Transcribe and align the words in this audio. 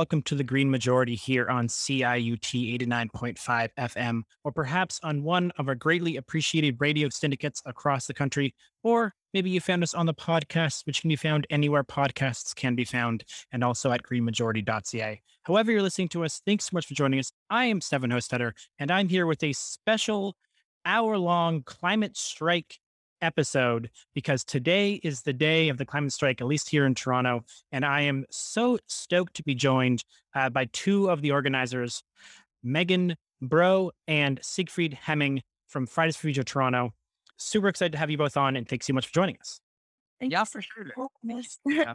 Welcome 0.00 0.22
to 0.22 0.34
the 0.34 0.42
Green 0.42 0.70
Majority 0.70 1.14
here 1.14 1.50
on 1.50 1.68
CIUT 1.68 2.40
89.5 2.40 3.68
FM, 3.78 4.22
or 4.44 4.50
perhaps 4.50 4.98
on 5.02 5.22
one 5.22 5.52
of 5.58 5.68
our 5.68 5.74
greatly 5.74 6.16
appreciated 6.16 6.76
radio 6.80 7.10
syndicates 7.10 7.60
across 7.66 8.06
the 8.06 8.14
country. 8.14 8.54
Or 8.82 9.12
maybe 9.34 9.50
you 9.50 9.60
found 9.60 9.82
us 9.82 9.92
on 9.92 10.06
the 10.06 10.14
podcast, 10.14 10.86
which 10.86 11.02
can 11.02 11.08
be 11.08 11.16
found 11.16 11.46
anywhere 11.50 11.84
podcasts 11.84 12.56
can 12.56 12.74
be 12.74 12.86
found, 12.86 13.24
and 13.52 13.62
also 13.62 13.92
at 13.92 14.02
greenmajority.ca. 14.02 15.20
However, 15.42 15.70
you're 15.70 15.82
listening 15.82 16.08
to 16.08 16.24
us, 16.24 16.40
thanks 16.46 16.64
so 16.64 16.70
much 16.72 16.86
for 16.86 16.94
joining 16.94 17.18
us. 17.18 17.30
I 17.50 17.66
am 17.66 17.82
Stefan 17.82 18.08
Hostetter, 18.08 18.52
and 18.78 18.90
I'm 18.90 19.10
here 19.10 19.26
with 19.26 19.42
a 19.42 19.52
special 19.52 20.34
hour 20.86 21.18
long 21.18 21.62
climate 21.62 22.16
strike 22.16 22.78
episode 23.22 23.90
because 24.14 24.44
today 24.44 25.00
is 25.02 25.22
the 25.22 25.32
day 25.32 25.68
of 25.68 25.78
the 25.78 25.84
climate 25.84 26.12
strike, 26.12 26.40
at 26.40 26.46
least 26.46 26.68
here 26.68 26.86
in 26.86 26.94
Toronto. 26.94 27.44
And 27.72 27.84
I 27.84 28.02
am 28.02 28.24
so 28.30 28.78
stoked 28.86 29.34
to 29.34 29.42
be 29.42 29.54
joined 29.54 30.04
uh, 30.34 30.50
by 30.50 30.66
two 30.72 31.10
of 31.10 31.22
the 31.22 31.32
organizers, 31.32 32.02
Megan 32.62 33.16
Bro 33.40 33.92
and 34.06 34.38
Siegfried 34.42 34.94
Hemming 34.94 35.42
from 35.68 35.86
Fridays 35.86 36.16
for 36.16 36.22
Future 36.22 36.42
Toronto. 36.42 36.92
Super 37.36 37.68
excited 37.68 37.92
to 37.92 37.98
have 37.98 38.10
you 38.10 38.18
both 38.18 38.36
on 38.36 38.56
and 38.56 38.68
thanks 38.68 38.86
so 38.86 38.92
much 38.92 39.06
for 39.06 39.14
joining 39.14 39.36
us. 39.38 39.60
Thank 40.18 40.32
yeah, 40.32 40.44
for 40.44 40.60
sure. 40.60 40.92
yeah. 41.64 41.94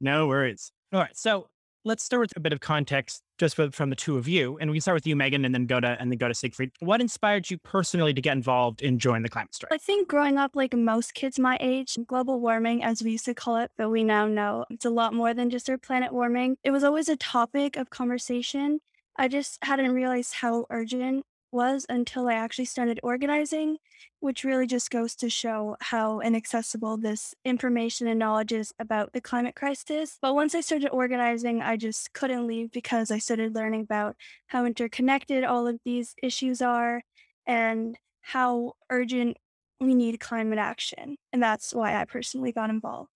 no 0.00 0.26
worries. 0.26 0.70
All 0.92 1.00
right. 1.00 1.16
So 1.16 1.48
let's 1.84 2.02
start 2.02 2.20
with 2.20 2.36
a 2.36 2.40
bit 2.40 2.52
of 2.52 2.60
context 2.60 3.22
just 3.38 3.56
from 3.56 3.90
the 3.90 3.96
two 3.96 4.16
of 4.16 4.26
you. 4.26 4.56
And 4.58 4.70
we 4.70 4.76
can 4.76 4.80
start 4.80 4.94
with 4.94 5.06
you, 5.06 5.16
Megan, 5.16 5.44
and 5.44 5.54
then 5.54 5.66
go 5.66 5.80
to 5.80 5.96
and 6.00 6.10
then 6.10 6.18
go 6.18 6.28
to 6.28 6.34
Siegfried. 6.34 6.70
What 6.80 7.00
inspired 7.00 7.50
you 7.50 7.58
personally 7.58 8.14
to 8.14 8.20
get 8.20 8.32
involved 8.32 8.80
in 8.80 8.98
join 8.98 9.22
the 9.22 9.28
climate 9.28 9.54
strike? 9.54 9.72
I 9.72 9.78
think 9.78 10.08
growing 10.08 10.38
up 10.38 10.56
like 10.56 10.72
most 10.74 11.14
kids 11.14 11.38
my 11.38 11.58
age, 11.60 11.98
global 12.06 12.40
warming, 12.40 12.82
as 12.82 13.02
we 13.02 13.10
used 13.12 13.26
to 13.26 13.34
call 13.34 13.56
it, 13.56 13.70
but 13.76 13.90
we 13.90 14.04
now 14.04 14.26
know 14.26 14.64
it's 14.70 14.84
a 14.84 14.90
lot 14.90 15.12
more 15.14 15.34
than 15.34 15.50
just 15.50 15.68
our 15.68 15.78
planet 15.78 16.12
warming. 16.12 16.56
It 16.64 16.70
was 16.70 16.84
always 16.84 17.08
a 17.08 17.16
topic 17.16 17.76
of 17.76 17.90
conversation. 17.90 18.80
I 19.16 19.28
just 19.28 19.58
hadn't 19.62 19.92
realized 19.92 20.34
how 20.34 20.66
urgent 20.70 21.24
was 21.54 21.86
until 21.88 22.28
I 22.28 22.34
actually 22.34 22.66
started 22.66 23.00
organizing, 23.02 23.78
which 24.20 24.44
really 24.44 24.66
just 24.66 24.90
goes 24.90 25.14
to 25.16 25.30
show 25.30 25.76
how 25.80 26.20
inaccessible 26.20 26.98
this 26.98 27.34
information 27.44 28.08
and 28.08 28.18
knowledge 28.18 28.52
is 28.52 28.74
about 28.78 29.12
the 29.12 29.20
climate 29.20 29.54
crisis. 29.54 30.18
But 30.20 30.34
once 30.34 30.54
I 30.54 30.60
started 30.60 30.90
organizing, 30.90 31.62
I 31.62 31.76
just 31.76 32.12
couldn't 32.12 32.46
leave 32.46 32.72
because 32.72 33.10
I 33.10 33.18
started 33.18 33.54
learning 33.54 33.82
about 33.82 34.16
how 34.48 34.66
interconnected 34.66 35.44
all 35.44 35.66
of 35.66 35.78
these 35.84 36.14
issues 36.22 36.60
are 36.60 37.02
and 37.46 37.96
how 38.20 38.72
urgent 38.90 39.36
we 39.80 39.94
need 39.94 40.20
climate 40.20 40.58
action. 40.58 41.16
And 41.32 41.42
that's 41.42 41.72
why 41.72 41.94
I 41.94 42.04
personally 42.04 42.52
got 42.52 42.70
involved. 42.70 43.10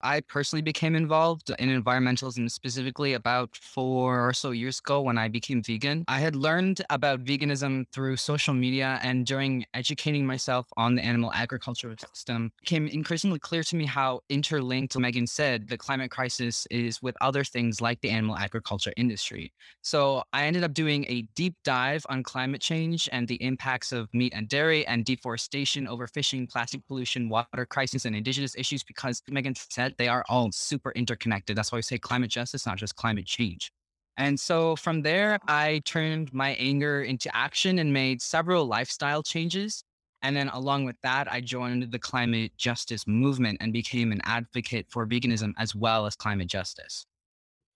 I 0.00 0.20
personally 0.20 0.62
became 0.62 0.94
involved 0.94 1.50
in 1.58 1.68
environmentalism 1.68 2.50
specifically 2.50 3.14
about 3.14 3.56
four 3.56 4.26
or 4.26 4.32
so 4.32 4.50
years 4.50 4.78
ago 4.78 5.00
when 5.00 5.18
I 5.18 5.28
became 5.28 5.62
vegan. 5.62 6.04
I 6.08 6.20
had 6.20 6.36
learned 6.36 6.82
about 6.90 7.24
veganism 7.24 7.86
through 7.92 8.16
social 8.16 8.54
media 8.54 9.00
and 9.02 9.26
during 9.26 9.64
educating 9.74 10.26
myself 10.26 10.66
on 10.76 10.94
the 10.94 11.04
animal 11.04 11.32
agriculture 11.32 11.94
system 11.98 12.52
became 12.60 12.86
increasingly 12.88 13.38
clear 13.38 13.62
to 13.64 13.76
me 13.76 13.86
how 13.86 14.20
interlinked 14.28 14.98
Megan 14.98 15.26
said 15.26 15.68
the 15.68 15.78
climate 15.78 16.10
crisis 16.10 16.66
is 16.70 17.02
with 17.02 17.16
other 17.20 17.44
things 17.44 17.80
like 17.80 18.00
the 18.00 18.10
animal 18.10 18.36
agriculture 18.36 18.92
industry. 18.96 19.52
So 19.82 20.22
I 20.32 20.46
ended 20.46 20.64
up 20.64 20.74
doing 20.74 21.04
a 21.08 21.22
deep 21.34 21.54
dive 21.64 22.04
on 22.08 22.22
climate 22.22 22.60
change 22.60 23.08
and 23.12 23.26
the 23.26 23.42
impacts 23.42 23.92
of 23.92 24.08
meat 24.12 24.32
and 24.34 24.48
dairy 24.48 24.86
and 24.86 25.04
deforestation, 25.04 25.86
overfishing, 25.86 26.48
plastic 26.48 26.86
pollution, 26.86 27.28
water 27.28 27.66
crisis, 27.66 28.04
and 28.04 28.14
indigenous 28.14 28.56
issues 28.56 28.82
because 28.82 29.22
Megan 29.28 29.54
said 29.54 29.95
they 29.96 30.08
are 30.08 30.24
all 30.28 30.50
super 30.52 30.92
interconnected. 30.92 31.56
That's 31.56 31.72
why 31.72 31.76
we 31.76 31.82
say 31.82 31.98
climate 31.98 32.30
justice, 32.30 32.66
not 32.66 32.78
just 32.78 32.96
climate 32.96 33.26
change. 33.26 33.72
And 34.16 34.38
so 34.40 34.76
from 34.76 35.02
there, 35.02 35.38
I 35.46 35.82
turned 35.84 36.32
my 36.32 36.50
anger 36.54 37.02
into 37.02 37.34
action 37.36 37.78
and 37.78 37.92
made 37.92 38.22
several 38.22 38.66
lifestyle 38.66 39.22
changes. 39.22 39.84
And 40.22 40.34
then 40.34 40.48
along 40.48 40.84
with 40.84 40.96
that, 41.02 41.30
I 41.30 41.40
joined 41.40 41.92
the 41.92 41.98
climate 41.98 42.52
justice 42.56 43.06
movement 43.06 43.58
and 43.60 43.72
became 43.72 44.12
an 44.12 44.22
advocate 44.24 44.86
for 44.88 45.06
veganism 45.06 45.52
as 45.58 45.74
well 45.74 46.06
as 46.06 46.16
climate 46.16 46.48
justice. 46.48 47.04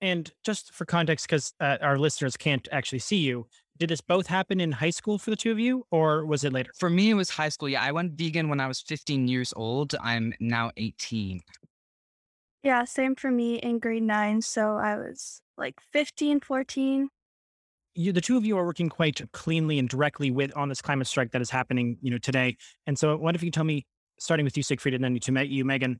And 0.01 0.33
just 0.43 0.73
for 0.73 0.87
context, 0.87 1.27
because 1.27 1.53
uh, 1.61 1.77
our 1.83 1.99
listeners 1.99 2.37
can't 2.37 2.67
actually 2.73 3.01
see 3.01 3.19
you, 3.19 3.47
did 3.79 3.91
this 3.91 4.01
both 4.01 4.27
happen 4.27 4.61
in 4.61 4.73
high 4.73 4.91
school 4.91 5.19
for 5.19 5.31
the 5.31 5.37
two 5.37 5.51
of 5.51 5.59
you, 5.59 5.85
or 5.91 6.25
was 6.25 6.45
it 6.45 6.53
later? 6.53 6.71
For 6.77 6.91
me, 6.91 7.11
it 7.11 7.15
was 7.15 7.31
high 7.31 7.49
school. 7.49 7.69
Yeah, 7.69 7.83
I 7.83 7.93
went 7.93 8.13
vegan 8.13 8.49
when 8.49 8.61
I 8.61 8.67
was 8.67 8.81
15 8.81 9.29
years 9.29 9.53
old. 9.57 9.95
I'm 10.03 10.33
now 10.41 10.71
18. 10.77 11.41
Yeah, 12.63 12.85
same 12.85 13.15
for 13.15 13.31
me 13.31 13.57
in 13.57 13.79
grade 13.79 14.03
nine. 14.03 14.43
So 14.43 14.77
I 14.77 14.97
was 14.97 15.41
like 15.57 15.81
15, 15.93 16.41
14. 16.41 17.09
You, 17.95 18.13
the 18.13 18.21
two 18.21 18.37
of 18.37 18.45
you 18.45 18.57
are 18.59 18.65
working 18.65 18.89
quite 18.89 19.21
cleanly 19.33 19.79
and 19.79 19.89
directly 19.89 20.31
with 20.31 20.57
on 20.57 20.69
this 20.69 20.81
climate 20.81 21.07
strike 21.07 21.33
that 21.33 21.43
is 21.43 21.51
happening, 21.51 21.99
you 22.01 22.11
know, 22.11 22.19
today. 22.19 22.57
And 22.87 22.99
so, 22.99 23.17
what 23.17 23.35
if 23.35 23.43
you 23.43 23.51
tell 23.51 23.65
me, 23.65 23.85
starting 24.19 24.45
with 24.45 24.57
you, 24.57 24.63
Siegfried, 24.63 24.95
and 24.95 25.03
then 25.03 25.19
to 25.19 25.47
you, 25.47 25.65
Megan, 25.65 25.99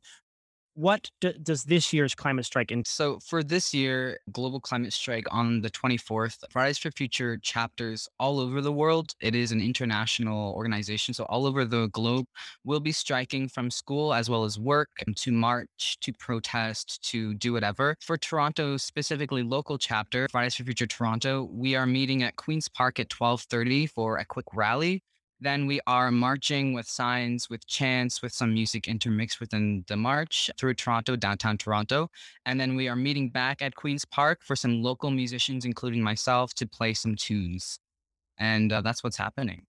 what 0.75 1.11
does 1.21 1.65
this 1.65 1.93
year's 1.93 2.15
climate 2.15 2.45
strike 2.45 2.71
entail? 2.71 2.85
So 2.87 3.19
for 3.21 3.43
this 3.43 3.75
year, 3.75 4.19
Global 4.33 4.61
Climate 4.61 4.93
Strike 4.93 5.27
on 5.31 5.61
the 5.61 5.71
24th, 5.71 6.45
Fridays 6.51 6.79
for 6.79 6.91
Future 6.91 7.39
chapters 7.39 8.09
all 8.19 8.41
over 8.41 8.61
the 8.61 8.73
world. 8.73 9.15
It 9.21 9.35
is 9.35 9.53
an 9.53 9.61
international 9.61 10.53
organization. 10.55 11.15
So 11.15 11.25
all 11.25 11.47
over 11.47 11.65
the 11.65 11.89
globe 11.89 12.27
will 12.65 12.81
be 12.81 12.93
striking 12.93 13.49
from 13.49 13.71
school 13.71 14.15
as 14.15 14.31
well 14.31 14.45
as 14.45 14.59
work 14.59 14.91
to 15.17 15.33
march, 15.33 15.99
to 16.01 16.13
protest, 16.13 17.03
to 17.11 17.35
do 17.35 17.53
whatever. 17.53 17.97
For 18.01 18.17
Toronto, 18.17 18.77
specifically 18.77 19.43
local 19.43 19.79
chapter, 19.79 20.29
Fridays 20.31 20.55
for 20.55 20.65
Future 20.65 20.87
Toronto, 20.87 21.49
we 21.53 21.75
are 21.75 21.87
meeting 21.87 22.23
at 22.23 22.37
Queen's 22.37 22.69
Park 22.69 22.99
at 22.99 23.13
1230 23.13 23.87
for 23.87 24.19
a 24.19 24.25
quick 24.25 24.47
rally 24.55 25.03
then 25.41 25.67
we 25.67 25.81
are 25.87 26.11
marching 26.11 26.75
with 26.75 26.87
signs, 26.87 27.49
with 27.49 27.67
chants, 27.67 28.21
with 28.21 28.33
some 28.33 28.53
music 28.53 28.87
intermixed 28.87 29.41
within 29.41 29.85
the 29.89 29.97
march 29.97 30.51
through 30.59 30.75
Toronto, 30.75 31.17
downtown 31.17 31.57
Toronto. 31.57 32.11
And 32.45 32.61
then 32.61 32.77
we 32.77 32.89
are 32.89 32.97
meeting 32.97 33.31
back 33.31 33.63
at 33.63 33.75
Queen's 33.75 34.05
Park 34.05 34.41
for 34.43 34.55
some 34.55 34.83
local 34.83 35.11
musicians, 35.11 35.65
including 35.65 36.03
myself, 36.03 36.53
to 36.55 36.67
play 36.67 36.95
some 36.95 37.17
tunes. 37.17 37.79
And 38.39 38.73
uh, 38.73 38.83
that's 38.83 39.03
what's 39.03 39.17
happening. 39.17 39.67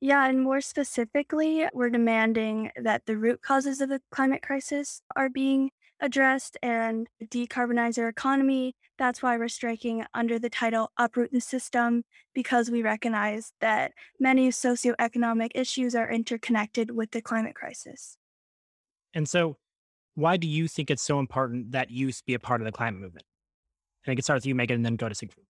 Yeah, 0.00 0.28
and 0.28 0.42
more 0.42 0.60
specifically, 0.60 1.66
we're 1.72 1.90
demanding 1.90 2.72
that 2.76 3.06
the 3.06 3.16
root 3.16 3.40
causes 3.40 3.80
of 3.80 3.88
the 3.88 4.00
climate 4.10 4.42
crisis 4.42 5.00
are 5.14 5.28
being 5.28 5.70
addressed 6.02 6.58
and 6.62 7.08
decarbonize 7.24 7.98
our 7.98 8.08
economy. 8.08 8.74
That's 8.98 9.22
why 9.22 9.38
we're 9.38 9.48
striking 9.48 10.04
under 10.12 10.38
the 10.38 10.50
title 10.50 10.90
Uproot 10.98 11.32
the 11.32 11.40
System, 11.40 12.02
because 12.34 12.70
we 12.70 12.82
recognize 12.82 13.52
that 13.60 13.92
many 14.20 14.50
socioeconomic 14.50 15.50
issues 15.54 15.94
are 15.94 16.10
interconnected 16.10 16.90
with 16.90 17.12
the 17.12 17.22
climate 17.22 17.54
crisis. 17.54 18.18
And 19.14 19.28
so, 19.28 19.56
why 20.14 20.36
do 20.36 20.46
you 20.46 20.68
think 20.68 20.90
it's 20.90 21.02
so 21.02 21.18
important 21.18 21.72
that 21.72 21.90
youth 21.90 22.22
be 22.26 22.34
a 22.34 22.38
part 22.38 22.60
of 22.60 22.66
the 22.66 22.72
climate 22.72 23.00
movement? 23.00 23.24
And 24.04 24.12
I 24.12 24.14
can 24.16 24.22
start 24.22 24.38
with 24.38 24.46
you, 24.46 24.54
Megan, 24.54 24.76
and 24.76 24.84
then 24.84 24.96
go 24.96 25.08
to 25.08 25.14
Siegfried. 25.14 25.46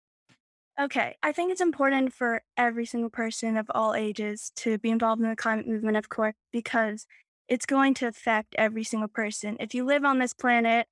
Okay, 0.80 1.16
I 1.22 1.32
think 1.32 1.52
it's 1.52 1.60
important 1.60 2.12
for 2.12 2.42
every 2.56 2.86
single 2.86 3.10
person 3.10 3.56
of 3.56 3.70
all 3.74 3.94
ages 3.94 4.50
to 4.56 4.78
be 4.78 4.90
involved 4.90 5.22
in 5.22 5.28
the 5.28 5.36
climate 5.36 5.68
movement, 5.68 5.96
of 5.96 6.08
course, 6.08 6.34
because 6.52 7.06
it's 7.50 7.66
going 7.66 7.94
to 7.94 8.06
affect 8.06 8.54
every 8.56 8.84
single 8.84 9.08
person. 9.08 9.56
If 9.58 9.74
you 9.74 9.84
live 9.84 10.04
on 10.04 10.20
this 10.20 10.32
planet 10.32 10.86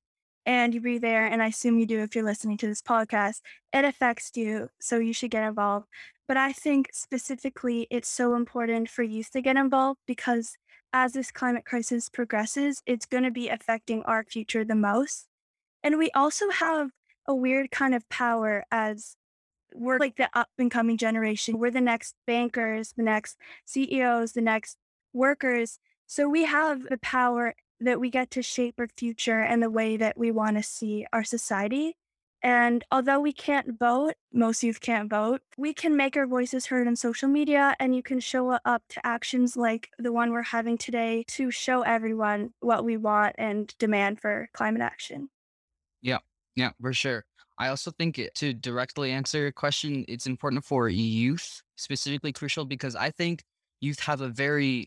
and 0.45 0.75
you 0.75 0.81
breathe 0.81 1.05
air, 1.05 1.25
and 1.25 1.41
I 1.41 1.47
assume 1.47 1.79
you 1.79 1.87
do 1.87 2.01
if 2.01 2.17
you're 2.17 2.25
listening 2.25 2.57
to 2.59 2.67
this 2.67 2.83
podcast, 2.83 3.41
it 3.73 3.85
affects 3.85 4.33
you. 4.35 4.69
So 4.81 4.99
you 4.99 5.13
should 5.13 5.31
get 5.31 5.47
involved. 5.47 5.87
But 6.27 6.37
I 6.37 6.53
think 6.53 6.91
specifically 6.93 7.87
it's 7.91 8.09
so 8.09 8.35
important 8.35 8.91
for 8.91 9.05
youth 9.05 9.31
to 9.31 9.41
get 9.41 9.57
involved 9.57 10.01
because 10.05 10.57
as 10.93 11.13
this 11.13 11.31
climate 11.31 11.65
crisis 11.65 12.09
progresses, 12.09 12.83
it's 12.87 13.07
going 13.07 13.25
to 13.25 13.31
be 13.31 13.49
affecting 13.49 14.03
our 14.03 14.25
future 14.25 14.65
the 14.65 14.75
most. 14.75 15.29
And 15.85 15.97
we 15.97 16.11
also 16.11 16.51
have 16.51 16.91
a 17.27 17.35
weird 17.35 17.71
kind 17.71 17.95
of 17.95 18.09
power 18.09 18.65
as 18.73 19.15
we're 19.75 19.99
like 19.99 20.17
the 20.17 20.29
up 20.35 20.49
and 20.59 20.71
coming 20.71 20.97
generation. 20.97 21.59
We're 21.59 21.71
the 21.71 21.81
next 21.81 22.17
bankers, 22.27 22.95
the 22.97 23.05
next 23.05 23.37
CEOs, 23.65 24.33
the 24.33 24.41
next 24.41 24.77
workers. 25.13 25.79
So 26.11 26.27
we 26.27 26.47
have 26.47 26.85
the 26.85 26.97
power 26.97 27.55
that 27.81 28.01
we 28.01 28.09
get 28.09 28.31
to 28.31 28.43
shape 28.43 28.77
our 28.79 28.89
future 28.97 29.41
and 29.41 29.63
the 29.63 29.71
way 29.71 29.99
that 29.99 30.17
we 30.17 30.31
want 30.31 30.57
to 30.57 30.63
see 30.63 31.07
our 31.13 31.23
society. 31.23 31.97
And 32.43 32.83
although 32.91 33.21
we 33.21 33.35
can't 33.35 33.79
vote, 33.79 34.15
most 34.33 34.63
youth 34.63 34.81
can't 34.81 35.11
vote, 35.11 35.43
we 35.59 35.75
can 35.75 35.99
make 35.99 36.17
our 36.17 36.27
voices 36.27 36.67
heard 36.67 36.87
on 36.89 36.97
social 36.97 37.29
media 37.29 37.77
and 37.79 37.95
you 37.95 38.03
can 38.03 38.21
show 38.21 38.53
up 38.65 38.83
to 38.89 39.07
actions 39.07 39.55
like 39.55 39.91
the 39.99 40.11
one 40.11 40.33
we're 40.33 40.43
having 40.43 40.79
today 40.79 41.25
to 41.29 41.51
show 41.51 41.83
everyone 41.83 42.55
what 42.61 42.87
we 42.87 42.97
want 42.97 43.35
and 43.37 43.75
demand 43.79 44.19
for 44.19 44.49
climate 44.55 44.81
action. 44.81 45.29
Yeah, 46.01 46.19
yeah, 46.57 46.71
for 46.81 46.95
sure. 46.95 47.27
I 47.59 47.69
also 47.69 47.91
think 47.91 48.19
to 48.37 48.55
directly 48.55 49.11
answer 49.11 49.41
your 49.41 49.53
question, 49.53 50.07
it's 50.09 50.27
important 50.27 50.65
for 50.65 50.89
youth, 50.89 51.61
specifically 51.77 52.33
crucial 52.33 52.65
because 52.65 52.97
I 52.97 53.11
think 53.11 53.43
youth 53.81 54.01
have 54.01 54.23
a 54.23 54.29
very 54.29 54.87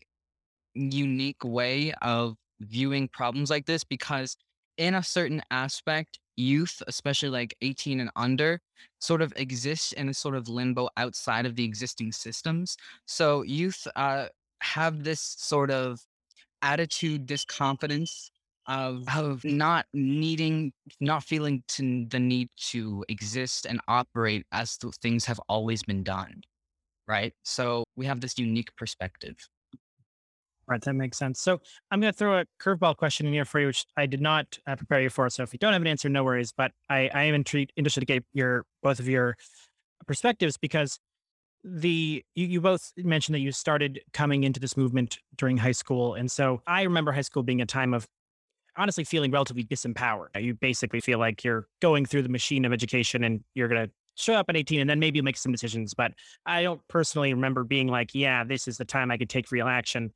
unique 0.74 1.44
way 1.44 1.92
of 2.02 2.36
viewing 2.60 3.08
problems 3.08 3.50
like 3.50 3.66
this 3.66 3.84
because 3.84 4.36
in 4.78 4.94
a 4.94 5.02
certain 5.02 5.42
aspect, 5.50 6.18
youth, 6.36 6.82
especially 6.86 7.28
like 7.28 7.54
18 7.60 8.00
and 8.00 8.10
under, 8.16 8.60
sort 9.00 9.22
of 9.22 9.32
exists 9.36 9.92
in 9.92 10.08
a 10.08 10.14
sort 10.14 10.34
of 10.34 10.48
limbo 10.48 10.88
outside 10.96 11.46
of 11.46 11.56
the 11.56 11.64
existing 11.64 12.12
systems. 12.12 12.76
So 13.06 13.42
youth 13.42 13.86
uh, 13.96 14.26
have 14.60 15.04
this 15.04 15.20
sort 15.20 15.70
of 15.70 16.00
attitude, 16.62 17.26
this 17.28 17.44
confidence 17.44 18.30
of, 18.66 19.04
of 19.14 19.44
not 19.44 19.86
needing, 19.92 20.72
not 21.00 21.24
feeling 21.24 21.62
to 21.68 22.06
the 22.08 22.20
need 22.20 22.48
to 22.70 23.04
exist 23.08 23.66
and 23.66 23.80
operate 23.88 24.46
as 24.52 24.76
th- 24.78 24.94
things 25.02 25.24
have 25.26 25.40
always 25.48 25.82
been 25.82 26.02
done. 26.02 26.42
Right. 27.08 27.34
So 27.42 27.84
we 27.96 28.06
have 28.06 28.20
this 28.20 28.38
unique 28.38 28.74
perspective. 28.76 29.36
Right, 30.68 30.80
that 30.82 30.94
makes 30.94 31.18
sense. 31.18 31.40
So 31.40 31.60
I'm 31.90 32.00
going 32.00 32.12
to 32.12 32.16
throw 32.16 32.38
a 32.38 32.44
curveball 32.60 32.96
question 32.96 33.26
in 33.26 33.32
here 33.32 33.44
for 33.44 33.58
you, 33.60 33.66
which 33.66 33.84
I 33.96 34.06
did 34.06 34.20
not 34.20 34.58
uh, 34.66 34.76
prepare 34.76 35.02
you 35.02 35.10
for. 35.10 35.28
So 35.28 35.42
if 35.42 35.52
you 35.52 35.58
don't 35.58 35.72
have 35.72 35.82
an 35.82 35.88
answer, 35.88 36.08
no 36.08 36.22
worries. 36.22 36.52
But 36.56 36.72
I, 36.88 37.10
I 37.12 37.24
am 37.24 37.34
intrigued, 37.34 37.72
interested 37.76 38.00
to 38.00 38.06
get 38.06 38.24
your 38.32 38.64
both 38.82 39.00
of 39.00 39.08
your 39.08 39.36
perspectives 40.06 40.56
because 40.56 41.00
the 41.64 42.24
you, 42.34 42.46
you 42.46 42.60
both 42.60 42.92
mentioned 42.96 43.34
that 43.34 43.40
you 43.40 43.52
started 43.52 44.00
coming 44.12 44.44
into 44.44 44.60
this 44.60 44.76
movement 44.76 45.18
during 45.36 45.56
high 45.56 45.72
school, 45.72 46.14
and 46.14 46.30
so 46.30 46.60
I 46.66 46.82
remember 46.82 47.12
high 47.12 47.20
school 47.22 47.42
being 47.42 47.60
a 47.60 47.66
time 47.66 47.94
of 47.94 48.08
honestly 48.76 49.04
feeling 49.04 49.30
relatively 49.30 49.64
disempowered. 49.64 50.28
You 50.40 50.54
basically 50.54 51.00
feel 51.00 51.18
like 51.18 51.44
you're 51.44 51.68
going 51.80 52.06
through 52.06 52.22
the 52.22 52.28
machine 52.28 52.64
of 52.64 52.72
education, 52.72 53.22
and 53.24 53.44
you're 53.54 53.68
going 53.68 53.86
to 53.86 53.92
show 54.14 54.34
up 54.34 54.46
at 54.48 54.56
18 54.56 54.80
and 54.80 54.90
then 54.90 54.98
maybe 54.98 55.22
make 55.22 55.36
some 55.36 55.52
decisions. 55.52 55.94
But 55.94 56.12
I 56.44 56.62
don't 56.62 56.80
personally 56.88 57.32
remember 57.32 57.64
being 57.64 57.88
like, 57.88 58.10
yeah, 58.14 58.44
this 58.44 58.68
is 58.68 58.76
the 58.76 58.84
time 58.84 59.10
I 59.10 59.16
could 59.16 59.30
take 59.30 59.50
real 59.50 59.68
action 59.68 60.12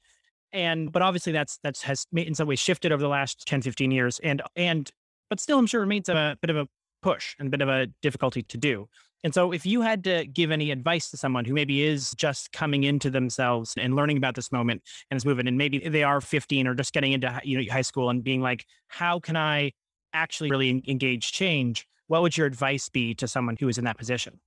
and 0.56 0.90
but 0.90 1.02
obviously 1.02 1.32
that's 1.32 1.58
that's 1.62 1.82
has 1.82 2.06
in 2.14 2.34
some 2.34 2.48
ways 2.48 2.58
shifted 2.58 2.90
over 2.90 3.02
the 3.02 3.08
last 3.08 3.46
10 3.46 3.62
15 3.62 3.90
years 3.90 4.18
and 4.24 4.42
and 4.56 4.90
but 5.30 5.38
still 5.38 5.58
i'm 5.58 5.66
sure 5.66 5.80
remains 5.80 6.08
a 6.08 6.36
bit 6.40 6.50
of 6.50 6.56
a 6.56 6.66
push 7.06 7.36
and 7.38 7.46
a 7.46 7.50
bit 7.50 7.62
of 7.62 7.68
a 7.68 7.86
difficulty 8.02 8.42
to 8.42 8.58
do. 8.58 8.88
And 9.22 9.32
so 9.32 9.52
if 9.52 9.64
you 9.64 9.80
had 9.80 10.02
to 10.04 10.26
give 10.26 10.50
any 10.50 10.72
advice 10.72 11.08
to 11.10 11.16
someone 11.16 11.44
who 11.44 11.54
maybe 11.54 11.82
is 11.82 12.12
just 12.16 12.50
coming 12.50 12.82
into 12.82 13.10
themselves 13.10 13.74
and 13.78 13.94
learning 13.94 14.16
about 14.16 14.34
this 14.34 14.50
moment 14.50 14.82
and 15.10 15.16
this 15.16 15.24
movement 15.24 15.48
and 15.48 15.56
maybe 15.56 15.78
they 15.78 16.02
are 16.02 16.20
15 16.20 16.66
or 16.66 16.74
just 16.74 16.92
getting 16.92 17.12
into 17.12 17.40
you 17.44 17.58
know 17.58 17.72
high 17.72 17.82
school 17.82 18.10
and 18.10 18.24
being 18.24 18.40
like 18.40 18.66
how 18.88 19.20
can 19.20 19.36
i 19.36 19.72
actually 20.12 20.50
really 20.50 20.82
engage 20.88 21.32
change? 21.32 21.86
what 22.08 22.22
would 22.22 22.36
your 22.36 22.46
advice 22.46 22.88
be 22.88 23.14
to 23.14 23.26
someone 23.26 23.56
who 23.58 23.68
is 23.68 23.78
in 23.78 23.84
that 23.84 23.98
position? 23.98 24.38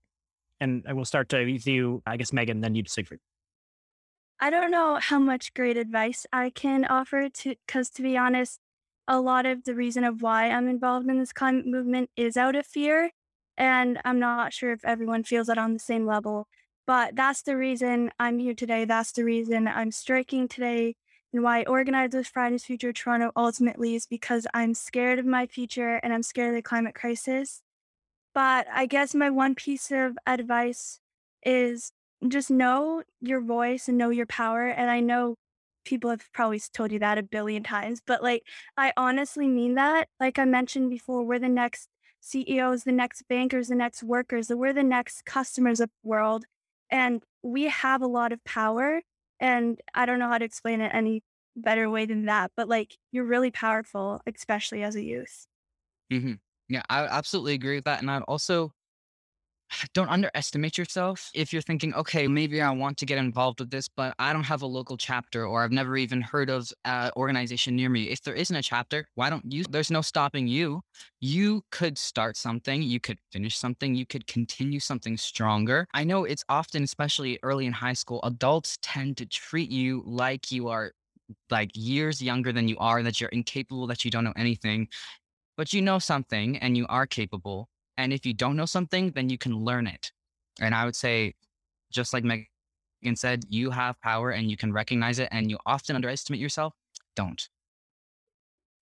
And 0.60 0.84
i 0.88 0.94
will 0.94 1.06
start 1.06 1.30
to 1.30 1.46
with 1.46 1.68
you 1.68 2.02
i 2.06 2.18
guess 2.18 2.34
megan 2.34 2.62
then 2.62 2.76
you 2.76 2.84
siegfried 2.88 3.22
I 4.42 4.50
don't 4.50 4.72
know 4.72 5.00
how 5.02 5.20
much 5.20 5.54
great 5.54 5.76
advice 5.76 6.26
I 6.32 6.50
can 6.50 6.86
offer 6.86 7.28
to 7.28 7.56
because 7.68 7.90
to 7.92 8.02
be 8.02 8.16
honest, 8.16 8.60
a 9.06 9.20
lot 9.20 9.46
of 9.46 9.66
the 9.66 9.76
reason 9.76 10.06
of 10.06 10.22
why 10.22 10.50
I'm 10.50 10.70
involved 10.70 11.10
in 11.10 11.20
this 11.20 11.34
climate 11.34 11.66
movement 11.66 12.10
is 12.16 12.38
out 12.38 12.56
of 12.56 12.66
fear. 12.66 13.12
And 13.58 14.00
I'm 14.06 14.20
not 14.20 14.54
sure 14.54 14.72
if 14.72 14.86
everyone 14.86 15.24
feels 15.24 15.48
that 15.48 15.58
on 15.58 15.74
the 15.74 15.80
same 15.80 16.06
level. 16.06 16.48
But 16.88 17.16
that's 17.16 17.42
the 17.42 17.58
reason 17.58 18.12
I'm 18.18 18.40
here 18.40 18.54
today. 18.54 18.86
That's 18.86 19.12
the 19.12 19.26
reason 19.26 19.68
I'm 19.68 19.92
striking 19.92 20.48
today. 20.48 20.96
And 21.34 21.44
why 21.44 21.60
I 21.60 21.64
organized 21.66 22.14
this 22.14 22.30
Fridays 22.30 22.64
Future 22.64 22.94
Toronto 22.94 23.32
ultimately 23.36 23.96
is 23.96 24.06
because 24.06 24.48
I'm 24.54 24.74
scared 24.74 25.20
of 25.20 25.26
my 25.26 25.48
future 25.48 25.98
and 25.98 26.14
I'm 26.14 26.24
scared 26.24 26.50
of 26.50 26.56
the 26.56 26.62
climate 26.62 26.96
crisis. 26.96 27.62
But 28.34 28.68
I 28.74 28.86
guess 28.86 29.14
my 29.14 29.30
one 29.30 29.54
piece 29.54 29.92
of 29.92 30.18
advice 30.26 31.02
is 31.44 31.92
just 32.28 32.52
know 32.52 33.04
your 33.22 33.42
voice 33.42 33.88
and 33.88 33.98
know 33.98 34.10
your 34.10 34.26
power. 34.26 34.68
And 34.68 34.90
I 34.92 35.00
know 35.00 35.36
people 35.86 36.10
have 36.10 36.32
probably 36.34 36.60
told 36.74 36.92
you 36.92 37.00
that 37.00 37.18
a 37.18 37.24
billion 37.24 37.64
times, 37.64 38.02
but 38.06 38.22
like, 38.22 38.44
I 38.78 38.94
honestly 38.98 39.48
mean 39.48 39.76
that. 39.76 40.10
Like 40.20 40.38
I 40.38 40.46
mentioned 40.46 40.90
before, 40.90 41.24
we're 41.24 41.40
the 41.40 41.50
next 41.50 41.90
CEOs, 42.22 42.84
the 42.84 42.92
next 42.92 43.24
bankers, 43.30 43.70
the 43.70 43.76
next 43.76 44.04
workers, 44.04 44.50
we're 44.50 44.74
the 44.74 44.84
next 44.84 45.26
customers 45.26 45.80
of 45.80 45.90
the 46.04 46.10
world. 46.10 46.46
And 46.92 47.24
we 47.44 47.64
have 47.66 48.02
a 48.02 48.08
lot 48.08 48.32
of 48.34 48.44
power. 48.44 49.02
And 49.40 49.80
I 49.94 50.06
don't 50.06 50.20
know 50.20 50.28
how 50.28 50.38
to 50.38 50.46
explain 50.46 50.82
it 50.82 50.92
any 50.94 51.24
better 51.56 51.90
way 51.90 52.06
than 52.06 52.26
that, 52.26 52.52
but 52.56 52.68
like, 52.68 52.98
you're 53.12 53.26
really 53.26 53.52
powerful, 53.52 54.22
especially 54.28 54.84
as 54.84 54.96
a 54.96 55.04
youth. 55.04 55.46
hmm 56.12 56.34
Yeah, 56.68 56.84
I 56.90 57.06
absolutely 57.06 57.54
agree 57.54 57.76
with 57.76 57.86
that. 57.86 58.02
And 58.02 58.10
I'd 58.12 58.24
also 58.24 58.72
don't 59.94 60.10
underestimate 60.10 60.78
yourself. 60.78 61.30
If 61.34 61.54
you're 61.54 61.62
thinking, 61.62 61.94
okay, 61.94 62.28
maybe 62.28 62.62
I 62.62 62.72
want 62.72 62.98
to 62.98 63.06
get 63.06 63.18
involved 63.18 63.60
with 63.60 63.70
this, 63.70 63.88
but 63.88 64.14
I 64.20 64.34
don't 64.34 64.44
have 64.44 64.62
a 64.62 64.68
local 64.68 64.98
chapter 64.98 65.46
or 65.46 65.64
I've 65.64 65.72
never 65.72 65.98
even 65.98 66.22
heard 66.22 66.50
of 66.50 66.72
an 66.86 67.12
organization 67.16 67.76
near 67.76 67.90
me. 67.90 68.10
If 68.10 68.22
there 68.24 68.34
isn't 68.34 68.56
a 68.56 68.62
chapter, 68.62 69.08
why 69.16 69.30
don't 69.30 69.52
you? 69.52 69.64
There's 69.70 69.92
no 69.92 70.02
stopping 70.02 70.48
you. 70.48 70.82
You 71.20 71.64
could 71.72 71.98
start 71.98 72.38
something, 72.38 72.82
you 72.82 73.00
could 73.00 73.20
finish 73.32 73.58
something, 73.58 73.96
you 73.96 74.06
could 74.06 74.28
continue 74.28 74.80
something 74.80 75.18
stronger. 75.18 75.88
I 75.94 76.04
know 76.04 76.24
it's 76.24 76.44
often, 76.50 76.84
especially 76.84 77.40
early 77.44 77.66
in 77.66 77.74
high 77.74 77.94
school, 77.94 78.20
adults 78.24 78.78
tend 78.82 79.18
to 79.18 79.26
treat 79.26 79.70
you 79.72 80.04
like 80.06 80.52
you 80.52 80.68
are 80.70 80.94
like 81.52 81.70
years 81.76 82.22
younger 82.22 82.52
than 82.52 82.68
you 82.68 82.78
are, 82.80 83.04
that 83.04 83.22
you're 83.22 83.30
incapable, 83.30 83.86
that 83.88 84.04
you 84.04 84.10
don't 84.10 84.24
know 84.24 84.34
anything, 84.36 84.88
but 85.58 85.74
you 85.74 85.82
know 85.82 86.00
something 86.00 86.58
and 86.58 86.76
you 86.76 86.88
are 86.90 87.06
capable 87.06 87.70
and 88.00 88.14
if 88.14 88.26
you 88.26 88.34
don't 88.34 88.56
know 88.56 88.66
something, 88.66 89.12
then 89.12 89.30
you 89.30 89.38
can 89.38 89.54
learn 89.66 89.86
it. 89.86 90.14
And 90.62 90.74
I 90.74 90.86
would 90.86 90.96
say, 90.96 91.36
just 91.92 92.14
like 92.14 92.24
Megan 92.24 93.16
said, 93.16 93.44
you 93.50 93.72
have 93.72 94.00
power 94.00 94.32
and 94.32 94.50
you 94.50 94.56
can 94.56 94.72
recognize 94.72 95.20
it 95.20 95.28
and 95.34 95.52
you 95.52 95.58
often 95.66 95.98
underestimate 95.98 96.40
yourself. 96.40 96.74
Don't. 97.18 97.50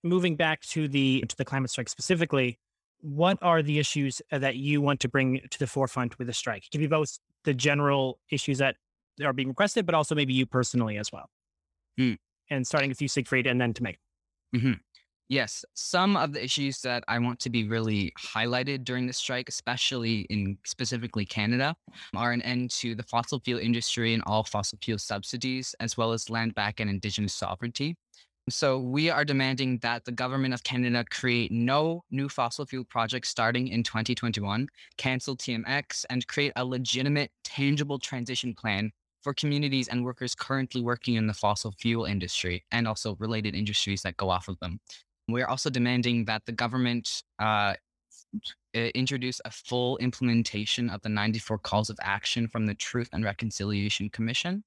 Moving 0.04 0.36
back 0.36 0.62
to 0.68 0.88
the 0.88 1.26
to 1.28 1.36
the 1.36 1.44
climate 1.44 1.72
strike 1.72 1.90
specifically, 1.90 2.60
what 3.02 3.40
are 3.42 3.64
the 3.64 3.80
issues 3.80 4.22
uh, 4.32 4.38
that 4.38 4.56
you 4.56 4.82
want 4.82 5.00
to 5.00 5.10
bring 5.10 5.42
to 5.50 5.58
the 5.58 5.66
forefront 5.66 6.20
with 6.20 6.28
the 6.28 6.34
strike? 6.34 6.66
It 6.66 6.72
can 6.72 6.82
be 6.82 6.88
both 6.88 7.18
the 7.44 7.56
general 7.56 8.20
issues 8.30 8.60
that 8.60 8.76
are 9.24 9.34
being 9.34 9.48
requested, 9.48 9.88
but 9.88 9.96
also 9.96 10.14
maybe 10.14 10.34
you 10.34 10.46
personally 10.46 10.98
as 10.98 11.12
well. 11.12 11.32
Mm. 12.00 12.18
And 12.52 12.68
starting 12.68 12.90
with 12.90 13.02
you, 13.02 13.08
Siegfried, 13.08 13.48
and 13.48 13.60
then 13.60 13.74
to 13.74 13.82
Megan. 13.84 14.00
Mm-hmm. 14.56 14.74
Yes, 15.30 15.66
some 15.74 16.16
of 16.16 16.32
the 16.32 16.42
issues 16.42 16.80
that 16.82 17.04
I 17.10 17.20
want 17.20 17.42
to 17.42 17.50
be 17.50 17.68
really 17.68 18.14
highlighted 18.18 18.86
during 18.86 19.08
the 19.08 19.14
strike, 19.14 19.50
especially 19.50 20.22
in 20.30 20.58
specifically 20.66 21.26
Canada, 21.26 21.76
are 22.16 22.32
an 22.32 22.42
end 22.44 22.72
to 22.72 22.96
the 22.96 23.04
fossil 23.04 23.42
fuel 23.42 23.60
industry 23.60 24.14
and 24.14 24.24
all 24.26 24.46
fossil 24.46 24.80
fuel 24.82 24.98
subsidies, 24.98 25.76
as 25.82 25.98
well 25.98 26.14
as 26.14 26.30
land 26.30 26.56
back 26.56 26.80
and 26.80 26.90
Indigenous 26.90 27.34
sovereignty. 27.34 27.98
So 28.50 28.80
we 28.80 29.10
are 29.10 29.26
demanding 29.26 29.80
that 29.80 30.06
the 30.06 30.14
government 30.14 30.54
of 30.54 30.64
Canada 30.64 31.04
create 31.10 31.52
no 31.52 32.06
new 32.10 32.30
fossil 32.30 32.66
fuel 32.66 32.86
projects 32.86 33.28
starting 33.28 33.68
in 33.68 33.84
2021, 33.84 34.70
cancel 34.96 35.36
TMX, 35.36 36.06
and 36.10 36.26
create 36.28 36.54
a 36.56 36.64
legitimate, 36.64 37.32
tangible 37.44 38.00
transition 38.00 38.54
plan 38.54 38.92
for 39.22 39.34
communities 39.34 39.90
and 39.90 40.06
workers 40.06 40.34
currently 40.34 40.82
working 40.82 41.16
in 41.16 41.28
the 41.28 41.34
fossil 41.34 41.74
fuel 41.82 42.06
industry 42.06 42.64
and 42.72 42.88
also 42.88 43.18
related 43.20 43.56
industries 43.56 44.02
that 44.04 44.16
go 44.16 44.30
off 44.30 44.48
of 44.48 44.58
them. 44.60 44.80
We're 45.30 45.48
also 45.48 45.70
demanding 45.70 46.26
that 46.26 46.46
the 46.46 46.54
government 46.54 47.24
uh, 47.40 47.74
introduce 48.74 49.42
a 49.46 49.52
full 49.52 49.98
implementation 49.98 50.90
of 50.90 51.02
the 51.02 51.10
94 51.10 51.58
calls 51.60 51.90
of 51.90 51.98
action 52.02 52.48
from 52.48 52.66
the 52.66 52.76
Truth 52.76 53.10
and 53.14 53.24
Reconciliation 53.24 54.10
Commission. 54.10 54.64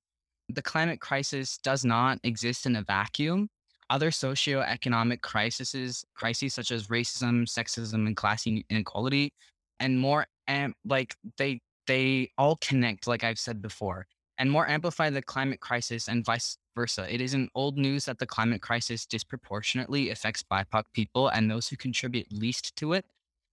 The 0.49 0.62
climate 0.62 1.00
crisis 1.00 1.59
does 1.59 1.85
not 1.85 2.19
exist 2.25 2.67
in 2.67 2.76
a 2.76 2.83
vacuum. 2.83 3.49
Other 3.88 4.11
socioeconomic 4.11 5.21
crises, 5.21 6.05
crises 6.14 6.55
such 6.55 6.71
as 6.71 6.88
racism, 6.88 7.43
sexism, 7.43 8.07
and 8.07 8.17
class 8.17 8.47
inequality, 8.47 9.33
and 9.81 9.99
more, 9.99 10.26
and 10.47 10.75
like 10.85 11.14
they 11.38 11.61
they 11.87 12.31
all 12.38 12.57
connect, 12.61 13.07
like 13.09 13.25
I've 13.25 13.38
said 13.38 13.61
before, 13.61 14.07
and 14.40 14.50
more 14.50 14.66
amplify 14.66 15.11
the 15.11 15.20
climate 15.20 15.61
crisis 15.61 16.09
and 16.09 16.25
vice 16.25 16.56
versa. 16.75 17.06
It 17.12 17.20
isn't 17.20 17.50
old 17.54 17.76
news 17.76 18.06
that 18.06 18.18
the 18.18 18.26
climate 18.26 18.62
crisis 18.62 19.04
disproportionately 19.04 20.09
affects 20.09 20.42
BIPOC 20.42 20.85
people 20.94 21.28
and 21.28 21.49
those 21.49 21.68
who 21.68 21.76
contribute 21.76 22.32
least 22.32 22.75
to 22.76 22.94
it. 22.94 23.04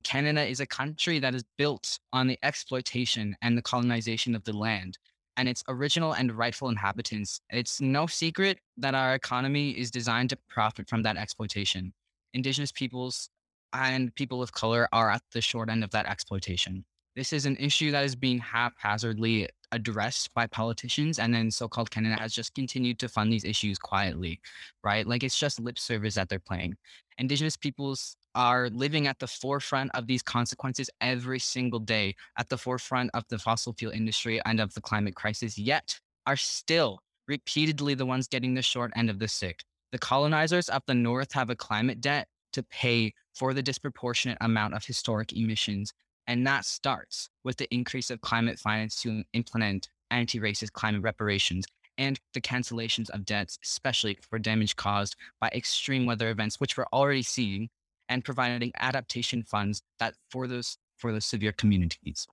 Canada 0.06 0.46
is 0.46 0.62
a 0.62 0.66
country 0.66 1.20
that 1.20 1.36
is 1.36 1.44
built 1.58 2.00
on 2.14 2.28
the 2.28 2.40
exploitation 2.42 3.36
and 3.42 3.58
the 3.58 3.62
colonization 3.62 4.34
of 4.34 4.46
the 4.46 4.56
land 4.56 4.98
and 5.36 5.50
its 5.50 5.62
original 5.68 6.14
and 6.14 6.32
rightful 6.32 6.70
inhabitants. 6.70 7.42
It's 7.50 7.82
no 7.82 8.08
secret 8.08 8.60
that 8.78 8.96
our 8.96 9.14
economy 9.14 9.72
is 9.72 9.92
designed 9.92 10.30
to 10.30 10.38
profit 10.48 10.88
from 10.88 11.04
that 11.04 11.18
exploitation. 11.18 11.94
Indigenous 12.34 12.72
peoples 12.72 13.30
and 13.74 14.16
people 14.16 14.42
of 14.42 14.54
color 14.54 14.88
are 14.94 15.12
at 15.12 15.22
the 15.34 15.42
short 15.42 15.70
end 15.70 15.84
of 15.84 15.92
that 15.92 16.06
exploitation. 16.06 16.86
This 17.18 17.34
is 17.34 17.46
an 17.46 17.58
issue 17.58 17.92
that 17.92 18.06
is 18.06 18.16
being 18.16 18.40
haphazardly 18.40 19.50
addressed 19.72 20.34
by 20.34 20.48
politicians 20.48 21.20
and 21.20 21.34
then 21.34 21.52
so-called 21.52 21.92
Canada 21.92 22.16
has 22.20 22.34
just 22.34 22.54
continued 22.56 23.00
to 23.00 23.10
fund 23.10 23.32
these 23.32 23.44
issues 23.44 23.78
quietly, 23.78 24.40
right? 24.84 25.06
Like 25.08 25.24
it's 25.24 25.40
just 25.40 25.60
lip 25.60 25.78
service 25.78 26.16
that 26.16 26.30
they're 26.30 26.40
playing. 26.40 26.76
Indigenous 27.18 27.58
peoples 27.58 28.16
are 28.36 28.70
living 28.70 29.08
at 29.08 29.20
the 29.20 29.28
forefront 29.28 29.92
of 29.96 30.08
these 30.08 30.22
consequences 30.22 30.90
every 31.02 31.40
single 31.40 31.80
day, 31.80 32.16
at 32.38 32.50
the 32.50 32.58
forefront 32.58 33.10
of 33.14 33.24
the 33.30 33.40
fossil 33.40 33.74
fuel 33.74 33.92
industry 33.92 34.40
and 34.46 34.60
of 34.60 34.74
the 34.74 34.82
climate 34.82 35.16
crisis, 35.16 35.58
yet 35.58 36.00
are 36.28 36.36
still 36.36 37.00
repeatedly 37.28 37.94
the 37.94 38.06
ones 38.06 38.28
getting 38.28 38.54
the 38.54 38.62
short 38.62 38.92
end 38.96 39.10
of 39.10 39.20
the 39.20 39.28
stick. 39.28 39.64
The 39.92 39.98
colonizers 39.98 40.70
up 40.70 40.84
the 40.86 40.94
north 40.94 41.34
have 41.34 41.50
a 41.50 41.56
climate 41.56 42.02
debt 42.02 42.28
to 42.54 42.64
pay 42.64 43.14
for 43.36 43.54
the 43.54 43.64
disproportionate 43.64 44.38
amount 44.42 44.74
of 44.74 44.86
historic 44.86 45.34
emissions. 45.34 45.94
And 46.28 46.46
that 46.46 46.66
starts 46.66 47.30
with 47.44 47.58
the 47.58 47.74
increase 47.74 48.12
of 48.12 48.22
climate 48.22 48.60
finance 48.60 49.02
to 49.04 49.24
implement 49.34 49.90
anti 50.12 50.40
racist 50.40 50.74
climate 50.74 51.02
reparations 51.02 51.66
and 51.98 52.20
the 52.34 52.42
cancellations 52.42 53.10
of 53.10 53.26
debts, 53.26 53.58
especially 53.64 54.18
for 54.30 54.38
damage 54.38 54.76
caused 54.76 55.16
by 55.40 55.50
extreme 55.50 56.06
weather 56.06 56.30
events, 56.30 56.60
which 56.60 56.78
we're 56.78 56.86
already 56.94 57.24
seeing, 57.24 57.70
and 58.10 58.24
providing 58.24 58.72
adaptation 58.80 59.44
funds 59.44 59.82
that 60.00 60.14
for 60.30 60.48
those 60.48 60.78
for 60.98 61.12
those 61.12 61.26
severe 61.26 61.52
communities. 61.52 62.28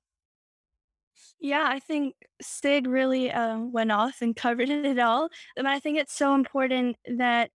Yeah, 1.41 1.67
I 1.67 1.79
think 1.79 2.15
Sid 2.41 2.87
really 2.87 3.31
uh, 3.31 3.59
went 3.59 3.93
off 3.93 4.23
and 4.23 4.35
covered 4.37 4.71
it 4.71 4.99
all. 4.99 5.29
And 5.57 5.69
I 5.69 5.79
think 5.79 5.99
it's 5.99 6.15
so 6.15 6.35
important 6.35 6.97
that 7.07 7.51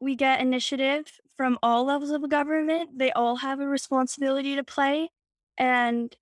we 0.00 0.16
get 0.16 0.40
initiative 0.40 1.06
from 1.36 1.58
all 1.62 1.84
levels 1.84 2.10
of 2.10 2.28
government. 2.28 2.98
They 2.98 3.12
all 3.12 3.36
have 3.36 3.60
a 3.60 3.66
responsibility 3.68 4.56
to 4.56 4.64
play. 4.64 5.10
And 5.58 6.16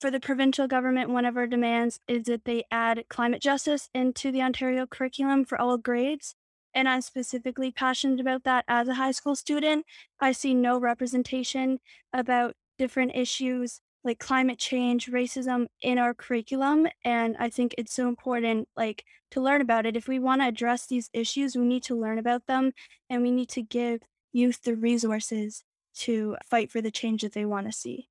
for 0.00 0.10
the 0.10 0.20
provincial 0.20 0.68
government, 0.68 1.10
one 1.10 1.24
of 1.24 1.36
our 1.36 1.46
demands 1.46 2.00
is 2.06 2.24
that 2.24 2.44
they 2.44 2.64
add 2.70 3.04
climate 3.08 3.42
justice 3.42 3.88
into 3.94 4.30
the 4.30 4.42
Ontario 4.42 4.86
curriculum 4.86 5.44
for 5.44 5.60
all 5.60 5.78
grades. 5.78 6.34
And 6.74 6.88
I'm 6.88 7.02
specifically 7.02 7.70
passionate 7.70 8.20
about 8.20 8.44
that 8.44 8.64
as 8.68 8.88
a 8.88 8.94
high 8.94 9.12
school 9.12 9.36
student. 9.36 9.86
I 10.20 10.32
see 10.32 10.54
no 10.54 10.78
representation 10.78 11.78
about 12.12 12.54
different 12.78 13.12
issues 13.14 13.80
like 14.04 14.18
climate 14.18 14.58
change, 14.58 15.06
racism 15.10 15.66
in 15.80 15.98
our 15.98 16.14
curriculum. 16.14 16.88
And 17.04 17.36
I 17.38 17.50
think 17.50 17.74
it's 17.78 17.94
so 17.94 18.08
important 18.08 18.68
like 18.76 19.04
to 19.30 19.40
learn 19.40 19.60
about 19.60 19.86
it. 19.86 19.96
If 19.96 20.08
we 20.08 20.18
want 20.18 20.40
to 20.42 20.48
address 20.48 20.86
these 20.86 21.08
issues, 21.12 21.56
we 21.56 21.64
need 21.64 21.84
to 21.84 21.94
learn 21.94 22.18
about 22.18 22.46
them 22.46 22.72
and 23.08 23.22
we 23.22 23.30
need 23.30 23.48
to 23.50 23.62
give 23.62 24.00
youth 24.32 24.62
the 24.62 24.74
resources 24.74 25.62
to 25.94 26.36
fight 26.44 26.70
for 26.70 26.80
the 26.80 26.90
change 26.90 27.22
that 27.22 27.34
they 27.34 27.44
want 27.44 27.66
to 27.66 27.72
see. 27.72 28.08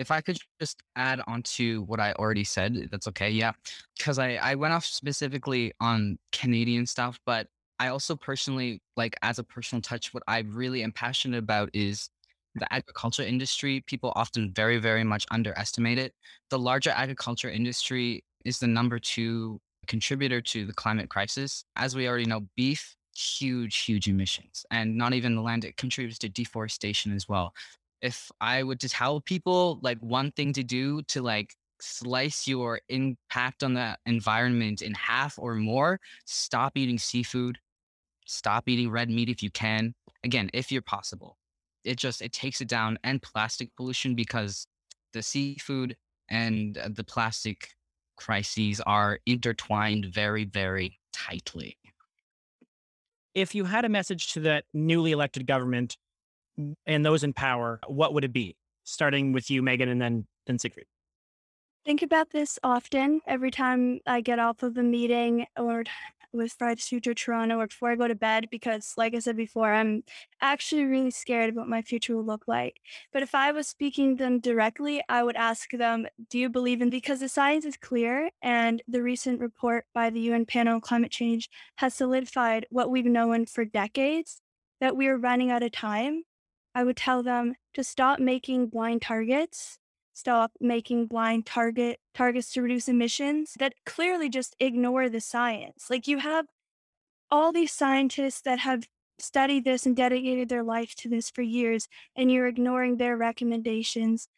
If 0.00 0.10
I 0.10 0.22
could 0.22 0.38
just 0.58 0.82
add 0.96 1.20
on 1.26 1.42
to 1.42 1.82
what 1.82 2.00
I 2.00 2.12
already 2.14 2.42
said, 2.42 2.88
that's 2.90 3.06
okay. 3.08 3.30
Yeah. 3.30 3.52
Because 3.98 4.18
I, 4.18 4.36
I 4.36 4.54
went 4.54 4.72
off 4.72 4.86
specifically 4.86 5.74
on 5.78 6.18
Canadian 6.32 6.86
stuff, 6.86 7.20
but 7.26 7.48
I 7.78 7.88
also 7.88 8.16
personally, 8.16 8.80
like, 8.96 9.14
as 9.20 9.38
a 9.38 9.44
personal 9.44 9.82
touch, 9.82 10.14
what 10.14 10.22
I 10.26 10.38
really 10.40 10.82
am 10.82 10.92
passionate 10.92 11.38
about 11.38 11.68
is 11.74 12.08
the 12.54 12.72
agriculture 12.72 13.22
industry. 13.22 13.84
People 13.86 14.10
often 14.16 14.54
very, 14.54 14.78
very 14.78 15.04
much 15.04 15.26
underestimate 15.30 15.98
it. 15.98 16.14
The 16.48 16.58
larger 16.58 16.90
agriculture 16.90 17.50
industry 17.50 18.24
is 18.46 18.58
the 18.58 18.66
number 18.66 18.98
two 18.98 19.60
contributor 19.86 20.40
to 20.40 20.64
the 20.64 20.72
climate 20.72 21.10
crisis. 21.10 21.62
As 21.76 21.94
we 21.94 22.08
already 22.08 22.24
know, 22.24 22.46
beef 22.56 22.96
huge, 23.14 23.80
huge 23.80 24.08
emissions. 24.08 24.64
And 24.70 24.96
not 24.96 25.12
even 25.12 25.34
the 25.34 25.42
land, 25.42 25.66
it 25.66 25.76
contributes 25.76 26.18
to 26.20 26.28
deforestation 26.30 27.12
as 27.12 27.28
well 27.28 27.52
if 28.02 28.30
I 28.40 28.62
would 28.62 28.80
to 28.80 28.88
tell 28.88 29.20
people 29.20 29.78
like 29.82 29.98
one 30.00 30.32
thing 30.32 30.52
to 30.54 30.62
do 30.62 31.02
to 31.02 31.22
like 31.22 31.54
slice 31.80 32.46
your 32.46 32.80
impact 32.88 33.62
on 33.62 33.74
the 33.74 33.96
environment 34.06 34.82
in 34.82 34.94
half 34.94 35.38
or 35.38 35.54
more, 35.54 35.98
stop 36.24 36.76
eating 36.76 36.98
seafood, 36.98 37.58
stop 38.26 38.68
eating 38.68 38.90
red 38.90 39.10
meat 39.10 39.28
if 39.28 39.42
you 39.42 39.50
can. 39.50 39.94
Again, 40.24 40.50
if 40.52 40.70
you're 40.70 40.82
possible. 40.82 41.36
It 41.82 41.96
just 41.96 42.20
it 42.20 42.32
takes 42.32 42.60
it 42.60 42.68
down 42.68 42.98
and 43.04 43.22
plastic 43.22 43.74
pollution 43.76 44.14
because 44.14 44.66
the 45.14 45.22
seafood 45.22 45.96
and 46.28 46.76
uh, 46.76 46.90
the 46.92 47.04
plastic 47.04 47.70
crises 48.16 48.82
are 48.82 49.18
intertwined 49.24 50.06
very 50.12 50.44
very 50.44 50.98
tightly. 51.12 51.78
If 53.34 53.54
you 53.54 53.64
had 53.64 53.86
a 53.86 53.88
message 53.88 54.32
to 54.34 54.40
that 54.40 54.64
newly 54.74 55.12
elected 55.12 55.46
government 55.46 55.96
and 56.86 57.04
those 57.04 57.24
in 57.24 57.32
power, 57.32 57.80
what 57.86 58.14
would 58.14 58.24
it 58.24 58.32
be? 58.32 58.56
Starting 58.84 59.32
with 59.32 59.50
you, 59.50 59.62
Megan, 59.62 59.88
and 59.88 60.00
then 60.00 60.26
then 60.46 60.58
Siegfried. 60.58 60.86
Think 61.84 62.02
about 62.02 62.30
this 62.30 62.58
often. 62.62 63.20
Every 63.26 63.50
time 63.50 64.00
I 64.06 64.20
get 64.20 64.38
off 64.38 64.62
of 64.62 64.76
a 64.76 64.82
meeting 64.82 65.46
or 65.58 65.84
with 66.32 66.52
Fridays 66.52 66.86
Future 66.86 67.14
Toronto 67.14 67.58
or 67.58 67.66
before 67.66 67.90
I 67.90 67.96
go 67.96 68.06
to 68.06 68.14
bed, 68.14 68.46
because 68.50 68.94
like 68.96 69.14
I 69.14 69.18
said 69.18 69.36
before, 69.36 69.72
I'm 69.72 70.04
actually 70.40 70.84
really 70.84 71.10
scared 71.10 71.50
of 71.50 71.56
what 71.56 71.66
my 71.66 71.82
future 71.82 72.14
will 72.14 72.24
look 72.24 72.44
like. 72.46 72.76
But 73.12 73.22
if 73.22 73.34
I 73.34 73.50
was 73.50 73.66
speaking 73.66 74.16
them 74.16 74.38
directly, 74.38 75.02
I 75.08 75.24
would 75.24 75.34
ask 75.36 75.70
them, 75.72 76.06
Do 76.28 76.38
you 76.38 76.48
believe 76.48 76.82
in 76.82 76.90
because 76.90 77.20
the 77.20 77.28
science 77.28 77.64
is 77.64 77.76
clear 77.76 78.30
and 78.42 78.82
the 78.86 79.02
recent 79.02 79.40
report 79.40 79.86
by 79.94 80.10
the 80.10 80.20
UN 80.20 80.46
panel 80.46 80.74
on 80.74 80.80
climate 80.82 81.10
change 81.10 81.48
has 81.76 81.94
solidified 81.94 82.66
what 82.70 82.90
we've 82.90 83.06
known 83.06 83.46
for 83.46 83.64
decades 83.64 84.40
that 84.80 84.96
we 84.96 85.08
are 85.08 85.16
running 85.16 85.50
out 85.50 85.62
of 85.62 85.72
time 85.72 86.24
I 86.74 86.84
would 86.84 86.96
tell 86.96 87.22
them 87.22 87.54
to 87.74 87.84
stop 87.84 88.18
making 88.18 88.68
blind 88.68 89.02
targets, 89.02 89.78
stop 90.12 90.52
making 90.60 91.06
blind 91.06 91.46
target 91.46 91.98
targets 92.14 92.52
to 92.52 92.62
reduce 92.62 92.88
emissions 92.88 93.54
that 93.58 93.74
clearly 93.86 94.28
just 94.28 94.54
ignore 94.60 95.08
the 95.08 95.20
science. 95.20 95.86
Like 95.90 96.06
you 96.06 96.18
have 96.18 96.46
all 97.30 97.52
these 97.52 97.72
scientists 97.72 98.40
that 98.42 98.60
have 98.60 98.86
studied 99.18 99.64
this 99.64 99.86
and 99.86 99.96
dedicated 99.96 100.48
their 100.48 100.62
life 100.62 100.94
to 100.96 101.08
this 101.08 101.30
for 101.30 101.42
years, 101.42 101.88
and 102.16 102.30
you're 102.30 102.46
ignoring 102.46 102.96
their 102.96 103.16
recommendations 103.16 104.28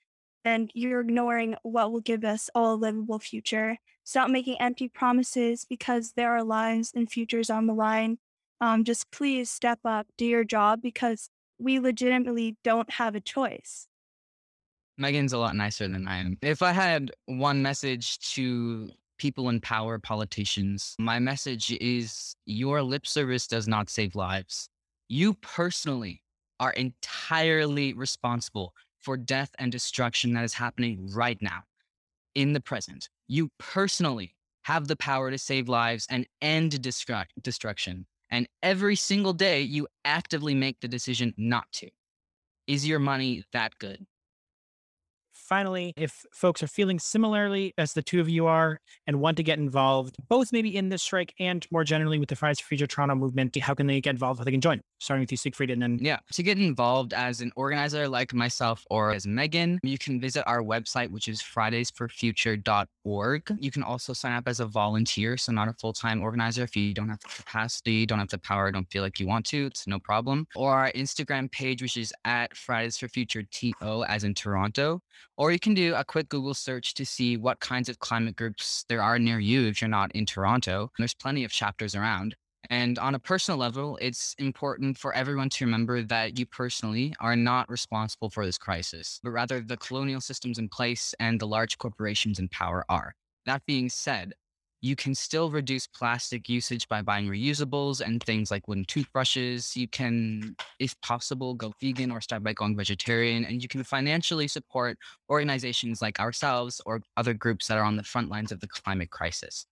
and 0.44 0.70
you're 0.74 1.00
ignoring 1.00 1.54
what 1.62 1.92
will 1.92 2.00
give 2.00 2.24
us 2.24 2.50
all 2.54 2.74
a 2.74 2.76
livable 2.76 3.18
future. 3.18 3.78
Stop 4.04 4.28
making 4.28 4.60
empty 4.60 4.88
promises 4.88 5.64
because 5.68 6.12
there 6.12 6.32
are 6.32 6.42
lives 6.42 6.92
and 6.94 7.10
futures 7.10 7.48
on 7.48 7.66
the 7.66 7.74
line. 7.74 8.18
Um, 8.60 8.82
just 8.84 9.10
please 9.12 9.50
step 9.50 9.78
up, 9.84 10.06
do 10.16 10.24
your 10.24 10.44
job 10.44 10.82
because 10.82 11.30
we 11.62 11.78
legitimately 11.78 12.56
don't 12.64 12.90
have 12.90 13.14
a 13.14 13.20
choice. 13.20 13.86
Megan's 14.98 15.32
a 15.32 15.38
lot 15.38 15.56
nicer 15.56 15.88
than 15.88 16.06
I 16.06 16.18
am. 16.18 16.36
If 16.42 16.62
I 16.62 16.72
had 16.72 17.12
one 17.26 17.62
message 17.62 18.18
to 18.34 18.90
people 19.18 19.48
in 19.48 19.60
power, 19.60 19.98
politicians, 19.98 20.94
my 20.98 21.18
message 21.18 21.72
is 21.80 22.34
your 22.44 22.82
lip 22.82 23.06
service 23.06 23.46
does 23.46 23.68
not 23.68 23.88
save 23.88 24.14
lives. 24.14 24.68
You 25.08 25.34
personally 25.34 26.22
are 26.60 26.72
entirely 26.72 27.94
responsible 27.94 28.74
for 29.00 29.16
death 29.16 29.50
and 29.58 29.72
destruction 29.72 30.32
that 30.34 30.44
is 30.44 30.54
happening 30.54 31.08
right 31.12 31.40
now 31.40 31.62
in 32.34 32.52
the 32.52 32.60
present. 32.60 33.08
You 33.28 33.50
personally 33.58 34.34
have 34.62 34.88
the 34.88 34.96
power 34.96 35.30
to 35.30 35.38
save 35.38 35.68
lives 35.68 36.06
and 36.08 36.26
end 36.40 36.80
destruction. 36.82 38.06
And 38.32 38.48
every 38.64 38.96
single 38.96 39.34
day, 39.34 39.62
you 39.62 39.86
actively 40.04 40.56
make 40.56 40.80
the 40.80 40.88
decision 40.88 41.34
not 41.38 41.70
to. 41.74 41.90
Is 42.66 42.86
your 42.88 43.00
money 43.00 43.44
that 43.52 43.78
good? 43.78 44.06
Finally, 45.52 45.92
if 45.98 46.24
folks 46.32 46.62
are 46.62 46.66
feeling 46.66 46.98
similarly 46.98 47.74
as 47.76 47.92
the 47.92 48.00
two 48.00 48.22
of 48.22 48.26
you 48.26 48.46
are 48.46 48.80
and 49.06 49.20
want 49.20 49.36
to 49.36 49.42
get 49.42 49.58
involved, 49.58 50.16
both 50.30 50.50
maybe 50.50 50.74
in 50.74 50.88
this 50.88 51.02
strike 51.02 51.34
and 51.38 51.66
more 51.70 51.84
generally 51.84 52.18
with 52.18 52.30
the 52.30 52.34
Fridays 52.34 52.58
for 52.58 52.68
Future 52.68 52.86
Toronto 52.86 53.14
movement, 53.14 53.54
how 53.58 53.74
can 53.74 53.86
they 53.86 54.00
get 54.00 54.12
involved? 54.12 54.38
How 54.38 54.44
they 54.44 54.50
can 54.50 54.62
join? 54.62 54.80
Starting 54.98 55.20
with 55.20 55.30
you, 55.30 55.36
Siegfried, 55.36 55.70
and 55.70 55.82
then 55.82 55.98
yeah, 56.00 56.20
to 56.32 56.42
get 56.42 56.56
involved 56.56 57.12
as 57.12 57.42
an 57.42 57.52
organizer 57.54 58.08
like 58.08 58.32
myself 58.32 58.82
or 58.88 59.12
as 59.12 59.26
Megan, 59.26 59.78
you 59.82 59.98
can 59.98 60.18
visit 60.18 60.42
our 60.46 60.62
website, 60.62 61.10
which 61.10 61.28
is 61.28 61.42
fridaysforfuture.org. 61.42 63.56
You 63.60 63.70
can 63.70 63.82
also 63.82 64.14
sign 64.14 64.32
up 64.32 64.48
as 64.48 64.60
a 64.60 64.64
volunteer, 64.64 65.36
so 65.36 65.52
not 65.52 65.68
a 65.68 65.74
full 65.74 65.92
time 65.92 66.22
organizer. 66.22 66.62
If 66.62 66.74
you 66.76 66.94
don't 66.94 67.10
have 67.10 67.20
the 67.20 67.28
capacity, 67.28 68.06
don't 68.06 68.20
have 68.20 68.30
the 68.30 68.38
power, 68.38 68.72
don't 68.72 68.90
feel 68.90 69.02
like 69.02 69.20
you 69.20 69.26
want 69.26 69.44
to, 69.46 69.66
it's 69.66 69.86
no 69.86 69.98
problem. 69.98 70.46
Or 70.56 70.72
our 70.72 70.90
Instagram 70.92 71.52
page, 71.52 71.82
which 71.82 71.98
is 71.98 72.14
at 72.24 72.56
Fridays 72.56 72.96
for 72.96 73.08
Future 73.08 73.42
TO, 73.42 74.06
as 74.08 74.24
in 74.24 74.32
Toronto 74.32 75.02
or 75.42 75.50
you 75.50 75.58
can 75.58 75.74
do 75.74 75.92
a 75.96 76.04
quick 76.04 76.28
Google 76.28 76.54
search 76.54 76.94
to 76.94 77.04
see 77.04 77.36
what 77.36 77.58
kinds 77.58 77.88
of 77.88 77.98
climate 77.98 78.36
groups 78.36 78.84
there 78.88 79.02
are 79.02 79.18
near 79.18 79.40
you 79.40 79.66
if 79.66 79.82
you're 79.82 79.88
not 79.88 80.12
in 80.12 80.24
Toronto. 80.24 80.92
There's 80.98 81.14
plenty 81.14 81.42
of 81.42 81.50
chapters 81.50 81.96
around. 81.96 82.36
And 82.70 82.96
on 83.00 83.16
a 83.16 83.18
personal 83.18 83.58
level, 83.58 83.98
it's 84.00 84.36
important 84.38 84.98
for 84.98 85.12
everyone 85.14 85.48
to 85.48 85.64
remember 85.64 86.00
that 86.04 86.38
you 86.38 86.46
personally 86.46 87.12
are 87.18 87.34
not 87.34 87.68
responsible 87.68 88.30
for 88.30 88.46
this 88.46 88.56
crisis, 88.56 89.18
but 89.24 89.30
rather 89.30 89.60
the 89.60 89.76
colonial 89.76 90.20
systems 90.20 90.60
in 90.60 90.68
place 90.68 91.12
and 91.18 91.40
the 91.40 91.48
large 91.48 91.76
corporations 91.76 92.38
in 92.38 92.46
power 92.46 92.84
are. 92.88 93.12
That 93.44 93.66
being 93.66 93.88
said, 93.88 94.34
you 94.82 94.96
can 94.96 95.14
still 95.14 95.48
reduce 95.48 95.86
plastic 95.86 96.48
usage 96.48 96.88
by 96.88 97.00
buying 97.00 97.28
reusables 97.28 98.00
and 98.00 98.20
things 98.20 98.50
like 98.50 98.66
wooden 98.66 98.84
toothbrushes. 98.84 99.76
You 99.76 99.86
can, 99.86 100.56
if 100.80 101.00
possible, 101.02 101.54
go 101.54 101.72
vegan 101.80 102.10
or 102.10 102.20
start 102.20 102.42
by 102.42 102.52
going 102.52 102.76
vegetarian. 102.76 103.44
And 103.44 103.62
you 103.62 103.68
can 103.68 103.84
financially 103.84 104.48
support 104.48 104.98
organizations 105.30 106.02
like 106.02 106.18
ourselves 106.18 106.80
or 106.84 107.00
other 107.16 107.32
groups 107.32 107.68
that 107.68 107.78
are 107.78 107.84
on 107.84 107.96
the 107.96 108.02
front 108.02 108.28
lines 108.28 108.50
of 108.50 108.58
the 108.58 108.66
climate 108.66 109.10
crisis. 109.10 109.66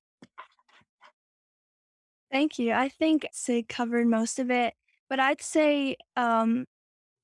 Thank 2.30 2.60
you. 2.60 2.72
I 2.72 2.88
think 2.88 3.26
Sig 3.32 3.68
covered 3.68 4.06
most 4.06 4.38
of 4.38 4.48
it, 4.52 4.74
but 5.08 5.18
I'd 5.18 5.42
say 5.42 5.96
um, 6.16 6.66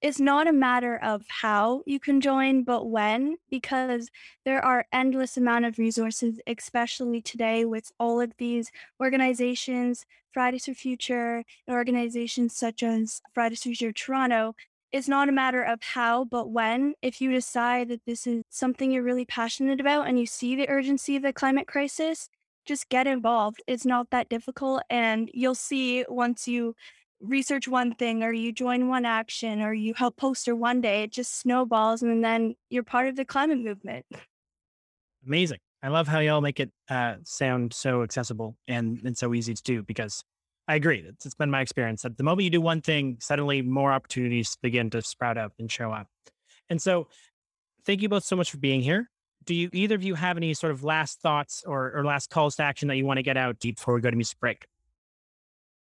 it's 0.03 0.21
not 0.21 0.47
a 0.47 0.53
matter 0.53 0.97
of 1.03 1.25
how 1.29 1.83
you 1.87 1.99
can 1.99 2.21
join, 2.21 2.65
but 2.65 2.89
when, 2.89 3.37
because 3.51 4.09
there 4.45 4.65
are 4.65 4.87
endless 4.93 5.37
amount 5.37 5.65
of 5.65 5.79
resources, 5.79 6.41
especially 6.47 7.23
today 7.23 7.65
with 7.65 7.91
all 7.99 8.21
of 8.21 8.33
these 8.39 8.71
organizations, 9.01 10.05
Fridays 10.33 10.67
for 10.67 10.75
Future, 10.75 11.43
and 11.67 11.77
organizations 11.77 12.57
such 12.57 12.83
as 12.83 13.23
Fridays 13.33 13.61
for 13.61 13.71
Future 13.71 13.93
Toronto. 13.93 14.55
It's 14.93 15.09
not 15.09 15.29
a 15.29 15.33
matter 15.33 15.63
of 15.63 15.83
how, 15.83 16.25
but 16.25 16.51
when. 16.51 16.95
If 17.03 17.21
you 17.21 17.33
decide 17.33 17.89
that 17.89 18.05
this 18.07 18.27
is 18.27 18.43
something 18.51 18.93
you're 18.93 19.03
really 19.03 19.25
passionate 19.25 19.81
about 19.81 20.09
and 20.09 20.19
you 20.19 20.27
see 20.27 20.55
the 20.57 20.69
urgency 20.69 21.17
of 21.17 21.23
the 21.23 21.33
climate 21.33 21.67
crisis, 21.67 22.29
just 22.67 22.89
get 22.89 23.07
involved. 23.07 23.63
It's 23.67 23.87
not 23.87 24.11
that 24.11 24.29
difficult. 24.29 24.83
And 24.91 25.31
you'll 25.33 25.55
see 25.55 26.05
once 26.09 26.47
you 26.47 26.75
research 27.21 27.69
one 27.69 27.95
thing 27.95 28.23
or 28.23 28.33
you 28.33 28.53
join 28.53 28.89
one 28.89 29.05
action 29.05 29.63
or 29.63 29.73
you 29.73 29.95
help 29.95 30.17
poster 30.17 30.55
one 30.55 30.81
day, 30.81 31.03
it 31.03 31.13
just 31.13 31.39
snowballs 31.39 32.03
and 32.03 32.25
then 32.25 32.55
you're 32.71 32.83
part 32.83 33.09
of 33.09 33.17
the 33.17 33.25
climate 33.25 33.59
movement. 33.59 34.07
Amazing. 35.27 35.59
I 35.83 35.89
love 35.89 36.09
how 36.09 36.19
y'all 36.21 36.41
make 36.41 36.61
it 36.61 36.71
uh, 36.89 37.17
sound 37.25 37.73
so 37.73 38.03
accessible 38.03 38.57
and, 38.67 39.01
and 39.05 39.17
so 39.17 39.35
easy 39.35 39.55
to 39.55 39.63
do 39.63 39.83
because 39.83 40.23
I 40.69 40.75
agree. 40.75 41.05
It's, 41.07 41.27
it's 41.27 41.35
been 41.35 41.51
my 41.51 41.61
experience 41.61 42.03
that 42.03 42.17
the 42.17 42.25
moment 42.25 42.45
you 42.45 42.51
do 42.51 42.61
one 42.61 42.81
thing, 42.81 43.19
suddenly 43.21 43.63
more 43.63 43.93
opportunities 43.93 44.57
begin 44.61 44.91
to 44.91 45.03
sprout 45.03 45.39
up 45.39 45.53
and 45.59 45.71
show 45.71 45.93
up. 45.93 46.09
And 46.69 46.83
so, 46.83 47.09
thank 47.85 48.03
you 48.03 48.09
both 48.09 48.25
so 48.25 48.35
much 48.35 48.51
for 48.51 48.59
being 48.59 48.81
here. 48.81 49.09
Do 49.45 49.55
you 49.55 49.71
either 49.73 49.95
of 49.95 50.03
you 50.03 50.17
have 50.17 50.37
any 50.37 50.55
sort 50.55 50.73
of 50.73 50.83
last 50.83 51.21
thoughts 51.21 51.63
or, 51.65 51.93
or 51.97 52.05
last 52.05 52.31
calls 52.31 52.57
to 52.57 52.65
action 52.65 52.89
that 52.89 52.97
you 52.97 53.07
want 53.07 53.19
to 53.19 53.23
get 53.23 53.37
out 53.37 53.61
deep 53.61 53.77
before 53.77 53.95
we 53.95 54.01
go 54.01 54.11
to 54.11 54.17
music 54.17 54.41
break? 54.41 54.67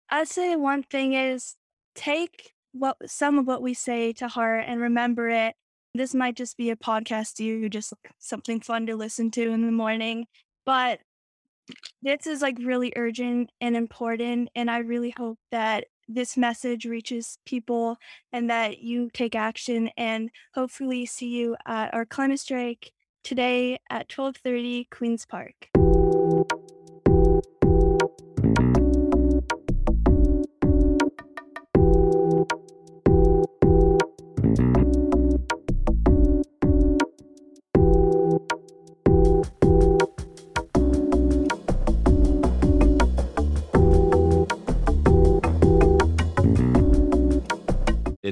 I'd 0.09 0.27
say 0.27 0.55
one 0.55 0.83
thing 0.83 1.13
is 1.13 1.55
take 1.95 2.53
what 2.73 2.97
some 3.05 3.39
of 3.39 3.47
what 3.47 3.61
we 3.61 3.73
say 3.73 4.13
to 4.13 4.27
heart 4.27 4.65
and 4.67 4.79
remember 4.79 5.29
it. 5.29 5.55
This 5.93 6.13
might 6.13 6.35
just 6.35 6.57
be 6.57 6.69
a 6.69 6.75
podcast 6.75 7.35
to 7.35 7.43
you, 7.43 7.69
just 7.69 7.93
something 8.19 8.59
fun 8.59 8.85
to 8.87 8.95
listen 8.95 9.31
to 9.31 9.49
in 9.51 9.65
the 9.65 9.71
morning, 9.71 10.27
but 10.65 10.99
this 12.01 12.27
is 12.27 12.41
like 12.41 12.57
really 12.59 12.93
urgent 12.95 13.49
and 13.61 13.75
important. 13.75 14.49
And 14.55 14.69
I 14.69 14.79
really 14.79 15.13
hope 15.17 15.39
that 15.51 15.85
this 16.07 16.37
message 16.37 16.85
reaches 16.85 17.39
people 17.45 17.97
and 18.31 18.49
that 18.49 18.79
you 18.79 19.09
take 19.11 19.35
action 19.35 19.89
and 19.97 20.29
hopefully 20.53 21.05
see 21.05 21.29
you 21.29 21.55
at 21.65 21.93
our 21.93 22.05
climate 22.05 22.39
strike 22.39 22.91
today 23.23 23.79
at 23.89 24.07
12:30 24.09 24.87
Queens 24.91 25.25
Park. 25.25 25.69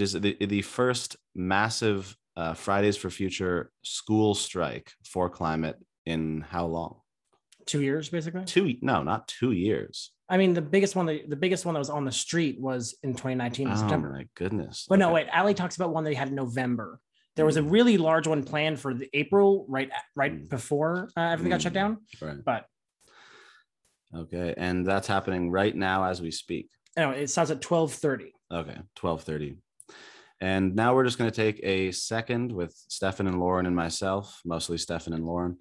Is 0.03 0.13
the, 0.13 0.37
the 0.45 0.61
first 0.61 1.17
massive 1.33 2.15
uh, 2.35 2.53
Fridays 2.53 2.97
for 2.97 3.09
Future 3.09 3.71
school 3.83 4.35
strike 4.35 4.91
for 5.03 5.29
climate 5.29 5.77
in 6.05 6.41
how 6.41 6.67
long? 6.67 6.97
Two 7.65 7.81
years, 7.81 8.09
basically. 8.09 8.45
Two? 8.45 8.75
No, 8.81 9.01
not 9.01 9.27
two 9.27 9.51
years. 9.51 10.11
I 10.29 10.37
mean, 10.37 10.53
the 10.53 10.61
biggest 10.61 10.95
one, 10.95 11.05
that, 11.07 11.29
the 11.29 11.35
biggest 11.35 11.65
one 11.65 11.73
that 11.73 11.79
was 11.79 11.89
on 11.89 12.05
the 12.05 12.11
street 12.11 12.59
was 12.59 12.95
in 13.03 13.11
2019 13.13 13.69
oh, 13.69 13.75
September. 13.75 14.13
my 14.13 14.27
goodness! 14.35 14.85
But 14.87 14.95
okay. 14.95 15.01
no, 15.01 15.13
wait. 15.13 15.27
Ali 15.33 15.53
talks 15.53 15.75
about 15.75 15.93
one 15.93 16.03
that 16.03 16.09
he 16.09 16.15
had 16.15 16.29
in 16.29 16.35
November. 16.35 16.99
There 17.35 17.45
was 17.45 17.57
a 17.57 17.61
mm. 17.61 17.71
really 17.71 17.97
large 17.97 18.27
one 18.27 18.43
planned 18.43 18.79
for 18.79 18.93
the 18.93 19.09
April, 19.13 19.65
right, 19.67 19.89
right 20.15 20.33
mm. 20.33 20.49
before 20.49 21.09
uh, 21.17 21.21
everything 21.21 21.51
got 21.51 21.61
shut 21.61 21.71
mm. 21.71 21.75
down. 21.75 21.97
Right. 22.21 22.37
But 22.43 22.65
okay, 24.15 24.53
and 24.55 24.85
that's 24.85 25.07
happening 25.07 25.49
right 25.49 25.75
now 25.75 26.05
as 26.05 26.21
we 26.21 26.31
speak. 26.31 26.69
No, 26.95 27.11
it 27.11 27.29
starts 27.29 27.51
at 27.51 27.61
12:30. 27.61 28.31
Okay, 28.51 28.77
12:30. 28.97 29.57
And 30.41 30.75
now 30.75 30.93
we're 30.93 31.05
just 31.05 31.17
going 31.17 31.31
to 31.31 31.35
take 31.35 31.61
a 31.63 31.91
second 31.91 32.51
with 32.51 32.75
Stefan 32.89 33.27
and 33.27 33.39
Lauren 33.39 33.65
and 33.65 33.75
myself, 33.75 34.41
mostly 34.43 34.77
Stefan 34.77 35.13
and 35.13 35.25
Lauren, 35.25 35.57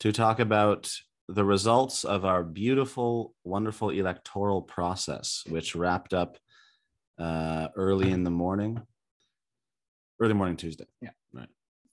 to 0.00 0.12
talk 0.12 0.38
about 0.38 0.92
the 1.28 1.44
results 1.44 2.04
of 2.04 2.24
our 2.24 2.44
beautiful, 2.44 3.34
wonderful 3.42 3.90
electoral 3.90 4.62
process, 4.62 5.42
which 5.48 5.74
wrapped 5.74 6.14
up 6.14 6.38
uh, 7.18 7.68
early 7.74 8.10
in 8.10 8.22
the 8.22 8.30
morning, 8.30 8.80
early 10.22 10.34
morning 10.34 10.56
Tuesday. 10.56 10.86
Yeah. 11.00 11.10
Right. 11.32 11.48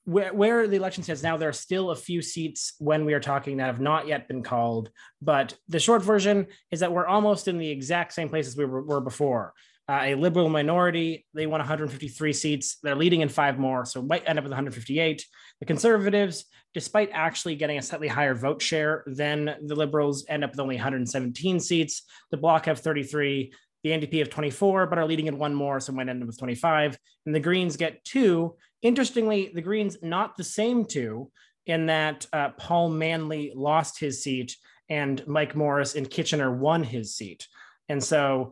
Where, 0.06 0.34
where 0.34 0.68
the 0.68 0.78
election 0.78 1.04
stands 1.04 1.24
now, 1.24 1.38
there 1.38 1.50
are 1.50 1.54
still 1.54 1.92
a 1.92 1.96
few 1.96 2.22
seats 2.22 2.74
when 2.80 3.06
we 3.06 3.14
are 3.14 3.20
talking 3.20 3.58
that 3.58 3.66
have 3.66 3.82
not 3.82 4.08
yet 4.08 4.28
been 4.28 4.44
called. 4.44 4.90
But 5.22 5.56
the 5.68 5.80
short 5.80 6.04
version 6.04 6.48
is 6.72 6.80
that 6.80 6.92
we're 6.92 7.08
almost 7.08 7.48
in 7.48 7.58
the 7.58 7.70
exact 7.70 8.14
same 8.14 8.30
place 8.30 8.48
as 8.48 8.56
we 8.56 8.66
were, 8.66 8.82
were 8.82 9.02
before 9.02 9.54
uh, 9.90 10.02
a 10.04 10.16
liberal 10.16 10.50
minority. 10.50 11.26
They 11.34 11.48
won 11.48 11.60
153 11.60 12.32
seats. 12.34 12.78
They're 12.84 12.96
leading 12.96 13.22
in 13.22 13.30
five 13.30 13.58
more, 13.58 13.86
so 13.86 14.04
might 14.04 14.24
end 14.28 14.38
up 14.38 14.44
with 14.44 14.52
158. 14.52 15.26
The 15.60 15.66
conservatives, 15.66 16.46
despite 16.76 17.10
actually 17.12 17.56
getting 17.56 17.80
a 17.80 17.82
slightly 17.82 18.08
higher 18.08 18.36
vote 18.36 18.62
share 18.62 19.04
than 19.08 19.56
the 19.66 19.74
liberals, 19.74 20.26
end 20.30 20.44
up 20.44 20.52
with 20.52 20.60
only 20.60 20.76
117 20.76 21.60
seats. 21.60 22.04
The 22.30 22.38
bloc 22.38 22.66
have 22.68 22.80
33. 22.80 23.52
The 23.84 23.92
NDP 23.92 24.20
have 24.20 24.30
24, 24.30 24.88
but 24.88 24.98
are 24.98 25.06
leading 25.06 25.28
in 25.28 25.38
one 25.38 25.54
more, 25.54 25.80
so 25.80 25.94
might 25.94 26.10
end 26.10 26.22
up 26.22 26.28
with 26.28 26.38
25. 26.38 26.98
And 27.26 27.34
the 27.34 27.40
Greens 27.40 27.78
get 27.78 28.04
two. 28.04 28.56
Interestingly, 28.82 29.52
the 29.54 29.62
Greens 29.62 29.98
not 30.02 30.38
the 30.38 30.44
same 30.44 30.86
two 30.86 31.32
in 31.66 31.86
that 31.86 32.26
uh, 32.34 32.50
Paul 32.58 32.90
Manly 32.90 33.52
lost 33.56 34.00
his 34.00 34.24
seat 34.24 34.56
and 34.90 35.26
Mike 35.28 35.56
Morrice 35.56 35.94
in 35.94 36.06
Kitchener 36.06 36.52
won 36.52 36.84
his 36.84 37.16
seat. 37.16 37.48
And 37.88 38.04
so 38.04 38.52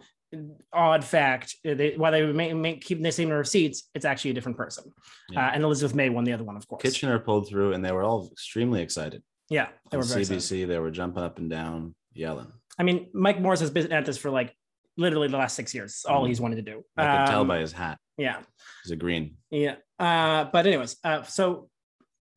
odd 0.73 1.03
fact 1.03 1.55
uh, 1.65 1.73
they, 1.73 1.95
while 1.95 2.11
they 2.11 2.25
may, 2.31 2.53
may 2.53 2.77
keep 2.77 3.01
the 3.01 3.11
same 3.11 3.29
number 3.29 3.39
of 3.39 3.47
seats 3.47 3.89
it's 3.95 4.03
actually 4.03 4.31
a 4.31 4.33
different 4.33 4.57
person 4.57 4.91
yeah. 5.29 5.47
uh, 5.47 5.51
and 5.53 5.63
elizabeth 5.63 5.95
may 5.95 6.09
won 6.09 6.25
the 6.25 6.33
other 6.33 6.43
one 6.43 6.57
of 6.57 6.67
course 6.67 6.81
kitchener 6.81 7.17
pulled 7.17 7.47
through 7.47 7.71
and 7.71 7.83
they 7.83 7.93
were 7.93 8.03
all 8.03 8.27
extremely 8.33 8.81
excited 8.81 9.23
yeah 9.49 9.69
they 9.89 9.95
were 9.95 10.03
cbc 10.03 10.33
excited. 10.33 10.69
they 10.69 10.79
were 10.79 10.91
jumping 10.91 11.23
up 11.23 11.37
and 11.37 11.49
down 11.49 11.95
yelling 12.13 12.51
i 12.77 12.83
mean 12.83 13.07
mike 13.13 13.39
morrice 13.39 13.61
has 13.61 13.69
been 13.69 13.89
at 13.93 14.05
this 14.05 14.17
for 14.17 14.29
like 14.29 14.53
literally 14.97 15.27
the 15.27 15.37
last 15.37 15.55
six 15.55 15.73
years 15.73 16.03
all 16.07 16.21
mm-hmm. 16.21 16.27
he's 16.27 16.41
wanted 16.41 16.57
to 16.57 16.61
do. 16.61 16.83
I 16.97 17.07
um, 17.07 17.17
can 17.17 17.27
tell 17.27 17.45
by 17.45 17.59
his 17.59 17.71
hat. 17.71 17.99
yeah. 18.17 18.41
He's 18.83 18.91
a 18.91 18.95
green. 18.95 19.37
Yeah. 19.49 19.75
Uh, 19.99 20.45
but 20.45 20.67
anyways 20.67 20.97
uh, 21.03 21.23
so 21.23 21.69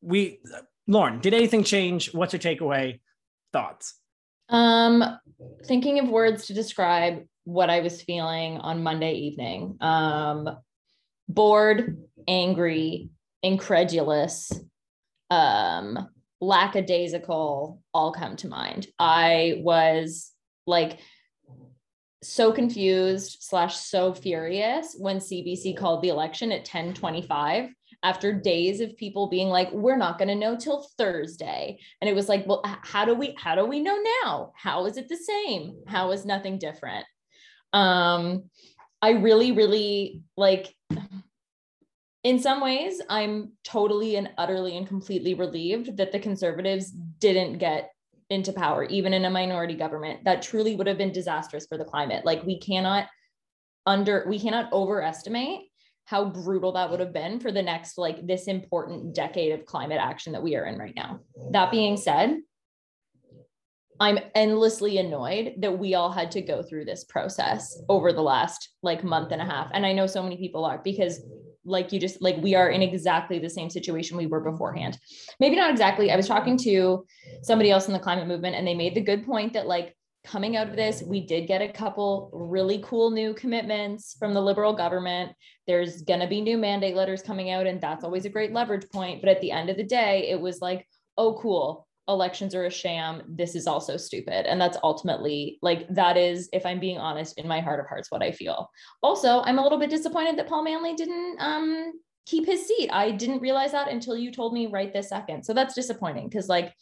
we 0.01 0.39
lauren 0.87 1.19
did 1.19 1.33
anything 1.33 1.63
change? 1.63 2.13
What's 2.13 2.33
your 2.33 2.39
takeaway 2.39 2.99
thoughts? 3.53 3.95
Um 4.49 5.03
thinking 5.65 5.99
of 5.99 6.09
words 6.09 6.47
to 6.47 6.53
describe 6.53 7.23
what 7.43 7.69
I 7.69 7.81
was 7.81 8.01
feeling 8.01 8.57
on 8.57 8.83
Monday 8.83 9.13
evening. 9.13 9.77
Um, 9.81 10.49
bored, 11.27 11.97
angry, 12.27 13.09
incredulous, 13.41 14.51
um, 15.29 16.09
lackadaisical 16.39 17.81
all 17.93 18.11
come 18.11 18.35
to 18.37 18.47
mind. 18.47 18.87
I 18.99 19.61
was 19.63 20.31
like 20.67 20.99
so 22.23 22.51
confused 22.51 23.37
slash 23.41 23.77
so 23.77 24.13
furious 24.13 24.95
when 24.97 25.17
CBC 25.17 25.77
called 25.77 26.01
the 26.01 26.09
election 26.09 26.51
at 26.51 26.59
1025 26.59 27.69
after 28.03 28.33
days 28.33 28.81
of 28.81 28.97
people 28.97 29.27
being 29.27 29.49
like 29.49 29.71
we're 29.71 29.97
not 29.97 30.17
going 30.17 30.27
to 30.27 30.35
know 30.35 30.55
till 30.55 30.87
thursday. 30.97 31.79
And 31.99 32.09
it 32.09 32.15
was 32.15 32.29
like 32.29 32.45
well 32.47 32.63
how 32.65 33.05
do 33.05 33.13
we 33.13 33.35
how 33.37 33.55
do 33.55 33.65
we 33.65 33.79
know 33.79 33.97
now? 34.23 34.53
How 34.55 34.85
is 34.85 34.97
it 34.97 35.09
the 35.09 35.17
same? 35.17 35.81
How 35.87 36.11
is 36.11 36.25
nothing 36.25 36.57
different? 36.59 37.05
Um, 37.73 38.49
I 39.01 39.11
really, 39.11 39.51
really 39.51 40.21
like, 40.37 40.73
in 42.23 42.39
some 42.39 42.61
ways, 42.61 43.01
I'm 43.09 43.53
totally 43.63 44.15
and 44.15 44.29
utterly 44.37 44.77
and 44.77 44.87
completely 44.87 45.33
relieved 45.33 45.97
that 45.97 46.11
the 46.11 46.19
conservatives 46.19 46.91
didn't 46.91 47.57
get 47.57 47.89
into 48.31 48.53
power, 48.53 48.83
even 48.85 49.13
in 49.13 49.25
a 49.25 49.29
minority 49.29 49.75
government. 49.75 50.23
That 50.23 50.41
truly 50.41 50.75
would 50.75 50.87
have 50.87 50.97
been 50.97 51.11
disastrous 51.11 51.65
for 51.67 51.77
the 51.77 51.85
climate. 51.85 52.25
Like, 52.25 52.43
we 52.43 52.59
cannot 52.59 53.07
under, 53.85 54.25
we 54.27 54.39
cannot 54.39 54.71
overestimate 54.71 55.61
how 56.05 56.25
brutal 56.25 56.73
that 56.73 56.89
would 56.89 56.99
have 56.99 57.13
been 57.13 57.39
for 57.39 57.51
the 57.51 57.61
next 57.61 57.97
like 57.97 58.25
this 58.27 58.47
important 58.47 59.15
decade 59.15 59.53
of 59.53 59.65
climate 59.65 59.99
action 60.01 60.33
that 60.33 60.43
we 60.43 60.55
are 60.55 60.65
in 60.65 60.77
right 60.77 60.95
now. 60.95 61.19
That 61.51 61.71
being 61.71 61.95
said, 61.95 62.39
I'm 63.99 64.17
endlessly 64.33 64.97
annoyed 64.97 65.53
that 65.59 65.77
we 65.77 65.93
all 65.93 66.11
had 66.11 66.31
to 66.31 66.41
go 66.41 66.63
through 66.63 66.85
this 66.85 67.03
process 67.03 67.79
over 67.87 68.11
the 68.11 68.21
last 68.21 68.69
like 68.81 69.03
month 69.03 69.31
and 69.31 69.41
a 69.41 69.45
half. 69.45 69.69
And 69.73 69.85
I 69.85 69.93
know 69.93 70.07
so 70.07 70.23
many 70.23 70.37
people 70.37 70.65
are 70.65 70.79
because 70.83 71.21
like 71.63 71.91
you 71.91 71.99
just 71.99 72.21
like 72.21 72.37
we 72.37 72.55
are 72.55 72.69
in 72.69 72.81
exactly 72.81 73.39
the 73.39 73.49
same 73.49 73.69
situation 73.69 74.17
we 74.17 74.27
were 74.27 74.39
beforehand. 74.39 74.97
Maybe 75.39 75.55
not 75.55 75.69
exactly. 75.69 76.11
I 76.11 76.15
was 76.15 76.27
talking 76.27 76.57
to 76.59 77.05
somebody 77.43 77.71
else 77.71 77.87
in 77.87 77.93
the 77.93 77.99
climate 77.99 78.27
movement 78.27 78.55
and 78.55 78.65
they 78.65 78.73
made 78.73 78.95
the 78.95 79.01
good 79.01 79.25
point 79.25 79.53
that 79.53 79.67
like 79.67 79.95
coming 80.23 80.55
out 80.55 80.69
of 80.69 80.75
this, 80.75 81.01
we 81.01 81.25
did 81.25 81.47
get 81.47 81.61
a 81.61 81.71
couple 81.71 82.29
really 82.33 82.79
cool 82.85 83.09
new 83.11 83.33
commitments 83.33 84.15
from 84.19 84.33
the 84.33 84.41
liberal 84.41 84.73
government. 84.73 85.31
There's 85.67 86.01
going 86.03 86.19
to 86.19 86.27
be 86.27 86.41
new 86.41 86.57
mandate 86.57 86.95
letters 86.95 87.21
coming 87.21 87.49
out, 87.49 87.65
and 87.65 87.81
that's 87.81 88.03
always 88.03 88.25
a 88.25 88.29
great 88.29 88.53
leverage 88.53 88.89
point. 88.91 89.21
But 89.21 89.29
at 89.29 89.41
the 89.41 89.51
end 89.51 89.69
of 89.69 89.77
the 89.77 89.83
day, 89.83 90.29
it 90.29 90.39
was 90.39 90.61
like, 90.61 90.87
oh, 91.17 91.37
cool. 91.41 91.87
Elections 92.13 92.53
are 92.53 92.65
a 92.65 92.69
sham. 92.71 93.23
This 93.27 93.55
is 93.55 93.67
also 93.67 93.97
stupid. 93.97 94.45
And 94.45 94.59
that's 94.59 94.77
ultimately 94.83 95.57
like, 95.61 95.87
that 95.89 96.17
is, 96.17 96.49
if 96.53 96.65
I'm 96.65 96.79
being 96.79 96.97
honest, 96.97 97.37
in 97.37 97.47
my 97.47 97.59
heart 97.59 97.79
of 97.79 97.87
hearts, 97.87 98.11
what 98.11 98.23
I 98.23 98.31
feel. 98.31 98.69
Also, 99.01 99.41
I'm 99.41 99.59
a 99.59 99.63
little 99.63 99.79
bit 99.79 99.89
disappointed 99.89 100.37
that 100.37 100.47
Paul 100.47 100.63
Manly 100.63 100.93
didn't 100.93 101.37
um, 101.39 101.93
keep 102.25 102.45
his 102.45 102.67
seat. 102.67 102.89
I 102.91 103.11
didn't 103.11 103.41
realize 103.41 103.71
that 103.71 103.89
until 103.89 104.15
you 104.15 104.31
told 104.31 104.53
me 104.53 104.67
right 104.67 104.93
this 104.93 105.09
second. 105.09 105.43
So 105.43 105.53
that's 105.53 105.73
disappointing 105.73 106.29
because, 106.29 106.47
like, 106.47 106.73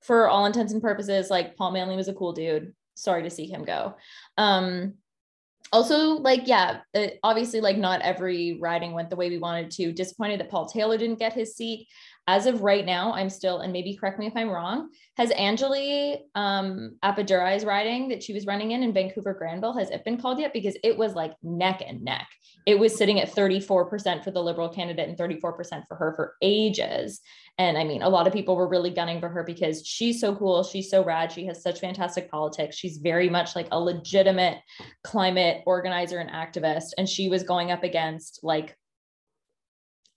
for 0.00 0.28
all 0.28 0.46
intents 0.46 0.72
and 0.72 0.82
purposes, 0.82 1.30
like 1.30 1.56
Paul 1.56 1.72
Manly 1.72 1.96
was 1.96 2.08
a 2.08 2.14
cool 2.14 2.32
dude. 2.32 2.74
Sorry 2.94 3.22
to 3.22 3.30
see 3.30 3.46
him 3.46 3.64
go. 3.64 3.96
Um, 4.36 4.94
also, 5.72 6.14
like, 6.14 6.48
yeah, 6.48 6.80
it, 6.94 7.20
obviously, 7.22 7.60
like, 7.60 7.76
not 7.76 8.00
every 8.00 8.58
riding 8.60 8.92
went 8.92 9.08
the 9.08 9.16
way 9.16 9.30
we 9.30 9.38
wanted 9.38 9.70
to. 9.72 9.92
Disappointed 9.92 10.40
that 10.40 10.50
Paul 10.50 10.66
Taylor 10.66 10.98
didn't 10.98 11.18
get 11.20 11.32
his 11.32 11.54
seat. 11.54 11.86
As 12.26 12.46
of 12.46 12.62
right 12.62 12.86
now, 12.86 13.12
I'm 13.12 13.28
still, 13.28 13.60
and 13.60 13.72
maybe 13.72 13.96
correct 13.96 14.18
me 14.18 14.26
if 14.26 14.36
I'm 14.36 14.50
wrong, 14.50 14.90
has 15.16 15.30
Anjali 15.30 16.18
um, 16.34 16.96
Appadurai's 17.02 17.64
riding 17.64 18.08
that 18.08 18.22
she 18.22 18.32
was 18.32 18.46
running 18.46 18.70
in 18.70 18.82
in 18.82 18.92
Vancouver 18.92 19.34
Granville, 19.34 19.76
has 19.76 19.90
it 19.90 20.04
been 20.04 20.20
called 20.20 20.38
yet? 20.38 20.52
Because 20.52 20.76
it 20.84 20.96
was 20.96 21.14
like 21.14 21.32
neck 21.42 21.82
and 21.84 22.02
neck. 22.02 22.28
It 22.66 22.78
was 22.78 22.96
sitting 22.96 23.20
at 23.20 23.32
34% 23.32 24.22
for 24.22 24.30
the 24.30 24.42
Liberal 24.42 24.68
candidate 24.68 25.08
and 25.08 25.18
34% 25.18 25.40
for 25.88 25.96
her 25.96 26.12
for 26.14 26.34
ages. 26.42 27.20
And 27.58 27.76
I 27.76 27.84
mean, 27.84 28.02
a 28.02 28.08
lot 28.08 28.26
of 28.26 28.32
people 28.32 28.54
were 28.54 28.68
really 28.68 28.90
gunning 28.90 29.18
for 29.18 29.28
her 29.28 29.42
because 29.42 29.84
she's 29.86 30.20
so 30.20 30.36
cool. 30.36 30.62
She's 30.62 30.90
so 30.90 31.02
rad. 31.02 31.32
She 31.32 31.46
has 31.46 31.62
such 31.62 31.80
fantastic 31.80 32.30
politics. 32.30 32.76
She's 32.76 32.98
very 32.98 33.28
much 33.28 33.56
like 33.56 33.68
a 33.72 33.80
legitimate 33.80 34.58
climate 35.02 35.62
organizer 35.66 36.18
and 36.18 36.30
activist. 36.30 36.90
And 36.96 37.08
she 37.08 37.28
was 37.28 37.42
going 37.42 37.70
up 37.70 37.82
against 37.82 38.40
like 38.42 38.76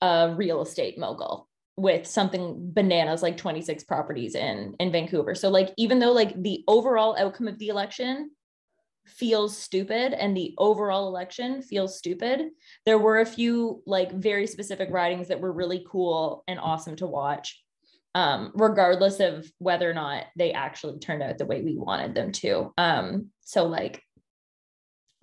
a 0.01 0.33
real 0.35 0.61
estate 0.61 0.99
mogul 0.99 1.47
with 1.75 2.05
something 2.05 2.55
bananas 2.73 3.23
like 3.23 3.37
26 3.37 3.83
properties 3.85 4.35
in 4.35 4.75
in 4.79 4.91
Vancouver. 4.91 5.35
So 5.35 5.49
like 5.49 5.73
even 5.77 5.99
though 5.99 6.11
like 6.11 6.41
the 6.41 6.63
overall 6.67 7.15
outcome 7.17 7.47
of 7.47 7.57
the 7.57 7.69
election 7.69 8.31
feels 9.05 9.57
stupid 9.57 10.13
and 10.13 10.35
the 10.35 10.53
overall 10.57 11.07
election 11.07 11.61
feels 11.61 11.97
stupid 11.97 12.49
there 12.85 12.97
were 12.97 13.19
a 13.19 13.25
few 13.25 13.81
like 13.85 14.11
very 14.13 14.47
specific 14.47 14.89
ridings 14.91 15.27
that 15.27 15.41
were 15.41 15.51
really 15.51 15.85
cool 15.89 16.43
and 16.47 16.59
awesome 16.59 16.95
to 16.95 17.05
watch 17.05 17.61
um, 18.15 18.51
regardless 18.55 19.19
of 19.19 19.45
whether 19.57 19.89
or 19.89 19.93
not 19.93 20.25
they 20.37 20.53
actually 20.53 20.99
turned 20.99 21.21
out 21.21 21.37
the 21.37 21.45
way 21.45 21.61
we 21.61 21.75
wanted 21.75 22.15
them 22.15 22.31
to 22.31 22.71
um, 22.77 23.29
so 23.41 23.65
like 23.65 24.01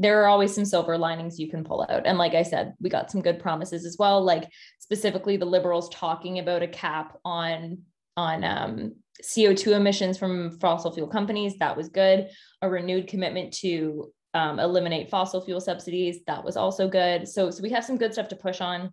there 0.00 0.22
are 0.22 0.28
always 0.28 0.54
some 0.54 0.64
silver 0.64 0.96
linings 0.96 1.38
you 1.38 1.48
can 1.50 1.62
pull 1.62 1.86
out 1.90 2.06
and 2.06 2.16
like 2.18 2.34
i 2.34 2.42
said 2.42 2.74
we 2.80 2.88
got 2.88 3.10
some 3.10 3.20
good 3.20 3.38
promises 3.38 3.84
as 3.84 3.96
well 3.98 4.22
like 4.22 4.48
specifically 4.78 5.36
the 5.36 5.44
liberals 5.44 5.88
talking 5.90 6.38
about 6.38 6.62
a 6.62 6.68
cap 6.68 7.18
on 7.24 7.78
on 8.16 8.44
um, 8.44 8.94
CO2 9.22 9.72
emissions 9.72 10.18
from 10.18 10.58
fossil 10.58 10.92
fuel 10.92 11.08
companies. 11.08 11.56
That 11.58 11.76
was 11.76 11.88
good. 11.88 12.28
A 12.62 12.68
renewed 12.68 13.06
commitment 13.06 13.52
to 13.54 14.12
um, 14.34 14.58
eliminate 14.58 15.10
fossil 15.10 15.40
fuel 15.40 15.60
subsidies. 15.60 16.20
That 16.26 16.44
was 16.44 16.56
also 16.56 16.88
good. 16.88 17.28
So, 17.28 17.50
so 17.50 17.62
we 17.62 17.70
have 17.70 17.84
some 17.84 17.98
good 17.98 18.12
stuff 18.12 18.28
to 18.28 18.36
push 18.36 18.60
on. 18.60 18.92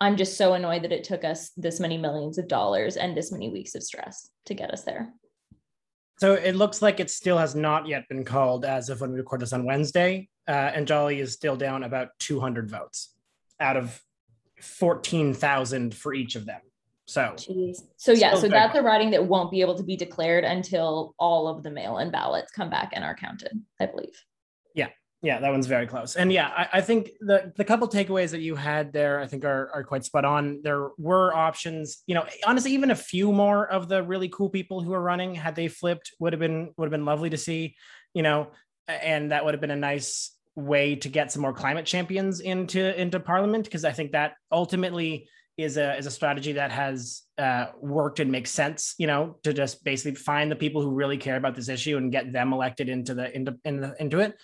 I'm 0.00 0.16
just 0.16 0.36
so 0.36 0.54
annoyed 0.54 0.82
that 0.82 0.92
it 0.92 1.04
took 1.04 1.24
us 1.24 1.50
this 1.56 1.80
many 1.80 1.98
millions 1.98 2.38
of 2.38 2.48
dollars 2.48 2.96
and 2.96 3.16
this 3.16 3.32
many 3.32 3.50
weeks 3.50 3.74
of 3.74 3.82
stress 3.82 4.30
to 4.46 4.54
get 4.54 4.70
us 4.70 4.84
there. 4.84 5.12
So 6.20 6.34
it 6.34 6.54
looks 6.54 6.82
like 6.82 7.00
it 7.00 7.10
still 7.10 7.38
has 7.38 7.54
not 7.54 7.88
yet 7.88 8.06
been 8.10 8.26
called 8.26 8.66
as 8.66 8.90
of 8.90 9.00
when 9.00 9.12
we 9.12 9.18
record 9.18 9.40
this 9.40 9.54
on 9.54 9.64
Wednesday. 9.64 10.28
Uh, 10.46 10.70
Anjali 10.70 11.18
is 11.18 11.32
still 11.32 11.56
down 11.56 11.82
about 11.82 12.10
200 12.18 12.68
votes 12.68 13.14
out 13.58 13.78
of 13.78 13.98
14,000 14.60 15.94
for 15.94 16.12
each 16.12 16.36
of 16.36 16.44
them. 16.44 16.60
So, 17.06 17.22
Jeez. 17.36 17.78
so 17.96 18.12
yeah, 18.12 18.34
so 18.34 18.48
that's 18.48 18.76
a 18.76 18.82
riding 18.82 19.10
that 19.12 19.24
won't 19.24 19.50
be 19.50 19.62
able 19.62 19.74
to 19.76 19.82
be 19.82 19.96
declared 19.96 20.44
until 20.44 21.14
all 21.18 21.48
of 21.48 21.62
the 21.62 21.70
mail-in 21.70 22.10
ballots 22.10 22.52
come 22.52 22.68
back 22.68 22.90
and 22.92 23.02
are 23.02 23.16
counted, 23.16 23.58
I 23.80 23.86
believe. 23.86 24.22
Yeah, 25.22 25.38
that 25.38 25.50
one's 25.50 25.66
very 25.66 25.86
close. 25.86 26.16
And 26.16 26.32
yeah, 26.32 26.48
I, 26.48 26.78
I, 26.78 26.80
think 26.80 27.10
the 27.20 27.52
the 27.54 27.64
couple 27.64 27.86
takeaways 27.88 28.30
that 28.30 28.40
you 28.40 28.56
had 28.56 28.90
there, 28.90 29.20
I 29.20 29.26
think 29.26 29.44
are 29.44 29.70
are 29.74 29.84
quite 29.84 30.02
spot 30.04 30.24
on. 30.24 30.60
There 30.62 30.90
were 30.96 31.34
options, 31.34 32.02
you 32.06 32.14
know, 32.14 32.24
honestly, 32.46 32.72
even 32.72 32.90
a 32.90 32.96
few 32.96 33.30
more 33.30 33.70
of 33.70 33.88
the 33.88 34.02
really 34.02 34.30
cool 34.30 34.48
people 34.48 34.80
who 34.80 34.94
are 34.94 35.02
running, 35.02 35.34
had 35.34 35.54
they 35.54 35.68
flipped, 35.68 36.12
would 36.20 36.32
have 36.32 36.40
been 36.40 36.72
would 36.78 36.86
have 36.86 36.90
been 36.90 37.04
lovely 37.04 37.28
to 37.30 37.36
see, 37.36 37.76
you 38.14 38.22
know, 38.22 38.48
and 38.88 39.30
that 39.30 39.44
would 39.44 39.52
have 39.52 39.60
been 39.60 39.70
a 39.70 39.76
nice 39.76 40.34
way 40.56 40.96
to 40.96 41.08
get 41.10 41.30
some 41.30 41.42
more 41.42 41.52
climate 41.52 41.84
champions 41.84 42.40
into 42.40 42.98
into 42.98 43.20
parliament 43.20 43.64
because 43.64 43.84
I 43.84 43.92
think 43.92 44.12
that 44.12 44.34
ultimately 44.50 45.28
is 45.58 45.76
a 45.76 45.98
is 45.98 46.06
a 46.06 46.10
strategy 46.10 46.52
that 46.52 46.70
has 46.72 47.22
uh, 47.36 47.66
worked 47.78 48.20
and 48.20 48.32
makes 48.32 48.50
sense. 48.50 48.94
You 48.98 49.06
know, 49.06 49.36
to 49.42 49.52
just 49.52 49.84
basically 49.84 50.14
find 50.14 50.50
the 50.50 50.56
people 50.56 50.80
who 50.80 50.92
really 50.92 51.18
care 51.18 51.36
about 51.36 51.54
this 51.54 51.68
issue 51.68 51.98
and 51.98 52.10
get 52.10 52.32
them 52.32 52.54
elected 52.54 52.88
into 52.88 53.12
the 53.12 53.34
into 53.34 53.58
in 53.64 53.80
the, 53.80 53.94
into 54.00 54.20
it. 54.20 54.40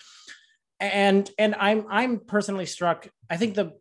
And 0.80 1.30
and 1.38 1.54
I'm 1.54 1.86
I'm 1.88 2.20
personally 2.20 2.66
struck. 2.66 3.08
I 3.30 3.36
think 3.36 3.54
the 3.54 3.72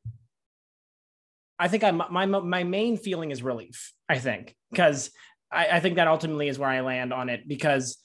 I 1.60 1.68
think 1.68 1.84
I'm 1.84 2.02
my 2.10 2.26
my 2.26 2.64
main 2.64 2.98
feeling 2.98 3.32
is 3.32 3.44
relief. 3.44 3.94
I 4.08 4.20
think 4.20 4.56
because 4.72 5.12
I, 5.52 5.68
I 5.68 5.80
think 5.80 5.96
that 5.96 6.08
ultimately 6.08 6.48
is 6.48 6.60
where 6.60 6.70
I 6.70 6.82
land 6.82 7.14
on 7.14 7.30
it 7.30 7.48
because. 7.48 7.98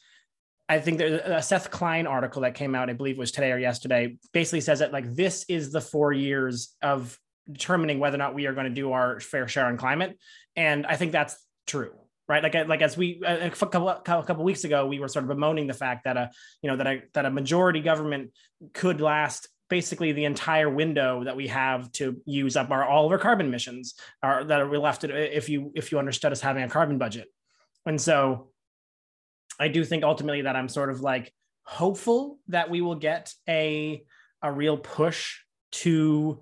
I 0.69 0.79
think 0.79 0.99
there's 0.99 1.21
a 1.25 1.43
Seth 1.43 1.73
Klein 1.73 2.07
article 2.07 2.43
that 2.43 2.55
came 2.55 2.77
out, 2.77 2.89
I 2.89 2.93
believe 2.93 3.19
was 3.19 3.33
today 3.33 3.51
or 3.51 3.59
yesterday, 3.59 4.17
basically 4.33 4.61
says 4.61 4.79
that 4.79 4.93
like 4.93 5.17
this 5.17 5.45
is 5.49 5.73
the 5.73 5.81
four 5.81 6.13
years 6.13 6.77
of 6.81 7.19
determining 7.51 7.99
whether 7.99 8.15
or 8.15 8.19
not 8.19 8.35
we 8.35 8.47
are 8.47 8.53
going 8.53 8.67
to 8.67 8.73
do 8.73 8.93
our 8.93 9.19
fair 9.19 9.49
share 9.49 9.67
on 9.67 9.77
climate. 9.77 10.17
And 10.55 10.87
I 10.87 10.95
think 10.95 11.11
that's 11.11 11.37
true. 11.67 11.91
Right, 12.31 12.45
like 12.45 12.55
like 12.69 12.81
as 12.81 12.97
we 12.97 13.21
a 13.27 13.51
couple 13.51 13.89
a 13.89 14.01
couple 14.05 14.45
weeks 14.45 14.63
ago, 14.63 14.87
we 14.87 15.01
were 15.01 15.09
sort 15.09 15.25
of 15.25 15.31
bemoaning 15.31 15.67
the 15.67 15.75
fact 15.75 16.05
that 16.05 16.17
a 16.17 16.31
you 16.63 16.71
know 16.71 16.77
that 16.77 16.87
a 16.87 17.03
that 17.15 17.27
a 17.27 17.31
majority 17.31 17.81
government 17.81 18.31
could 18.73 19.01
last 19.01 19.49
basically 19.69 20.13
the 20.13 20.27
entire 20.27 20.71
window 20.71 21.25
that 21.25 21.35
we 21.35 21.49
have 21.49 21.91
to 21.93 22.23
use 22.27 22.57
up 22.57 22.71
our 22.71 22.85
all 22.85 23.07
of 23.07 23.11
our 23.11 23.19
carbon 23.19 23.47
emissions 23.47 23.97
are 24.23 24.45
that 24.45 24.61
are 24.61 24.79
left 24.79 25.03
it 25.03 25.11
if 25.11 25.49
you 25.49 25.73
if 25.75 25.91
you 25.91 25.99
understood 25.99 26.31
us 26.31 26.41
having 26.41 26.63
a 26.63 26.69
carbon 26.69 26.99
budget. 26.99 27.27
And 27.85 28.01
so 28.01 28.51
i 29.59 29.67
do 29.67 29.85
think 29.85 30.05
ultimately 30.05 30.43
that 30.43 30.55
i'm 30.55 30.69
sort 30.69 30.91
of 30.91 31.01
like 31.01 31.33
hopeful 31.65 32.39
that 32.47 32.71
we 32.71 32.81
will 32.81 32.95
get 32.95 33.35
a 33.49 34.05
a 34.41 34.53
real 34.53 34.77
push 34.77 35.41
to 35.73 36.41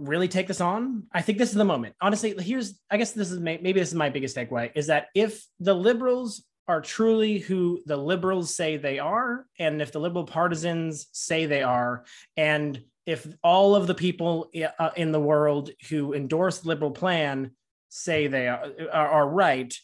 really 0.00 0.28
take 0.28 0.48
this 0.48 0.60
on? 0.60 1.04
I 1.12 1.22
think 1.22 1.38
this 1.38 1.50
is 1.50 1.56
the 1.56 1.64
moment. 1.64 1.94
Honestly 2.00 2.34
here's 2.38 2.78
i 2.90 2.96
guess 2.96 3.12
this 3.12 3.30
is 3.30 3.38
maybe 3.38 3.72
this 3.72 3.88
is 3.88 3.94
my 3.94 4.10
biggest 4.10 4.36
takeaway 4.36 4.70
is 4.74 4.86
that 4.88 5.06
if 5.14 5.44
the 5.58 5.74
liberals 5.74 6.44
are 6.68 6.80
truly 6.80 7.38
who 7.38 7.80
the 7.86 7.96
liberals 7.96 8.54
say 8.54 8.76
they 8.76 8.98
are 8.98 9.46
and 9.58 9.82
if 9.82 9.92
the 9.92 10.00
liberal 10.00 10.24
partisans 10.24 11.06
say 11.12 11.46
they 11.46 11.62
are 11.62 12.04
and 12.36 12.82
if 13.06 13.26
all 13.42 13.74
of 13.74 13.86
the 13.86 13.94
people 13.94 14.50
uh, 14.78 14.90
in 14.96 15.10
the 15.10 15.20
world 15.20 15.70
who 15.88 16.12
endorse 16.12 16.58
the 16.58 16.68
liberal 16.68 16.92
plan 16.92 17.50
say 17.88 18.26
they 18.26 18.46
are, 18.46 18.70
are 18.92 19.28
right 19.28 19.74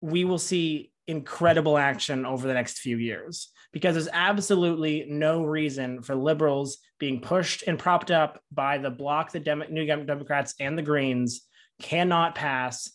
we 0.00 0.24
will 0.24 0.38
see 0.38 0.90
incredible 1.06 1.78
action 1.78 2.26
over 2.26 2.48
the 2.48 2.54
next 2.54 2.78
few 2.78 2.96
years 2.96 3.50
because 3.74 3.94
there's 3.94 4.08
absolutely 4.12 5.04
no 5.08 5.42
reason 5.42 6.00
for 6.00 6.14
liberals 6.14 6.78
being 7.00 7.20
pushed 7.20 7.64
and 7.66 7.76
propped 7.76 8.12
up 8.12 8.40
by 8.52 8.78
the 8.78 8.88
bloc, 8.88 9.32
the 9.32 9.40
Dem- 9.40 9.64
New 9.68 9.84
Democrats, 9.84 10.54
and 10.60 10.78
the 10.78 10.82
Greens 10.82 11.42
cannot 11.82 12.36
pass 12.36 12.92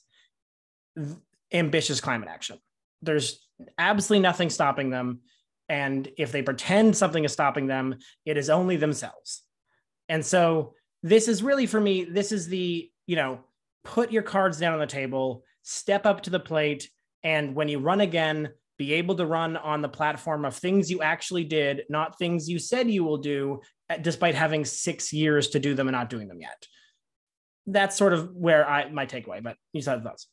ambitious 1.51 1.99
climate 1.99 2.29
action. 2.29 2.57
There's 3.01 3.45
absolutely 3.77 4.23
nothing 4.23 4.49
stopping 4.49 4.89
them. 4.89 5.19
And 5.67 6.07
if 6.17 6.31
they 6.31 6.41
pretend 6.41 6.95
something 6.95 7.25
is 7.25 7.33
stopping 7.33 7.67
them, 7.67 7.97
it 8.25 8.37
is 8.37 8.49
only 8.49 8.77
themselves. 8.77 9.43
And 10.07 10.25
so 10.25 10.75
this 11.03 11.27
is 11.27 11.43
really 11.43 11.65
for 11.65 11.81
me, 11.81 12.05
this 12.05 12.31
is 12.31 12.47
the, 12.47 12.89
you 13.05 13.17
know, 13.17 13.41
put 13.83 14.13
your 14.13 14.23
cards 14.23 14.57
down 14.57 14.73
on 14.73 14.79
the 14.79 14.87
table, 14.87 15.43
step 15.61 16.05
up 16.05 16.21
to 16.21 16.29
the 16.29 16.39
plate. 16.39 16.89
And 17.21 17.53
when 17.53 17.67
you 17.67 17.79
run 17.79 17.99
again, 17.99 18.49
be 18.79 18.93
able 18.93 19.13
to 19.13 19.25
run 19.25 19.57
on 19.57 19.81
the 19.81 19.89
platform 19.89 20.45
of 20.45 20.55
things 20.55 20.89
you 20.89 21.01
actually 21.01 21.43
did, 21.43 21.83
not 21.89 22.17
things 22.17 22.49
you 22.49 22.57
said 22.57 22.89
you 22.89 23.03
will 23.03 23.17
do, 23.17 23.59
eh, 23.89 23.97
despite 23.97 24.33
having 24.33 24.65
six 24.65 25.13
years 25.13 25.49
to 25.49 25.59
do 25.59 25.75
them 25.75 25.87
and 25.87 25.95
not 25.95 26.09
doing 26.09 26.29
them 26.29 26.41
yet. 26.41 26.65
That's 27.67 27.95
sort 27.95 28.13
of 28.13 28.33
where 28.33 28.67
I 28.67 28.89
my 28.89 29.05
takeaway. 29.05 29.43
But 29.43 29.57
you 29.73 29.81
said 29.81 30.01
thoughts. 30.01 30.27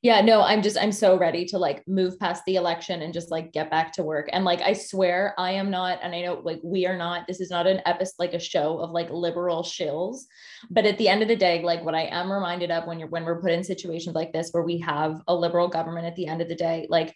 Yeah, 0.00 0.20
no, 0.20 0.42
I'm 0.42 0.62
just 0.62 0.76
I'm 0.76 0.90
so 0.90 1.16
ready 1.16 1.44
to 1.44 1.58
like 1.58 1.86
move 1.86 2.18
past 2.18 2.42
the 2.44 2.56
election 2.56 3.02
and 3.02 3.14
just 3.14 3.30
like 3.30 3.52
get 3.52 3.70
back 3.70 3.92
to 3.92 4.02
work. 4.02 4.28
And 4.32 4.44
like 4.44 4.60
I 4.60 4.72
swear 4.72 5.32
I 5.38 5.52
am 5.52 5.70
not, 5.70 6.00
and 6.02 6.12
I 6.12 6.22
know 6.22 6.40
like 6.42 6.58
we 6.64 6.86
are 6.86 6.96
not, 6.96 7.28
this 7.28 7.40
is 7.40 7.50
not 7.50 7.68
an 7.68 7.82
episode 7.86 8.14
like 8.18 8.34
a 8.34 8.40
show 8.40 8.78
of 8.80 8.90
like 8.90 9.10
liberal 9.10 9.62
shills. 9.62 10.22
But 10.70 10.86
at 10.86 10.98
the 10.98 11.08
end 11.08 11.22
of 11.22 11.28
the 11.28 11.36
day, 11.36 11.62
like 11.62 11.84
what 11.84 11.94
I 11.94 12.06
am 12.06 12.32
reminded 12.32 12.72
of 12.72 12.86
when 12.86 12.98
you're 12.98 13.10
when 13.10 13.24
we're 13.24 13.40
put 13.40 13.52
in 13.52 13.62
situations 13.62 14.16
like 14.16 14.32
this 14.32 14.48
where 14.50 14.64
we 14.64 14.78
have 14.78 15.20
a 15.28 15.34
liberal 15.36 15.68
government 15.68 16.06
at 16.06 16.16
the 16.16 16.26
end 16.26 16.40
of 16.40 16.48
the 16.48 16.56
day, 16.56 16.88
like 16.90 17.14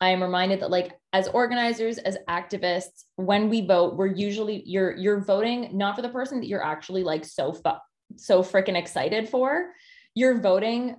I 0.00 0.10
am 0.10 0.22
reminded 0.22 0.60
that 0.60 0.70
like 0.70 0.98
as 1.12 1.28
organizers, 1.28 1.98
as 1.98 2.16
activists, 2.28 3.04
when 3.16 3.50
we 3.50 3.66
vote, 3.66 3.96
we're 3.96 4.06
usually 4.06 4.62
you're 4.64 4.96
you're 4.96 5.20
voting 5.20 5.76
not 5.76 5.96
for 5.96 6.02
the 6.02 6.08
person 6.08 6.40
that 6.40 6.46
you're 6.46 6.64
actually 6.64 7.02
like 7.02 7.24
so 7.24 7.52
fu- 7.52 7.70
so 8.16 8.42
freaking 8.42 8.76
excited 8.76 9.28
for. 9.28 9.72
You're 10.14 10.40
voting 10.40 10.96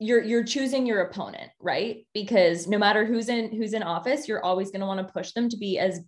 you're 0.00 0.22
you're 0.22 0.44
choosing 0.44 0.86
your 0.86 1.00
opponent 1.00 1.50
right 1.60 2.06
because 2.14 2.68
no 2.68 2.78
matter 2.78 3.04
who's 3.04 3.28
in 3.28 3.50
who's 3.50 3.72
in 3.72 3.82
office 3.82 4.28
you're 4.28 4.44
always 4.44 4.70
going 4.70 4.80
to 4.80 4.86
want 4.86 5.04
to 5.04 5.12
push 5.12 5.32
them 5.32 5.48
to 5.48 5.56
be 5.56 5.78
as 5.78 6.00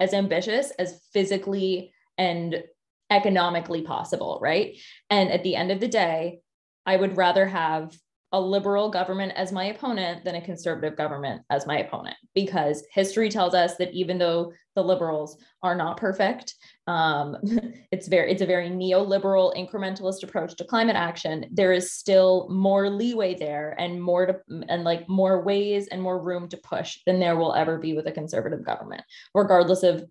as 0.00 0.14
ambitious 0.14 0.70
as 0.78 1.00
physically 1.12 1.92
and 2.18 2.62
economically 3.10 3.82
possible 3.82 4.38
right 4.40 4.78
and 5.10 5.30
at 5.30 5.42
the 5.42 5.56
end 5.56 5.72
of 5.72 5.80
the 5.80 5.88
day 5.88 6.38
i 6.86 6.96
would 6.96 7.16
rather 7.16 7.46
have 7.46 7.92
a 8.32 8.40
liberal 8.40 8.88
government 8.88 9.32
as 9.36 9.52
my 9.52 9.66
opponent 9.66 10.24
than 10.24 10.34
a 10.34 10.40
conservative 10.40 10.96
government 10.96 11.42
as 11.50 11.66
my 11.66 11.78
opponent 11.78 12.16
because 12.34 12.84
history 12.90 13.28
tells 13.28 13.54
us 13.54 13.76
that 13.76 13.92
even 13.92 14.18
though 14.18 14.52
the 14.74 14.82
liberals 14.82 15.36
are 15.62 15.74
not 15.74 15.98
perfect 15.98 16.54
um, 16.86 17.36
it's 17.92 18.08
very 18.08 18.32
it's 18.32 18.42
a 18.42 18.46
very 18.46 18.68
neoliberal 18.68 19.54
incrementalist 19.54 20.22
approach 20.22 20.56
to 20.56 20.64
climate 20.64 20.96
action. 20.96 21.46
There 21.52 21.72
is 21.72 21.92
still 21.92 22.48
more 22.50 22.90
leeway 22.90 23.34
there 23.34 23.76
and 23.78 24.02
more 24.02 24.26
to 24.26 24.40
and 24.68 24.84
like 24.84 25.08
more 25.08 25.42
ways 25.42 25.88
and 25.88 26.02
more 26.02 26.20
room 26.20 26.48
to 26.48 26.56
push 26.56 26.98
than 27.06 27.20
there 27.20 27.36
will 27.36 27.54
ever 27.54 27.78
be 27.78 27.94
with 27.94 28.06
a 28.06 28.12
conservative 28.12 28.64
government 28.64 29.02
regardless 29.34 29.82
of 29.82 30.04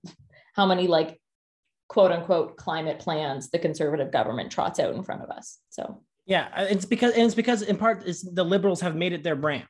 how 0.54 0.66
many 0.66 0.88
like 0.88 1.20
quote 1.90 2.12
unquote 2.12 2.56
climate 2.56 3.00
plans 3.00 3.50
the 3.50 3.60
conservative 3.60 4.12
government 4.12 4.52
trots 4.52 4.80
out 4.80 4.94
in 4.94 5.04
front 5.04 5.22
of 5.22 5.30
us. 5.30 5.60
So 5.70 6.02
yeah, 6.26 6.50
uh, 6.56 6.68
it's 6.70 6.86
because 6.86 7.14
and 7.14 7.24
it's 7.24 7.36
because 7.36 7.62
in 7.62 7.78
part 7.78 8.04
is 8.06 8.22
the 8.22 8.44
liberals 8.44 8.82
have 8.82 8.96
made 8.96 9.14
it 9.14 9.24
their 9.24 9.36
brand. 9.36 9.66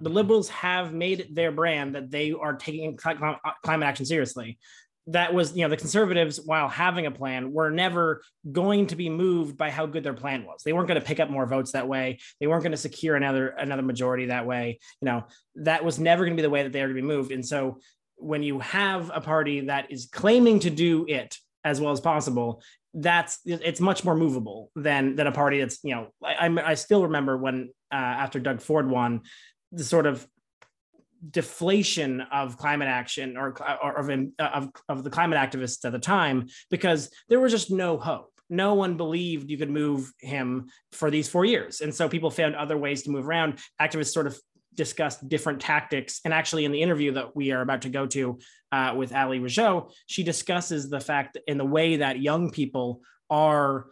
The 0.00 0.08
liberals 0.08 0.48
have 0.48 0.92
made 0.92 1.20
it 1.20 1.34
their 1.34 1.52
brand 1.52 1.94
that 1.94 2.10
they 2.10 2.32
are 2.32 2.54
taking 2.54 2.98
uh, 3.04 3.34
climate 3.64 3.86
action 3.86 4.06
seriously. 4.06 4.58
That 5.06 5.34
was, 5.34 5.56
you 5.56 5.62
know, 5.62 5.68
the 5.68 5.76
conservatives, 5.76 6.40
while 6.44 6.68
having 6.68 7.06
a 7.06 7.10
plan, 7.10 7.52
were 7.52 7.70
never 7.70 8.22
going 8.50 8.86
to 8.88 8.96
be 8.96 9.08
moved 9.08 9.56
by 9.56 9.70
how 9.70 9.86
good 9.86 10.04
their 10.04 10.14
plan 10.14 10.44
was. 10.44 10.62
They 10.64 10.72
weren't 10.72 10.88
going 10.88 11.00
to 11.00 11.06
pick 11.06 11.20
up 11.20 11.30
more 11.30 11.46
votes 11.46 11.72
that 11.72 11.88
way. 11.88 12.18
They 12.38 12.46
weren't 12.46 12.62
going 12.62 12.72
to 12.72 12.78
secure 12.78 13.16
another 13.16 13.48
another 13.48 13.82
majority 13.82 14.26
that 14.26 14.46
way. 14.46 14.78
You 15.00 15.06
know, 15.06 15.24
that 15.56 15.84
was 15.84 15.98
never 15.98 16.24
going 16.24 16.36
to 16.36 16.40
be 16.40 16.46
the 16.46 16.50
way 16.50 16.62
that 16.62 16.72
they 16.72 16.82
were 16.82 16.88
to 16.88 16.94
be 16.94 17.02
moved. 17.02 17.32
And 17.32 17.46
so, 17.46 17.78
when 18.16 18.42
you 18.42 18.60
have 18.60 19.10
a 19.14 19.20
party 19.20 19.62
that 19.62 19.90
is 19.90 20.08
claiming 20.10 20.60
to 20.60 20.70
do 20.70 21.06
it 21.08 21.36
as 21.64 21.80
well 21.80 21.92
as 21.92 22.00
possible 22.00 22.62
that's 22.94 23.38
it's 23.44 23.80
much 23.80 24.04
more 24.04 24.16
movable 24.16 24.70
than 24.74 25.14
than 25.14 25.26
a 25.26 25.32
party 25.32 25.60
that's 25.60 25.78
you 25.84 25.94
know 25.94 26.08
I 26.24 26.48
I, 26.48 26.70
I 26.70 26.74
still 26.74 27.04
remember 27.04 27.36
when 27.36 27.70
uh, 27.92 27.94
after 27.94 28.40
Doug 28.40 28.60
Ford 28.60 28.88
won 28.90 29.22
the 29.72 29.84
sort 29.84 30.06
of 30.06 30.26
deflation 31.28 32.22
of 32.32 32.56
climate 32.56 32.88
action 32.88 33.36
or, 33.36 33.54
or 33.82 33.96
of, 33.96 34.10
of 34.38 34.70
of 34.88 35.04
the 35.04 35.10
climate 35.10 35.38
activists 35.38 35.84
at 35.84 35.92
the 35.92 35.98
time 35.98 36.48
because 36.70 37.10
there 37.28 37.40
was 37.40 37.52
just 37.52 37.70
no 37.70 37.98
hope. 37.98 38.32
No 38.48 38.74
one 38.74 38.96
believed 38.96 39.48
you 39.48 39.58
could 39.58 39.70
move 39.70 40.12
him 40.18 40.70
for 40.90 41.08
these 41.08 41.28
four 41.28 41.44
years. 41.44 41.82
And 41.82 41.94
so 41.94 42.08
people 42.08 42.32
found 42.32 42.56
other 42.56 42.76
ways 42.76 43.04
to 43.04 43.10
move 43.10 43.28
around. 43.28 43.60
Activists 43.80 44.12
sort 44.12 44.26
of 44.26 44.36
discussed 44.74 45.28
different 45.28 45.60
tactics. 45.60 46.20
And 46.24 46.34
actually, 46.34 46.64
in 46.64 46.72
the 46.72 46.82
interview 46.82 47.12
that 47.12 47.36
we 47.36 47.52
are 47.52 47.60
about 47.60 47.82
to 47.82 47.90
go 47.90 48.06
to 48.06 48.40
uh, 48.72 48.94
with 48.96 49.14
Ali 49.14 49.40
Rougeau, 49.40 49.90
she 50.06 50.22
discusses 50.22 50.88
the 50.88 51.00
fact 51.00 51.38
in 51.46 51.58
the 51.58 51.64
way 51.64 51.96
that 51.96 52.20
young 52.20 52.50
people 52.50 53.02
are 53.28 53.86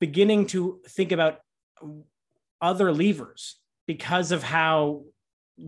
beginning 0.00 0.46
to 0.48 0.80
think 0.88 1.12
about 1.12 1.38
other 2.60 2.92
levers 2.92 3.56
because 3.86 4.32
of 4.32 4.42
how 4.42 5.04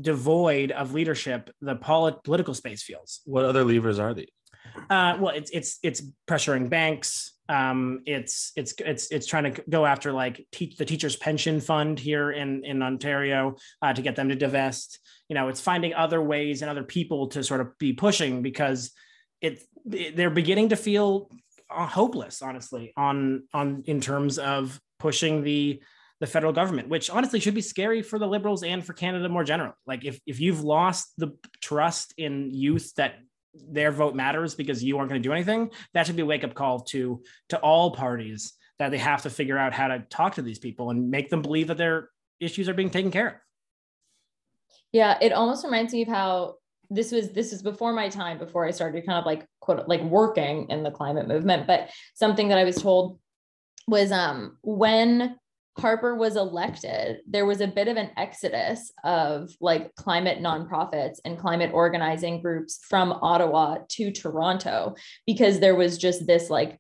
devoid 0.01 0.71
of 0.73 0.93
leadership 0.93 1.51
the 1.61 1.77
polit- 1.77 2.23
political 2.25 2.55
space 2.55 2.83
feels. 2.83 3.21
What 3.25 3.45
other 3.45 3.65
levers 3.65 3.99
are 3.99 4.15
these? 4.15 4.29
Uh, 4.91 5.17
well, 5.21 5.35
it's 5.35 5.51
it's 5.51 5.79
it's 5.83 6.03
pressuring 6.29 6.69
banks, 6.69 7.34
um, 7.49 8.01
it's 8.07 8.53
it's 8.57 8.75
it's 8.79 9.09
it's 9.11 9.27
trying 9.27 9.53
to 9.53 9.63
go 9.69 9.85
after 9.85 10.13
like 10.13 10.47
teach 10.51 10.77
the 10.77 10.85
teachers 10.85 11.17
pension 11.17 11.61
fund 11.61 11.99
here 11.99 12.31
in 12.31 12.65
in 12.65 12.83
ontario 12.83 13.57
uh, 13.83 13.93
to 13.93 14.03
get 14.03 14.17
them 14.17 14.31
to 14.31 14.35
divest. 14.35 14.99
You 15.29 15.35
know 15.35 15.49
it's 15.49 15.61
finding 15.61 15.95
other 15.95 16.23
ways 16.23 16.63
and 16.63 16.71
other 16.71 16.85
people 16.85 17.29
to 17.29 17.45
sort 17.45 17.61
of 17.61 17.77
be 17.79 17.93
pushing 17.93 18.43
because 18.43 18.93
it, 19.41 19.61
it 19.91 20.17
they're 20.17 20.31
beginning 20.31 20.71
to 20.71 20.77
feel 20.77 21.31
uh, 21.71 21.87
hopeless 21.87 22.41
honestly 22.41 22.93
on 22.97 23.45
on 23.53 23.83
in 23.87 24.01
terms 24.01 24.39
of 24.39 24.81
pushing 24.99 25.43
the 25.43 25.83
the 26.21 26.27
federal 26.27 26.53
government 26.53 26.89
which 26.89 27.11
honestly 27.11 27.41
should 27.41 27.55
be 27.55 27.61
scary 27.61 28.01
for 28.01 28.19
the 28.19 28.27
liberals 28.27 28.63
and 28.63 28.85
for 28.85 28.95
canada 28.95 29.29
more 29.29 29.45
generally. 29.45 29.75
Like 29.87 30.07
if 30.07 30.19
if 30.27 30.41
you've 30.41 30.65
lost 30.65 31.13
the 31.19 31.37
trust 31.61 32.15
in 32.17 32.51
youth 32.51 32.95
that 32.97 33.17
their 33.71 33.91
vote 33.93 34.15
matters 34.15 34.55
because 34.55 34.83
you 34.83 34.99
aren't 34.99 35.09
going 35.09 35.23
to 35.23 35.29
do 35.29 35.33
anything 35.33 35.71
that 35.93 36.07
should 36.07 36.17
be 36.17 36.23
a 36.23 36.27
wake 36.27 36.45
up 36.45 36.55
call 36.55 36.81
to 36.81 37.23
to 37.49 37.59
all 37.59 37.95
parties 37.95 38.55
that 38.79 38.91
they 38.91 38.99
have 38.99 39.23
to 39.23 39.31
figure 39.31 39.57
out 39.57 39.73
how 39.73 39.89
to 39.89 40.01
talk 40.11 40.35
to 40.35 40.43
these 40.43 40.59
people 40.59 40.91
and 40.91 41.11
make 41.11 41.31
them 41.31 41.43
believe 41.43 41.69
that 41.69 41.77
their 41.79 42.11
issues 42.41 42.69
are 42.69 42.75
being 42.75 42.91
taken 42.91 43.11
care 43.11 43.29
of. 43.29 43.35
Yeah 44.93 45.19
it 45.21 45.33
almost 45.33 45.65
reminds 45.65 45.93
me 45.93 46.03
of 46.03 46.09
how 46.09 46.55
this 46.91 47.13
was 47.13 47.31
this 47.31 47.53
is 47.53 47.63
before 47.63 47.93
my 47.93 48.09
time 48.09 48.39
before 48.39 48.67
i 48.67 48.71
started 48.71 49.05
kind 49.07 49.19
of 49.19 49.25
like 49.25 49.47
quote 49.61 49.89
like 49.89 50.03
working 50.03 50.69
in 50.69 50.83
the 50.83 50.91
climate 50.91 51.27
movement 51.27 51.67
but 51.67 51.91
something 52.15 52.49
that 52.49 52.59
i 52.59 52.65
was 52.65 52.77
told 52.77 53.19
was 53.87 54.13
um 54.13 54.57
when 54.63 55.37
Harper 55.79 56.15
was 56.15 56.37
elected, 56.37 57.19
there 57.27 57.47
was 57.47 57.61
a 57.61 57.67
bit 57.67 57.89
of 57.89 57.97
an 57.97 58.11
exodus 58.17 58.93
of 59.03 59.51
like 59.61 59.95
climate 59.97 60.39
nonprofits 60.39 61.19
and 61.25 61.39
climate 61.39 61.73
organizing 61.75 62.41
groups 62.41 62.79
from 62.89 63.13
Ottawa 63.13 63.79
to 63.91 64.13
Toronto 64.13 64.95
because 65.27 65.59
there 65.59 65.75
was 65.75 65.99
just 65.99 66.27
this 66.27 66.49
like 66.49 66.79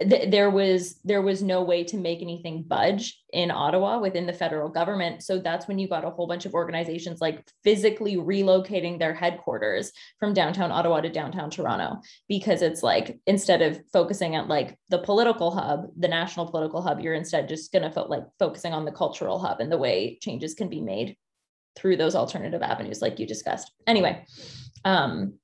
th- 0.00 0.30
there 0.30 0.50
was 0.50 1.00
there 1.04 1.22
was 1.22 1.42
no 1.42 1.62
way 1.62 1.82
to 1.84 1.96
make 1.96 2.22
anything 2.22 2.62
budge 2.62 3.20
in 3.32 3.50
Ottawa 3.50 3.98
within 3.98 4.26
the 4.26 4.32
federal 4.32 4.68
government. 4.68 5.22
So 5.22 5.38
that's 5.38 5.66
when 5.66 5.78
you 5.78 5.88
got 5.88 6.04
a 6.04 6.10
whole 6.10 6.26
bunch 6.26 6.46
of 6.46 6.54
organizations 6.54 7.20
like 7.20 7.44
physically 7.64 8.16
relocating 8.16 8.98
their 8.98 9.14
headquarters 9.14 9.92
from 10.20 10.34
downtown 10.34 10.70
Ottawa 10.70 11.00
to 11.00 11.08
downtown 11.08 11.50
Toronto 11.50 12.00
because 12.28 12.62
it's 12.62 12.82
like 12.82 13.18
instead 13.26 13.60
of 13.60 13.80
focusing 13.92 14.36
at 14.36 14.48
like 14.48 14.78
the 14.88 14.98
political 14.98 15.50
hub, 15.50 15.86
the 15.96 16.08
national 16.08 16.50
political 16.50 16.80
hub, 16.80 17.00
you're 17.00 17.14
instead 17.14 17.48
just 17.48 17.72
going 17.72 17.82
to 17.82 17.90
fo- 17.90 18.06
like 18.08 18.24
focusing 18.38 18.72
on 18.72 18.84
the 18.84 18.92
cultural 18.92 19.38
hub 19.38 19.60
and 19.60 19.70
the 19.70 19.78
way 19.78 20.18
changes 20.20 20.54
can 20.54 20.68
be 20.68 20.80
made 20.80 21.16
through 21.76 21.96
those 21.96 22.14
alternative 22.14 22.62
avenues 22.62 23.02
like 23.02 23.18
you 23.18 23.26
discussed. 23.26 23.70
Anyway, 23.86 24.24
um 24.84 25.34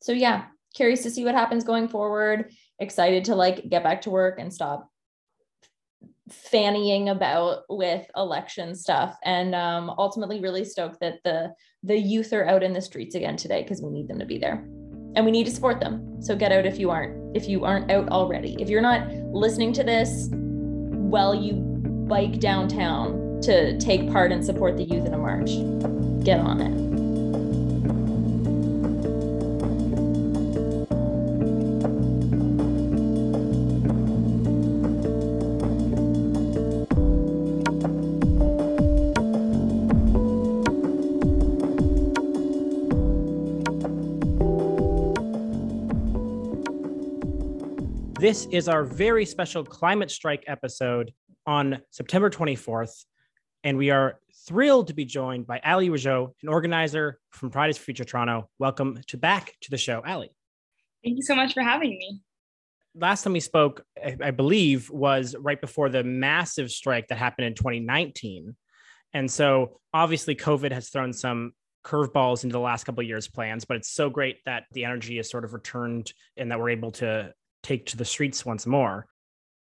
so 0.00 0.12
yeah, 0.12 0.44
curious 0.74 1.02
to 1.02 1.10
see 1.10 1.24
what 1.24 1.34
happens 1.34 1.64
going 1.64 1.88
forward 1.88 2.52
excited 2.80 3.24
to 3.26 3.34
like 3.34 3.68
get 3.68 3.82
back 3.82 4.02
to 4.02 4.10
work 4.10 4.38
and 4.38 4.52
stop 4.52 4.90
fannying 6.30 7.10
about 7.10 7.62
with 7.68 8.06
election 8.16 8.74
stuff. 8.74 9.16
And 9.24 9.54
um, 9.54 9.90
ultimately 9.98 10.40
really 10.40 10.64
stoked 10.64 11.00
that 11.00 11.20
the 11.24 11.54
the 11.82 11.96
youth 11.96 12.32
are 12.32 12.46
out 12.46 12.62
in 12.62 12.72
the 12.72 12.82
streets 12.82 13.14
again 13.14 13.36
today 13.36 13.62
because 13.62 13.82
we 13.82 13.90
need 13.90 14.08
them 14.08 14.18
to 14.18 14.26
be 14.26 14.38
there. 14.38 14.64
And 15.14 15.24
we 15.24 15.30
need 15.30 15.44
to 15.44 15.50
support 15.50 15.80
them. 15.80 16.22
So 16.22 16.36
get 16.36 16.52
out 16.52 16.66
if 16.66 16.78
you 16.78 16.90
aren't 16.90 17.36
if 17.36 17.48
you 17.48 17.64
aren't 17.64 17.90
out 17.90 18.08
already. 18.10 18.56
If 18.60 18.68
you're 18.68 18.82
not 18.82 19.08
listening 19.32 19.72
to 19.74 19.84
this 19.84 20.28
while 20.30 21.34
you 21.34 21.54
bike 22.08 22.40
downtown 22.40 23.40
to 23.42 23.78
take 23.78 24.10
part 24.10 24.32
and 24.32 24.44
support 24.44 24.76
the 24.76 24.84
youth 24.84 25.06
in 25.06 25.14
a 25.14 25.18
march 25.18 25.50
get 26.24 26.40
on 26.40 26.60
it 26.60 26.87
This 48.28 48.44
is 48.50 48.68
our 48.68 48.84
very 48.84 49.24
special 49.24 49.64
climate 49.64 50.10
strike 50.10 50.44
episode 50.46 51.14
on 51.46 51.80
September 51.90 52.28
24th. 52.28 53.06
And 53.64 53.78
we 53.78 53.88
are 53.88 54.20
thrilled 54.46 54.88
to 54.88 54.92
be 54.92 55.06
joined 55.06 55.46
by 55.46 55.62
Ali 55.64 55.88
Rougeau, 55.88 56.34
an 56.42 56.50
organizer 56.50 57.18
from 57.30 57.50
Fridays 57.50 57.78
for 57.78 57.84
Future 57.84 58.04
Toronto. 58.04 58.50
Welcome 58.58 59.00
to 59.06 59.16
back 59.16 59.54
to 59.62 59.70
the 59.70 59.78
show, 59.78 60.02
Ali. 60.06 60.30
Thank 61.02 61.16
you 61.16 61.22
so 61.22 61.34
much 61.34 61.54
for 61.54 61.62
having 61.62 61.88
me. 61.88 62.20
Last 62.94 63.22
time 63.22 63.32
we 63.32 63.40
spoke, 63.40 63.82
I, 63.96 64.18
I 64.22 64.30
believe, 64.30 64.90
was 64.90 65.34
right 65.40 65.58
before 65.58 65.88
the 65.88 66.04
massive 66.04 66.70
strike 66.70 67.08
that 67.08 67.16
happened 67.16 67.46
in 67.46 67.54
2019. 67.54 68.54
And 69.14 69.30
so 69.30 69.80
obviously, 69.94 70.36
COVID 70.36 70.70
has 70.72 70.90
thrown 70.90 71.14
some 71.14 71.52
curveballs 71.82 72.44
into 72.44 72.52
the 72.52 72.60
last 72.60 72.84
couple 72.84 73.00
of 73.00 73.08
years' 73.08 73.26
plans, 73.26 73.64
but 73.64 73.78
it's 73.78 73.90
so 73.90 74.10
great 74.10 74.36
that 74.44 74.64
the 74.72 74.84
energy 74.84 75.18
is 75.18 75.30
sort 75.30 75.46
of 75.46 75.54
returned 75.54 76.12
and 76.36 76.50
that 76.50 76.60
we're 76.60 76.68
able 76.68 76.90
to 76.90 77.32
take 77.62 77.86
to 77.86 77.96
the 77.96 78.04
streets 78.04 78.44
once 78.44 78.66
more. 78.66 79.06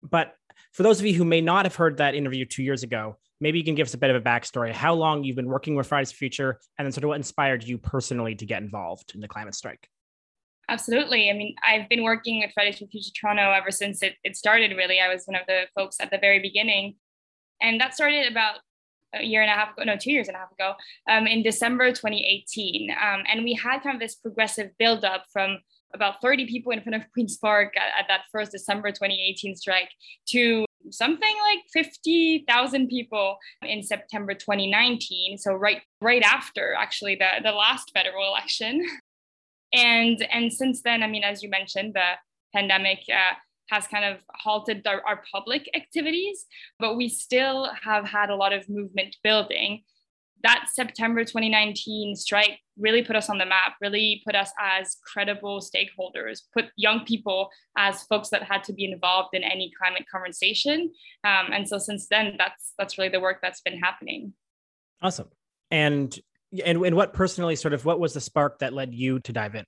But 0.02 0.34
for 0.72 0.82
those 0.82 1.00
of 1.00 1.06
you 1.06 1.14
who 1.14 1.24
may 1.24 1.40
not 1.40 1.64
have 1.64 1.74
heard 1.74 1.98
that 1.98 2.14
interview 2.14 2.44
two 2.44 2.62
years 2.62 2.82
ago, 2.82 3.16
maybe 3.40 3.58
you 3.58 3.64
can 3.64 3.74
give 3.74 3.86
us 3.86 3.94
a 3.94 3.98
bit 3.98 4.10
of 4.10 4.16
a 4.16 4.20
backstory, 4.20 4.72
how 4.72 4.94
long 4.94 5.24
you've 5.24 5.36
been 5.36 5.48
working 5.48 5.74
with 5.74 5.86
Fridays 5.86 6.12
for 6.12 6.18
Future, 6.18 6.58
and 6.78 6.86
then 6.86 6.92
sort 6.92 7.04
of 7.04 7.08
what 7.08 7.16
inspired 7.16 7.64
you 7.64 7.78
personally 7.78 8.34
to 8.34 8.46
get 8.46 8.62
involved 8.62 9.12
in 9.14 9.20
the 9.20 9.28
climate 9.28 9.54
strike. 9.54 9.88
Absolutely. 10.68 11.30
I 11.30 11.34
mean, 11.34 11.54
I've 11.62 11.88
been 11.88 12.02
working 12.02 12.40
with 12.40 12.52
Fridays 12.54 12.78
for 12.78 12.86
Future 12.86 13.10
Toronto 13.14 13.52
ever 13.52 13.70
since 13.70 14.02
it, 14.02 14.14
it 14.24 14.36
started, 14.36 14.76
really. 14.76 14.98
I 15.00 15.08
was 15.12 15.24
one 15.26 15.36
of 15.36 15.46
the 15.46 15.64
folks 15.74 15.96
at 16.00 16.10
the 16.10 16.18
very 16.18 16.38
beginning. 16.38 16.94
And 17.60 17.80
that 17.80 17.94
started 17.94 18.30
about 18.30 18.56
a 19.14 19.22
year 19.22 19.42
and 19.42 19.50
a 19.50 19.54
half 19.54 19.72
ago, 19.74 19.84
no, 19.84 19.96
two 19.96 20.10
years 20.10 20.28
and 20.28 20.36
a 20.36 20.40
half 20.40 20.52
ago, 20.52 20.74
um, 21.08 21.26
in 21.26 21.42
December 21.42 21.90
2018. 21.90 22.90
Um, 22.90 23.24
and 23.30 23.44
we 23.44 23.54
had 23.54 23.82
kind 23.82 23.94
of 23.94 24.00
this 24.00 24.14
progressive 24.14 24.70
buildup 24.78 25.24
from 25.32 25.58
about 25.94 26.20
30 26.20 26.46
people 26.46 26.72
in 26.72 26.83
front 26.83 26.96
of 26.96 27.02
Queen's 27.12 27.37
Park 27.37 27.74
at, 27.76 28.00
at 28.00 28.07
that 28.09 28.22
first 28.33 28.52
December 28.52 28.90
2018 28.90 29.57
strike 29.57 29.90
to 30.28 30.64
something 30.90 31.37
like 31.48 31.61
50,000 31.72 32.88
people 32.88 33.38
in 33.62 33.83
September 33.83 34.35
2019. 34.35 35.38
So 35.38 35.54
right 35.54 35.80
right 36.00 36.22
after 36.22 36.74
actually 36.78 37.14
the, 37.14 37.42
the 37.42 37.52
last 37.52 37.90
federal 37.94 38.28
election. 38.28 38.85
And 39.76 40.24
and 40.33 40.52
since 40.52 40.83
then, 40.83 41.02
I 41.02 41.09
mean, 41.09 41.24
as 41.24 41.42
you 41.42 41.50
mentioned, 41.50 41.94
the 41.94 42.12
pandemic 42.54 43.00
uh, 43.12 43.35
has 43.70 43.87
kind 43.87 44.04
of 44.04 44.18
halted 44.35 44.87
our, 44.87 45.02
our 45.07 45.22
public 45.33 45.68
activities, 45.74 46.46
but 46.78 46.96
we 46.96 47.09
still 47.09 47.70
have 47.83 48.09
had 48.09 48.30
a 48.30 48.37
lot 48.37 48.52
of 48.52 48.68
movement 48.68 49.16
building. 49.24 49.83
That 50.44 50.66
September 50.72 51.24
2019 51.24 52.14
strike 52.14 52.61
really 52.78 53.02
put 53.02 53.16
us 53.16 53.28
on 53.28 53.38
the 53.38 53.46
map, 53.46 53.74
really 53.80 54.22
put 54.24 54.37
us 54.37 54.52
as 54.61 54.96
credible 55.12 55.61
stakeholders, 55.61 56.42
put 56.52 56.66
young 56.76 57.04
people 57.04 57.48
as 57.76 58.04
folks 58.04 58.28
that 58.28 58.44
had 58.44 58.62
to 58.64 58.72
be 58.72 58.85
involved 58.85 59.30
in 59.33 59.42
any 59.42 59.72
climate 59.76 60.04
conversation. 60.11 60.92
Um, 61.24 61.46
and 61.52 61.68
so 61.68 61.78
since 61.78 62.07
then, 62.09 62.37
that's 62.38 62.74
that's 62.78 62.98
really 62.98 63.11
the 63.11 63.20
work 63.20 63.38
that's 63.42 63.62
been 63.62 63.78
happening. 63.78 64.35
Awesome. 65.02 65.28
And 65.70 66.16
and, 66.64 66.85
and 66.85 66.94
what 66.94 67.12
personally 67.12 67.57
sort 67.57 67.74
of 67.74 67.85
what 67.85 67.98
was 67.98 68.14
the 68.14 68.20
spark 68.20 68.61
that 68.61 68.72
led 68.72 68.94
you 68.94 69.18
to 69.20 69.33
dive 69.33 69.57
in? 69.57 69.64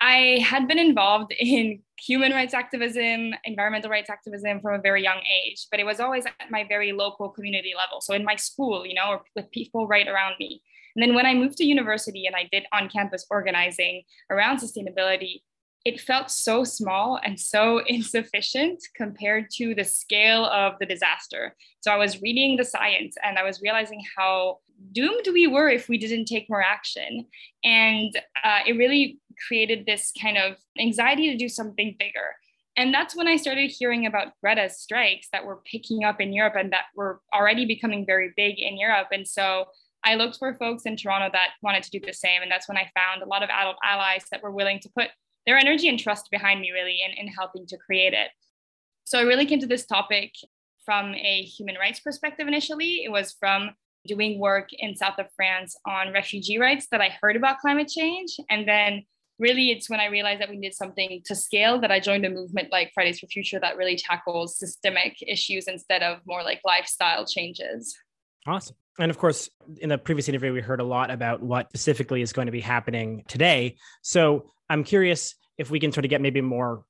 I 0.00 0.44
had 0.44 0.68
been 0.68 0.78
involved 0.78 1.34
in 1.38 1.80
human 1.98 2.32
rights 2.32 2.54
activism, 2.54 3.34
environmental 3.44 3.90
rights 3.90 4.10
activism 4.10 4.60
from 4.60 4.74
a 4.74 4.82
very 4.82 5.02
young 5.02 5.20
age, 5.44 5.66
but 5.70 5.80
it 5.80 5.86
was 5.86 6.00
always 6.00 6.26
at 6.26 6.50
my 6.50 6.64
very 6.68 6.92
local 6.92 7.28
community 7.28 7.72
level. 7.76 8.00
So 8.00 8.14
in 8.14 8.24
my 8.24 8.36
school, 8.36 8.86
you 8.86 8.94
know, 8.94 9.10
or 9.10 9.22
with 9.34 9.50
people 9.50 9.86
right 9.86 10.06
around 10.06 10.34
me. 10.38 10.62
And 10.94 11.02
then 11.02 11.14
when 11.14 11.26
I 11.26 11.34
moved 11.34 11.58
to 11.58 11.64
university 11.64 12.26
and 12.26 12.34
I 12.34 12.48
did 12.50 12.64
on 12.72 12.88
campus 12.88 13.26
organizing 13.30 14.02
around 14.30 14.58
sustainability, 14.58 15.42
it 15.84 16.00
felt 16.00 16.30
so 16.30 16.64
small 16.64 17.18
and 17.24 17.38
so 17.38 17.78
insufficient 17.86 18.82
compared 18.94 19.50
to 19.52 19.74
the 19.74 19.84
scale 19.84 20.44
of 20.46 20.74
the 20.80 20.86
disaster. 20.86 21.54
So 21.80 21.92
I 21.92 21.96
was 21.96 22.20
reading 22.20 22.56
the 22.56 22.64
science 22.64 23.16
and 23.22 23.38
I 23.38 23.44
was 23.44 23.62
realizing 23.62 24.02
how 24.16 24.58
doomed 24.92 25.26
we 25.32 25.46
were 25.46 25.68
if 25.68 25.88
we 25.88 25.98
didn't 25.98 26.26
take 26.26 26.48
more 26.48 26.62
action. 26.62 27.26
And 27.64 28.16
uh, 28.44 28.60
it 28.66 28.72
really 28.72 29.18
created 29.46 29.86
this 29.86 30.12
kind 30.20 30.36
of 30.36 30.56
anxiety 30.78 31.30
to 31.30 31.36
do 31.36 31.48
something 31.48 31.96
bigger. 31.98 32.36
And 32.76 32.94
that's 32.94 33.16
when 33.16 33.26
I 33.26 33.36
started 33.36 33.70
hearing 33.70 34.06
about 34.06 34.34
Greta's 34.40 34.78
strikes 34.78 35.28
that 35.32 35.44
were 35.44 35.60
picking 35.64 36.04
up 36.04 36.20
in 36.20 36.32
Europe 36.32 36.54
and 36.56 36.72
that 36.72 36.84
were 36.94 37.20
already 37.34 37.66
becoming 37.66 38.06
very 38.06 38.32
big 38.36 38.58
in 38.58 38.78
Europe. 38.78 39.08
And 39.10 39.26
so 39.26 39.66
I 40.04 40.14
looked 40.14 40.38
for 40.38 40.54
folks 40.54 40.84
in 40.84 40.96
Toronto 40.96 41.28
that 41.32 41.50
wanted 41.60 41.82
to 41.82 41.90
do 41.90 42.00
the 42.00 42.12
same. 42.12 42.40
And 42.40 42.50
that's 42.50 42.68
when 42.68 42.78
I 42.78 42.90
found 42.96 43.22
a 43.22 43.28
lot 43.28 43.42
of 43.42 43.50
adult 43.50 43.78
allies 43.82 44.26
that 44.30 44.42
were 44.42 44.52
willing 44.52 44.78
to 44.80 44.90
put 44.96 45.08
their 45.44 45.56
energy 45.56 45.88
and 45.88 45.98
trust 45.98 46.28
behind 46.30 46.60
me, 46.60 46.70
really, 46.70 47.00
in, 47.04 47.26
in 47.26 47.32
helping 47.32 47.66
to 47.66 47.76
create 47.78 48.12
it. 48.12 48.28
So 49.04 49.18
I 49.18 49.22
really 49.22 49.46
came 49.46 49.60
to 49.60 49.66
this 49.66 49.86
topic 49.86 50.32
from 50.84 51.14
a 51.14 51.42
human 51.42 51.76
rights 51.76 52.00
perspective 52.00 52.46
initially. 52.46 53.02
It 53.04 53.10
was 53.10 53.34
from 53.40 53.70
doing 54.06 54.38
work 54.38 54.68
in 54.72 54.94
south 54.94 55.18
of 55.18 55.26
France 55.34 55.76
on 55.86 56.12
refugee 56.12 56.58
rights 56.58 56.86
that 56.90 57.00
I 57.00 57.16
heard 57.20 57.34
about 57.36 57.58
climate 57.58 57.88
change. 57.88 58.36
And 58.48 58.68
then 58.68 59.02
really 59.38 59.70
it's 59.70 59.88
when 59.88 60.00
I 60.00 60.06
realized 60.06 60.40
that 60.40 60.48
we 60.48 60.56
needed 60.56 60.74
something 60.74 61.22
to 61.26 61.34
scale 61.34 61.80
that 61.80 61.90
I 61.90 62.00
joined 62.00 62.24
a 62.24 62.30
movement 62.30 62.72
like 62.72 62.92
Fridays 62.92 63.20
for 63.20 63.26
Future 63.26 63.60
that 63.60 63.76
really 63.76 63.96
tackles 63.96 64.58
systemic 64.58 65.16
issues 65.26 65.68
instead 65.68 66.02
of 66.02 66.18
more 66.26 66.42
like 66.42 66.60
lifestyle 66.64 67.26
changes. 67.26 67.96
Awesome. 68.46 68.76
And 68.98 69.10
of 69.10 69.18
course, 69.18 69.48
in 69.80 69.90
the 69.90 69.98
previous 69.98 70.28
interview, 70.28 70.52
we 70.52 70.60
heard 70.60 70.80
a 70.80 70.84
lot 70.84 71.10
about 71.10 71.40
what 71.42 71.68
specifically 71.68 72.20
is 72.22 72.32
going 72.32 72.46
to 72.46 72.52
be 72.52 72.60
happening 72.60 73.22
today. 73.28 73.76
So 74.02 74.50
I'm 74.68 74.82
curious 74.82 75.34
if 75.56 75.70
we 75.70 75.78
can 75.78 75.92
sort 75.92 76.04
of 76.04 76.10
get 76.10 76.20
maybe 76.20 76.40
more 76.40 76.84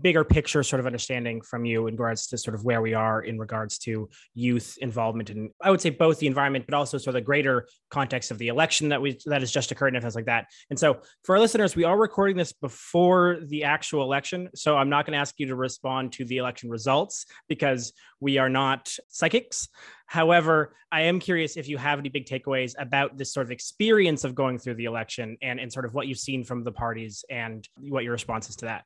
bigger 0.00 0.24
picture 0.24 0.62
sort 0.62 0.80
of 0.80 0.86
understanding 0.86 1.40
from 1.40 1.64
you 1.64 1.86
in 1.86 1.94
regards 1.94 2.26
to 2.28 2.38
sort 2.38 2.54
of 2.54 2.64
where 2.64 2.82
we 2.82 2.94
are 2.94 3.22
in 3.22 3.38
regards 3.38 3.78
to 3.78 4.08
youth 4.34 4.76
involvement 4.80 5.30
in 5.30 5.50
I 5.60 5.70
would 5.70 5.80
say 5.80 5.90
both 5.90 6.18
the 6.18 6.26
environment 6.26 6.64
but 6.66 6.74
also 6.74 6.98
sort 6.98 7.08
of 7.08 7.14
the 7.14 7.24
greater 7.24 7.66
context 7.90 8.30
of 8.30 8.38
the 8.38 8.48
election 8.48 8.88
that 8.90 9.00
we 9.00 9.18
that 9.26 9.42
has 9.42 9.50
just 9.50 9.70
occurred 9.70 9.94
and 9.94 10.02
things 10.02 10.14
like 10.14 10.26
that. 10.26 10.46
And 10.70 10.78
so 10.78 11.00
for 11.22 11.34
our 11.34 11.40
listeners, 11.40 11.76
we 11.76 11.84
are 11.84 11.98
recording 11.98 12.36
this 12.36 12.52
before 12.52 13.38
the 13.46 13.64
actual 13.64 14.02
election. 14.02 14.48
So 14.54 14.76
I'm 14.76 14.88
not 14.88 15.06
going 15.06 15.12
to 15.12 15.18
ask 15.18 15.34
you 15.38 15.46
to 15.46 15.56
respond 15.56 16.12
to 16.14 16.24
the 16.24 16.38
election 16.38 16.70
results 16.70 17.26
because 17.48 17.92
we 18.20 18.38
are 18.38 18.48
not 18.48 18.94
psychics. 19.08 19.68
However, 20.06 20.74
I 20.92 21.02
am 21.02 21.18
curious 21.18 21.56
if 21.56 21.68
you 21.68 21.78
have 21.78 21.98
any 21.98 22.08
big 22.08 22.26
takeaways 22.26 22.74
about 22.78 23.16
this 23.16 23.32
sort 23.32 23.46
of 23.46 23.50
experience 23.50 24.24
of 24.24 24.34
going 24.34 24.58
through 24.58 24.74
the 24.74 24.84
election 24.84 25.36
and, 25.42 25.58
and 25.58 25.72
sort 25.72 25.86
of 25.86 25.94
what 25.94 26.06
you've 26.06 26.18
seen 26.18 26.44
from 26.44 26.62
the 26.62 26.72
parties 26.72 27.24
and 27.30 27.66
what 27.78 28.04
your 28.04 28.12
response 28.12 28.48
is 28.48 28.56
to 28.56 28.66
that 28.66 28.84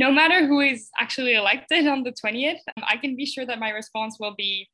no 0.00 0.10
matter 0.10 0.46
who 0.46 0.60
is 0.60 0.88
actually 0.98 1.34
elected 1.34 1.86
on 1.86 2.02
the 2.04 2.12
20th, 2.12 2.62
I 2.82 2.96
can 2.96 3.16
be 3.16 3.26
sure 3.26 3.44
that 3.44 3.58
my 3.58 3.68
response 3.68 4.16
will 4.18 4.34
be 4.34 4.66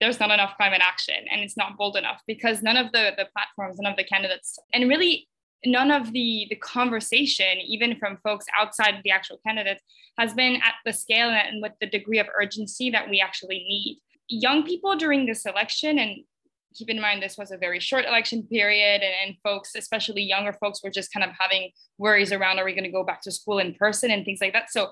there's 0.00 0.18
not 0.18 0.30
enough 0.30 0.56
climate 0.56 0.80
action 0.82 1.20
and 1.30 1.42
it's 1.42 1.58
not 1.58 1.76
bold 1.76 1.94
enough 1.94 2.22
because 2.26 2.62
none 2.62 2.78
of 2.78 2.90
the, 2.90 3.12
the 3.18 3.26
platforms, 3.34 3.76
none 3.78 3.92
of 3.92 3.98
the 3.98 4.04
candidates, 4.04 4.58
and 4.72 4.88
really 4.88 5.28
none 5.66 5.90
of 5.90 6.12
the, 6.14 6.46
the 6.48 6.56
conversation, 6.56 7.58
even 7.74 7.98
from 7.98 8.16
folks 8.24 8.46
outside 8.58 8.94
the 9.04 9.10
actual 9.10 9.38
candidates, 9.46 9.82
has 10.18 10.32
been 10.32 10.56
at 10.56 10.76
the 10.86 10.92
scale 10.92 11.28
and 11.28 11.60
with 11.60 11.72
the 11.82 11.86
degree 11.86 12.18
of 12.18 12.26
urgency 12.40 12.88
that 12.88 13.10
we 13.10 13.20
actually 13.20 13.58
need. 13.58 14.00
Young 14.28 14.64
people 14.64 14.96
during 14.96 15.26
this 15.26 15.44
election, 15.44 15.98
and 15.98 16.24
keep 16.74 16.90
in 16.90 17.00
mind 17.00 17.22
this 17.22 17.36
was 17.38 17.50
a 17.50 17.56
very 17.56 17.80
short 17.80 18.04
election 18.04 18.42
period 18.44 19.02
and, 19.02 19.14
and, 19.24 19.36
folks 19.42 19.72
especially 19.76 20.22
younger 20.22 20.52
folks 20.52 20.82
were 20.82 20.90
just 20.90 21.12
kind 21.12 21.24
of 21.24 21.34
having 21.38 21.70
worries 21.98 22.32
around 22.32 22.58
are 22.58 22.64
we 22.64 22.74
going 22.74 22.84
to 22.84 22.90
go 22.90 23.04
back 23.04 23.20
to 23.20 23.30
school 23.30 23.58
in 23.58 23.74
person 23.74 24.10
and 24.10 24.24
things 24.24 24.40
like 24.40 24.52
that. 24.52 24.70
So 24.70 24.90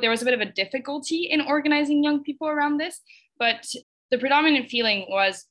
there 0.00 0.10
was 0.10 0.22
a 0.22 0.24
bit 0.24 0.34
of 0.34 0.40
a 0.40 0.52
difficulty 0.52 1.28
in 1.30 1.40
organizing 1.40 2.04
young 2.04 2.22
people 2.22 2.48
around 2.48 2.78
this 2.78 3.00
but 3.38 3.66
the 4.10 4.18
predominant 4.18 4.68
feeling 4.68 5.06
was 5.08 5.46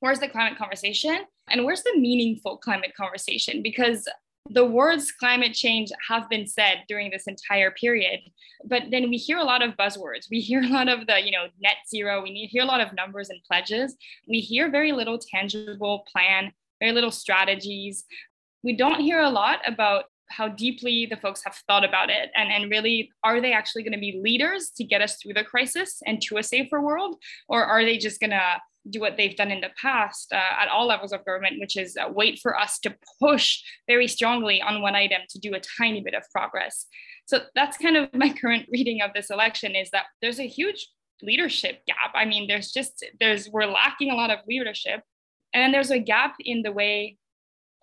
where's 0.00 0.20
the 0.20 0.28
climate 0.28 0.58
conversation? 0.58 1.20
And 1.48 1.64
where's 1.64 1.82
the 1.82 1.96
meaningful 1.96 2.56
climate 2.58 2.92
conversation? 2.96 3.62
Because 3.62 4.08
the 4.50 4.64
words 4.64 5.12
climate 5.12 5.52
change 5.52 5.90
have 6.08 6.28
been 6.28 6.46
said 6.46 6.84
during 6.88 7.10
this 7.10 7.26
entire 7.26 7.70
period 7.70 8.20
but 8.64 8.84
then 8.90 9.10
we 9.10 9.16
hear 9.16 9.38
a 9.38 9.44
lot 9.44 9.62
of 9.62 9.76
buzzwords. 9.76 10.28
We 10.30 10.40
hear 10.40 10.60
a 10.62 10.68
lot 10.68 10.88
of 10.88 11.06
the 11.06 11.24
you 11.24 11.30
know 11.30 11.46
net 11.60 11.76
zero. 11.88 12.22
We 12.22 12.48
hear 12.50 12.62
a 12.62 12.66
lot 12.66 12.80
of 12.80 12.94
numbers 12.94 13.28
and 13.28 13.38
pledges. 13.44 13.94
We 14.26 14.40
hear 14.40 14.70
very 14.70 14.92
little 14.92 15.18
tangible 15.18 16.04
plan 16.10 16.52
very 16.80 16.92
little 16.92 17.10
strategies. 17.10 18.04
We 18.62 18.76
don't 18.76 19.00
hear 19.00 19.20
a 19.20 19.30
lot 19.30 19.60
about 19.66 20.04
how 20.28 20.48
deeply 20.48 21.06
the 21.06 21.16
folks 21.16 21.44
have 21.44 21.54
thought 21.68 21.84
about 21.84 22.10
it 22.10 22.30
and, 22.34 22.50
and 22.50 22.68
really 22.68 23.10
are 23.22 23.40
they 23.40 23.52
actually 23.52 23.84
going 23.84 23.92
to 23.92 23.98
be 23.98 24.20
leaders 24.20 24.70
to 24.76 24.82
get 24.82 25.00
us 25.00 25.16
through 25.16 25.34
the 25.34 25.44
crisis 25.44 26.02
and 26.04 26.20
to 26.22 26.38
a 26.38 26.42
safer 26.42 26.80
world? 26.80 27.16
Or 27.48 27.64
are 27.64 27.84
they 27.84 27.96
just 27.96 28.18
going 28.18 28.30
to 28.30 28.56
do 28.90 29.00
what 29.00 29.16
they've 29.16 29.36
done 29.36 29.50
in 29.50 29.60
the 29.60 29.70
past 29.80 30.32
uh, 30.32 30.36
at 30.60 30.68
all 30.68 30.86
levels 30.86 31.12
of 31.12 31.24
government, 31.24 31.60
which 31.60 31.76
is 31.76 31.96
uh, 31.96 32.08
wait 32.08 32.38
for 32.38 32.58
us 32.58 32.78
to 32.80 32.94
push 33.20 33.60
very 33.86 34.08
strongly 34.08 34.60
on 34.62 34.82
one 34.82 34.94
item 34.94 35.22
to 35.30 35.38
do 35.38 35.54
a 35.54 35.60
tiny 35.78 36.00
bit 36.00 36.14
of 36.14 36.22
progress. 36.32 36.86
So 37.26 37.40
that's 37.54 37.76
kind 37.76 37.96
of 37.96 38.08
my 38.14 38.32
current 38.32 38.66
reading 38.72 39.02
of 39.02 39.12
this 39.14 39.30
election 39.30 39.74
is 39.74 39.90
that 39.90 40.04
there's 40.22 40.40
a 40.40 40.46
huge 40.46 40.88
leadership 41.22 41.84
gap. 41.86 42.12
I 42.14 42.24
mean, 42.24 42.48
there's 42.48 42.72
just 42.72 43.04
there's 43.20 43.48
we're 43.48 43.66
lacking 43.66 44.10
a 44.10 44.14
lot 44.14 44.30
of 44.30 44.40
leadership, 44.46 45.00
and 45.52 45.72
there's 45.72 45.90
a 45.90 45.98
gap 45.98 46.34
in 46.40 46.62
the 46.62 46.72
way 46.72 47.16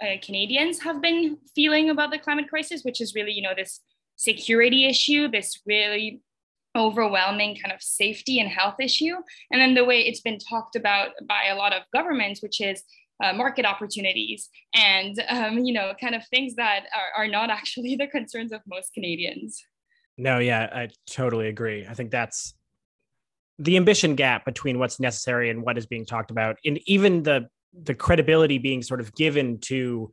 uh, 0.01 0.18
Canadians 0.22 0.82
have 0.82 1.01
been 1.01 1.38
feeling 1.56 1.89
about 1.89 2.12
the 2.12 2.20
climate 2.20 2.49
crisis, 2.49 2.84
which 2.84 3.01
is 3.01 3.16
really 3.16 3.32
you 3.32 3.41
know 3.41 3.54
this 3.56 3.80
security 4.16 4.86
issue, 4.86 5.28
this 5.28 5.60
really 5.66 6.22
overwhelming 6.76 7.55
kind 7.55 7.74
of 7.74 7.82
safety 7.82 8.39
and 8.39 8.49
health 8.49 8.76
issue. 8.80 9.15
And 9.51 9.61
then 9.61 9.76
the 9.76 9.86
way 9.86 10.01
it's 10.01 10.21
been 10.21 10.39
talked 10.39 10.76
about 10.76 11.11
by 11.28 11.45
a 11.49 11.55
lot 11.55 11.74
of 11.74 11.84
governments, 11.93 12.41
which 12.41 12.61
is 12.61 12.84
uh, 13.24 13.34
market 13.34 13.65
opportunities 13.65 14.49
and 14.76 15.24
um, 15.30 15.59
you 15.59 15.74
know 15.74 15.93
kind 15.99 16.15
of 16.15 16.26
things 16.28 16.55
that 16.55 16.86
are, 16.93 17.24
are 17.24 17.28
not 17.28 17.49
actually 17.49 17.95
the 17.99 18.07
concerns 18.07 18.51
of 18.51 18.61
most 18.67 18.93
Canadians. 18.93 19.63
No, 20.17 20.39
yeah, 20.39 20.69
I 20.71 20.89
totally 21.09 21.47
agree. 21.47 21.88
I 21.89 21.93
think 21.93 22.11
that's 22.11 22.53
the 23.59 23.78
ambition 23.78 24.15
gap 24.15 24.45
between 24.45 24.78
what's 24.80 24.99
necessary 24.99 25.49
and 25.49 25.63
what 25.63 25.78
is 25.78 25.86
being 25.86 26.05
talked 26.05 26.32
about, 26.32 26.57
and 26.65 26.80
even 26.86 27.24
the 27.24 27.47
the 27.74 27.95
credibility 27.95 28.59
being 28.59 28.84
sort 28.84 28.99
of 28.99 29.13
given 29.15 29.57
to 29.57 30.11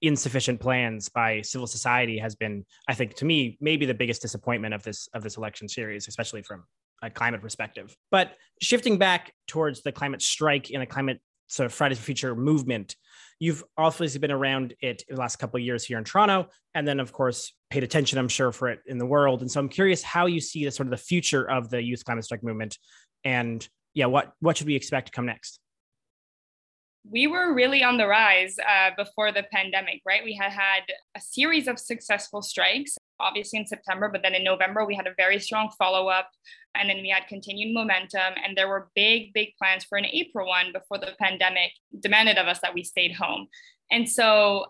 insufficient 0.00 0.60
plans 0.60 1.08
by 1.08 1.40
civil 1.42 1.66
society 1.66 2.18
has 2.18 2.36
been 2.36 2.64
i 2.88 2.94
think 2.94 3.14
to 3.14 3.24
me 3.24 3.58
maybe 3.60 3.84
the 3.84 3.94
biggest 3.94 4.22
disappointment 4.22 4.72
of 4.72 4.82
this 4.84 5.08
of 5.12 5.24
this 5.24 5.36
election 5.36 5.68
series 5.68 6.06
especially 6.06 6.40
from 6.40 6.62
a 7.02 7.10
climate 7.10 7.40
perspective. 7.40 7.96
But 8.10 8.32
shifting 8.60 8.98
back 8.98 9.32
towards 9.46 9.82
the 9.82 9.92
climate 9.92 10.22
strike 10.22 10.70
and 10.70 10.82
the 10.82 10.86
climate 10.86 11.20
sort 11.46 11.66
of 11.66 11.72
Fridays 11.72 11.98
for 11.98 12.04
Future 12.04 12.34
movement, 12.34 12.96
you've 13.38 13.64
obviously 13.76 14.18
been 14.18 14.30
around 14.30 14.74
it 14.80 15.02
the 15.08 15.16
last 15.16 15.36
couple 15.36 15.58
of 15.58 15.64
years 15.64 15.84
here 15.84 15.98
in 15.98 16.04
Toronto, 16.04 16.48
and 16.74 16.86
then 16.86 17.00
of 17.00 17.12
course 17.12 17.54
paid 17.70 17.84
attention, 17.84 18.18
I'm 18.18 18.28
sure, 18.28 18.52
for 18.52 18.68
it 18.68 18.80
in 18.86 18.98
the 18.98 19.06
world. 19.06 19.40
And 19.40 19.50
so 19.50 19.60
I'm 19.60 19.68
curious 19.68 20.02
how 20.02 20.26
you 20.26 20.40
see 20.40 20.64
the 20.64 20.70
sort 20.70 20.86
of 20.86 20.90
the 20.90 20.96
future 20.96 21.48
of 21.48 21.70
the 21.70 21.82
youth 21.82 22.04
climate 22.04 22.24
strike 22.24 22.42
movement, 22.42 22.76
and 23.24 23.66
yeah, 23.94 24.06
what 24.06 24.32
what 24.40 24.56
should 24.56 24.66
we 24.66 24.76
expect 24.76 25.06
to 25.06 25.12
come 25.12 25.26
next? 25.26 25.60
We 27.10 27.26
were 27.26 27.54
really 27.54 27.82
on 27.82 27.96
the 27.96 28.06
rise 28.06 28.56
uh, 28.58 28.90
before 28.96 29.32
the 29.32 29.44
pandemic, 29.52 30.02
right? 30.06 30.22
We 30.24 30.34
had 30.34 30.52
had 30.52 30.82
a 31.16 31.20
series 31.20 31.68
of 31.68 31.78
successful 31.78 32.42
strikes, 32.42 32.96
obviously 33.20 33.58
in 33.58 33.66
September, 33.66 34.08
but 34.08 34.22
then 34.22 34.34
in 34.34 34.44
November, 34.44 34.84
we 34.84 34.94
had 34.94 35.06
a 35.06 35.14
very 35.16 35.38
strong 35.38 35.70
follow 35.78 36.08
up. 36.08 36.30
And 36.74 36.88
then 36.88 36.98
we 36.98 37.08
had 37.08 37.26
continued 37.26 37.74
momentum. 37.74 38.34
And 38.44 38.56
there 38.56 38.68
were 38.68 38.90
big, 38.94 39.32
big 39.32 39.50
plans 39.58 39.84
for 39.84 39.96
an 39.96 40.06
April 40.06 40.46
one 40.46 40.72
before 40.72 40.98
the 40.98 41.14
pandemic 41.18 41.72
demanded 41.98 42.36
of 42.36 42.46
us 42.46 42.60
that 42.60 42.74
we 42.74 42.84
stayed 42.84 43.14
home. 43.14 43.48
And 43.90 44.08
so 44.08 44.66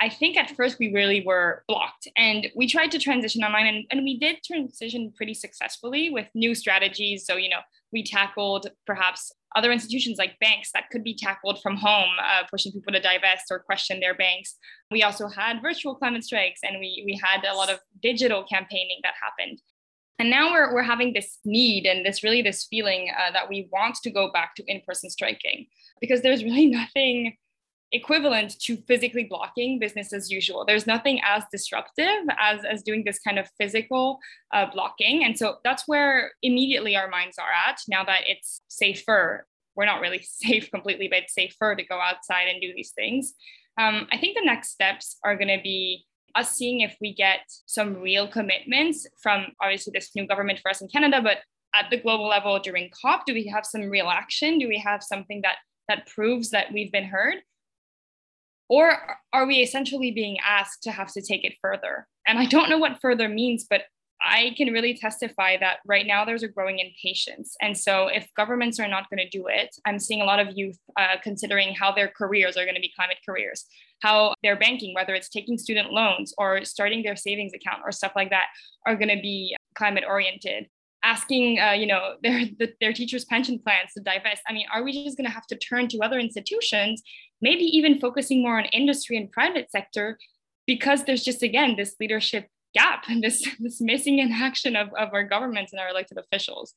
I 0.00 0.08
think 0.08 0.36
at 0.36 0.50
first 0.50 0.78
we 0.78 0.92
really 0.92 1.24
were 1.26 1.64
blocked 1.66 2.06
and 2.16 2.46
we 2.54 2.68
tried 2.68 2.92
to 2.92 2.98
transition 2.98 3.42
online 3.42 3.66
and, 3.66 3.84
and 3.90 4.04
we 4.04 4.16
did 4.18 4.44
transition 4.44 5.12
pretty 5.16 5.34
successfully 5.34 6.10
with 6.10 6.28
new 6.34 6.54
strategies. 6.54 7.26
So, 7.26 7.36
you 7.36 7.48
know, 7.48 7.60
we 7.92 8.02
tackled 8.02 8.68
perhaps 8.86 9.32
other 9.56 9.72
institutions 9.72 10.18
like 10.18 10.38
banks 10.40 10.70
that 10.74 10.90
could 10.90 11.02
be 11.02 11.14
tackled 11.14 11.60
from 11.62 11.76
home, 11.76 12.10
uh, 12.22 12.42
pushing 12.50 12.72
people 12.72 12.92
to 12.92 13.00
divest 13.00 13.44
or 13.50 13.58
question 13.58 14.00
their 14.00 14.14
banks. 14.14 14.56
We 14.90 15.02
also 15.02 15.28
had 15.28 15.62
virtual 15.62 15.94
climate 15.94 16.24
strikes 16.24 16.60
and 16.62 16.78
we, 16.78 17.02
we 17.06 17.20
had 17.22 17.44
a 17.44 17.54
lot 17.54 17.70
of 17.70 17.80
digital 18.02 18.44
campaigning 18.44 19.00
that 19.02 19.14
happened. 19.22 19.60
And 20.18 20.30
now 20.30 20.52
we're, 20.52 20.74
we're 20.74 20.82
having 20.82 21.12
this 21.12 21.38
need 21.44 21.86
and 21.86 22.04
this 22.04 22.24
really 22.24 22.42
this 22.42 22.66
feeling 22.68 23.10
uh, 23.16 23.30
that 23.32 23.48
we 23.48 23.68
want 23.72 23.96
to 24.02 24.10
go 24.10 24.30
back 24.32 24.54
to 24.56 24.64
in-person 24.66 25.10
striking 25.10 25.66
because 26.00 26.22
there's 26.22 26.44
really 26.44 26.66
nothing 26.70 27.36
equivalent 27.92 28.58
to 28.60 28.76
physically 28.76 29.24
blocking 29.24 29.78
business 29.78 30.12
as 30.12 30.30
usual. 30.30 30.64
There's 30.64 30.86
nothing 30.86 31.20
as 31.26 31.44
disruptive 31.50 32.26
as, 32.38 32.64
as 32.64 32.82
doing 32.82 33.02
this 33.04 33.18
kind 33.18 33.38
of 33.38 33.48
physical 33.58 34.18
uh, 34.52 34.66
blocking. 34.72 35.24
And 35.24 35.38
so 35.38 35.56
that's 35.64 35.88
where 35.88 36.32
immediately 36.42 36.96
our 36.96 37.08
minds 37.08 37.38
are 37.38 37.50
at 37.68 37.80
now 37.88 38.04
that 38.04 38.22
it's 38.26 38.60
safer. 38.68 39.46
We're 39.74 39.86
not 39.86 40.00
really 40.00 40.22
safe 40.22 40.70
completely, 40.70 41.08
but 41.08 41.20
it's 41.20 41.34
safer 41.34 41.74
to 41.74 41.82
go 41.84 42.00
outside 42.00 42.48
and 42.48 42.60
do 42.60 42.72
these 42.74 42.92
things. 42.92 43.34
Um, 43.78 44.06
I 44.12 44.18
think 44.18 44.36
the 44.36 44.44
next 44.44 44.70
steps 44.70 45.16
are 45.24 45.36
going 45.36 45.56
to 45.56 45.62
be 45.62 46.04
us 46.34 46.52
seeing 46.52 46.80
if 46.80 46.96
we 47.00 47.14
get 47.14 47.40
some 47.66 47.94
real 47.94 48.28
commitments 48.28 49.06
from 49.22 49.46
obviously 49.62 49.92
this 49.94 50.10
new 50.14 50.26
government 50.26 50.58
for 50.60 50.70
us 50.70 50.82
in 50.82 50.88
Canada, 50.88 51.20
but 51.22 51.38
at 51.74 51.90
the 51.90 51.96
global 51.96 52.28
level 52.28 52.58
during 52.58 52.90
COP, 52.90 53.24
do 53.26 53.32
we 53.32 53.46
have 53.46 53.64
some 53.64 53.82
real 53.82 54.08
action? 54.08 54.58
Do 54.58 54.68
we 54.68 54.78
have 54.78 55.02
something 55.02 55.40
that 55.42 55.56
that 55.88 56.06
proves 56.06 56.50
that 56.50 56.72
we've 56.72 56.92
been 56.92 57.04
heard? 57.04 57.36
Or 58.68 58.98
are 59.32 59.46
we 59.46 59.56
essentially 59.56 60.10
being 60.10 60.36
asked 60.44 60.82
to 60.82 60.90
have 60.90 61.12
to 61.12 61.22
take 61.22 61.44
it 61.44 61.54
further? 61.62 62.06
And 62.26 62.38
I 62.38 62.46
don't 62.46 62.68
know 62.68 62.78
what 62.78 63.00
further 63.00 63.28
means, 63.28 63.66
but 63.68 63.82
I 64.20 64.54
can 64.56 64.72
really 64.72 64.94
testify 64.94 65.56
that 65.58 65.78
right 65.86 66.06
now 66.06 66.24
there's 66.24 66.42
a 66.42 66.48
growing 66.48 66.80
impatience. 66.80 67.56
And 67.62 67.76
so, 67.76 68.08
if 68.08 68.26
governments 68.36 68.80
are 68.80 68.88
not 68.88 69.08
going 69.10 69.18
to 69.18 69.28
do 69.28 69.46
it, 69.46 69.74
I'm 69.86 69.98
seeing 69.98 70.20
a 70.20 70.24
lot 70.24 70.40
of 70.40 70.48
youth 70.56 70.78
uh, 70.96 71.16
considering 71.22 71.74
how 71.74 71.92
their 71.92 72.08
careers 72.08 72.56
are 72.56 72.64
going 72.64 72.74
to 72.74 72.80
be 72.80 72.92
climate 72.96 73.18
careers, 73.26 73.66
how 74.02 74.34
their 74.42 74.58
banking, 74.58 74.94
whether 74.94 75.14
it's 75.14 75.28
taking 75.28 75.56
student 75.56 75.92
loans 75.92 76.34
or 76.36 76.64
starting 76.64 77.02
their 77.02 77.16
savings 77.16 77.52
account 77.54 77.82
or 77.84 77.92
stuff 77.92 78.12
like 78.16 78.30
that, 78.30 78.46
are 78.86 78.96
going 78.96 79.14
to 79.14 79.22
be 79.22 79.56
climate 79.76 80.04
oriented. 80.06 80.66
Asking, 81.04 81.60
uh, 81.60 81.72
you 81.72 81.86
know, 81.86 82.14
their 82.24 82.44
the, 82.58 82.72
their 82.80 82.92
teachers' 82.92 83.24
pension 83.24 83.60
plans 83.60 83.92
to 83.96 84.02
divest. 84.02 84.42
I 84.48 84.52
mean, 84.52 84.66
are 84.72 84.82
we 84.82 85.04
just 85.04 85.16
going 85.16 85.26
to 85.26 85.32
have 85.32 85.46
to 85.46 85.56
turn 85.56 85.86
to 85.88 86.00
other 86.00 86.18
institutions 86.18 87.02
maybe 87.40 87.64
even 87.64 88.00
focusing 88.00 88.42
more 88.42 88.58
on 88.58 88.64
industry 88.66 89.16
and 89.16 89.30
private 89.30 89.70
sector 89.70 90.18
because 90.66 91.04
there's 91.04 91.24
just 91.24 91.42
again 91.42 91.76
this 91.76 91.96
leadership 92.00 92.48
gap 92.74 93.04
and 93.08 93.22
this 93.22 93.46
this 93.60 93.80
missing 93.80 94.18
in 94.18 94.32
action 94.32 94.76
of, 94.76 94.88
of 94.94 95.10
our 95.12 95.24
governments 95.24 95.72
and 95.72 95.80
our 95.80 95.88
elected 95.88 96.18
officials. 96.18 96.74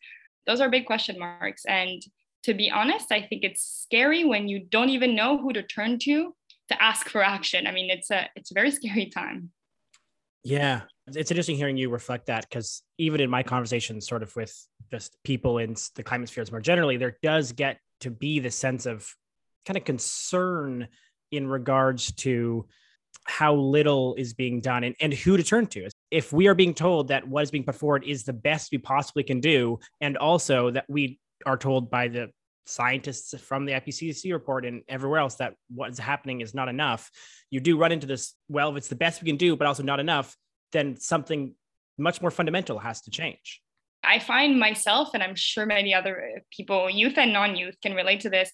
Those 0.48 0.62
are 0.62 0.70
big 0.70 0.86
question 0.86 1.20
marks. 1.20 1.64
And 1.66 2.02
to 2.44 2.54
be 2.56 2.72
honest 2.72 3.12
i 3.12 3.22
think 3.22 3.44
it's 3.44 3.64
scary 3.84 4.26
when 4.26 4.48
you 4.48 4.60
don't 4.60 4.90
even 4.90 5.16
know 5.16 5.38
who 5.38 5.54
to 5.54 5.62
turn 5.62 6.00
to 6.00 6.34
to 6.70 6.82
ask 6.82 7.10
for 7.10 7.22
action. 7.22 7.68
I 7.68 7.72
mean 7.72 7.90
it's 7.90 8.10
a 8.12 8.30
it's 8.36 8.52
a 8.52 8.54
very 8.54 8.72
scary 8.72 9.08
time. 9.08 9.52
Yeah 10.44 10.82
it's 11.08 11.32
interesting 11.32 11.58
hearing 11.58 11.78
you 11.78 11.90
reflect 11.90 12.28
that 12.28 12.48
because 12.48 12.84
even 12.98 13.20
in 13.20 13.30
my 13.30 13.44
conversations 13.44 14.08
sort 14.08 14.24
of 14.24 14.34
with 14.36 14.56
just 14.90 15.18
people 15.24 15.58
in 15.58 15.76
the 15.96 16.04
climate 16.04 16.30
spheres 16.30 16.52
more 16.52 16.62
generally 16.62 16.98
there 16.98 17.18
does 17.22 17.52
get 17.52 17.80
to 18.00 18.10
be 18.10 18.40
the 18.40 18.52
sense 18.52 18.86
of 18.86 19.14
kind 19.66 19.78
of 19.78 19.86
concern 19.86 20.88
in 21.32 21.48
regards 21.48 22.12
to 22.14 22.68
how 23.26 23.54
little 23.54 24.16
is 24.16 24.34
being 24.34 24.62
done 24.62 24.84
and, 24.84 24.96
and 25.00 25.14
who 25.14 25.38
to 25.38 25.44
turn 25.44 25.68
to. 25.68 25.90
If 26.10 26.34
we 26.34 26.48
are 26.48 26.56
being 26.56 26.74
told 26.74 27.10
that 27.10 27.28
what 27.28 27.44
is 27.44 27.52
being 27.52 27.64
put 27.64 27.76
forward 27.76 28.04
is 28.06 28.24
the 28.24 28.34
best 28.34 28.72
we 28.72 28.78
possibly 28.78 29.24
can 29.24 29.40
do, 29.40 29.80
and 30.00 30.18
also 30.18 30.72
that 30.72 30.86
we 30.90 31.20
are 31.46 31.58
told 31.58 31.90
by 31.90 32.08
the 32.08 32.30
scientists 32.66 33.40
from 33.40 33.66
the 33.66 33.74
IPCC 33.74 34.32
report 34.32 34.66
and 34.66 34.84
everywhere 34.88 35.20
else 35.20 35.36
that 35.36 35.54
what's 35.74 36.00
happening 36.00 36.42
is 36.42 36.54
not 36.54 36.68
enough, 36.68 37.10
you 37.50 37.60
do 37.60 37.78
run 37.78 37.92
into 37.92 38.08
this. 38.08 38.34
Well, 38.50 38.72
if 38.72 38.78
it's 38.78 38.88
the 38.88 38.96
best 38.96 39.22
we 39.22 39.28
can 39.28 39.38
do, 39.38 39.56
but 39.56 39.68
also 39.68 39.84
not 39.84 40.00
enough, 40.00 40.36
then 40.72 40.98
something 40.98 41.54
much 41.98 42.22
more 42.22 42.32
fundamental 42.32 42.80
has 42.80 43.02
to 43.02 43.12
change. 43.12 43.62
I 44.04 44.20
find 44.20 44.60
myself, 44.60 45.10
and 45.14 45.22
I'm 45.22 45.36
sure 45.36 45.66
many 45.66 45.94
other 45.94 46.42
people, 46.52 46.90
youth 46.90 47.18
and 47.18 47.34
non 47.34 47.56
youth, 47.56 47.76
can 47.84 47.94
relate 47.94 48.22
to 48.22 48.30
this. 48.30 48.52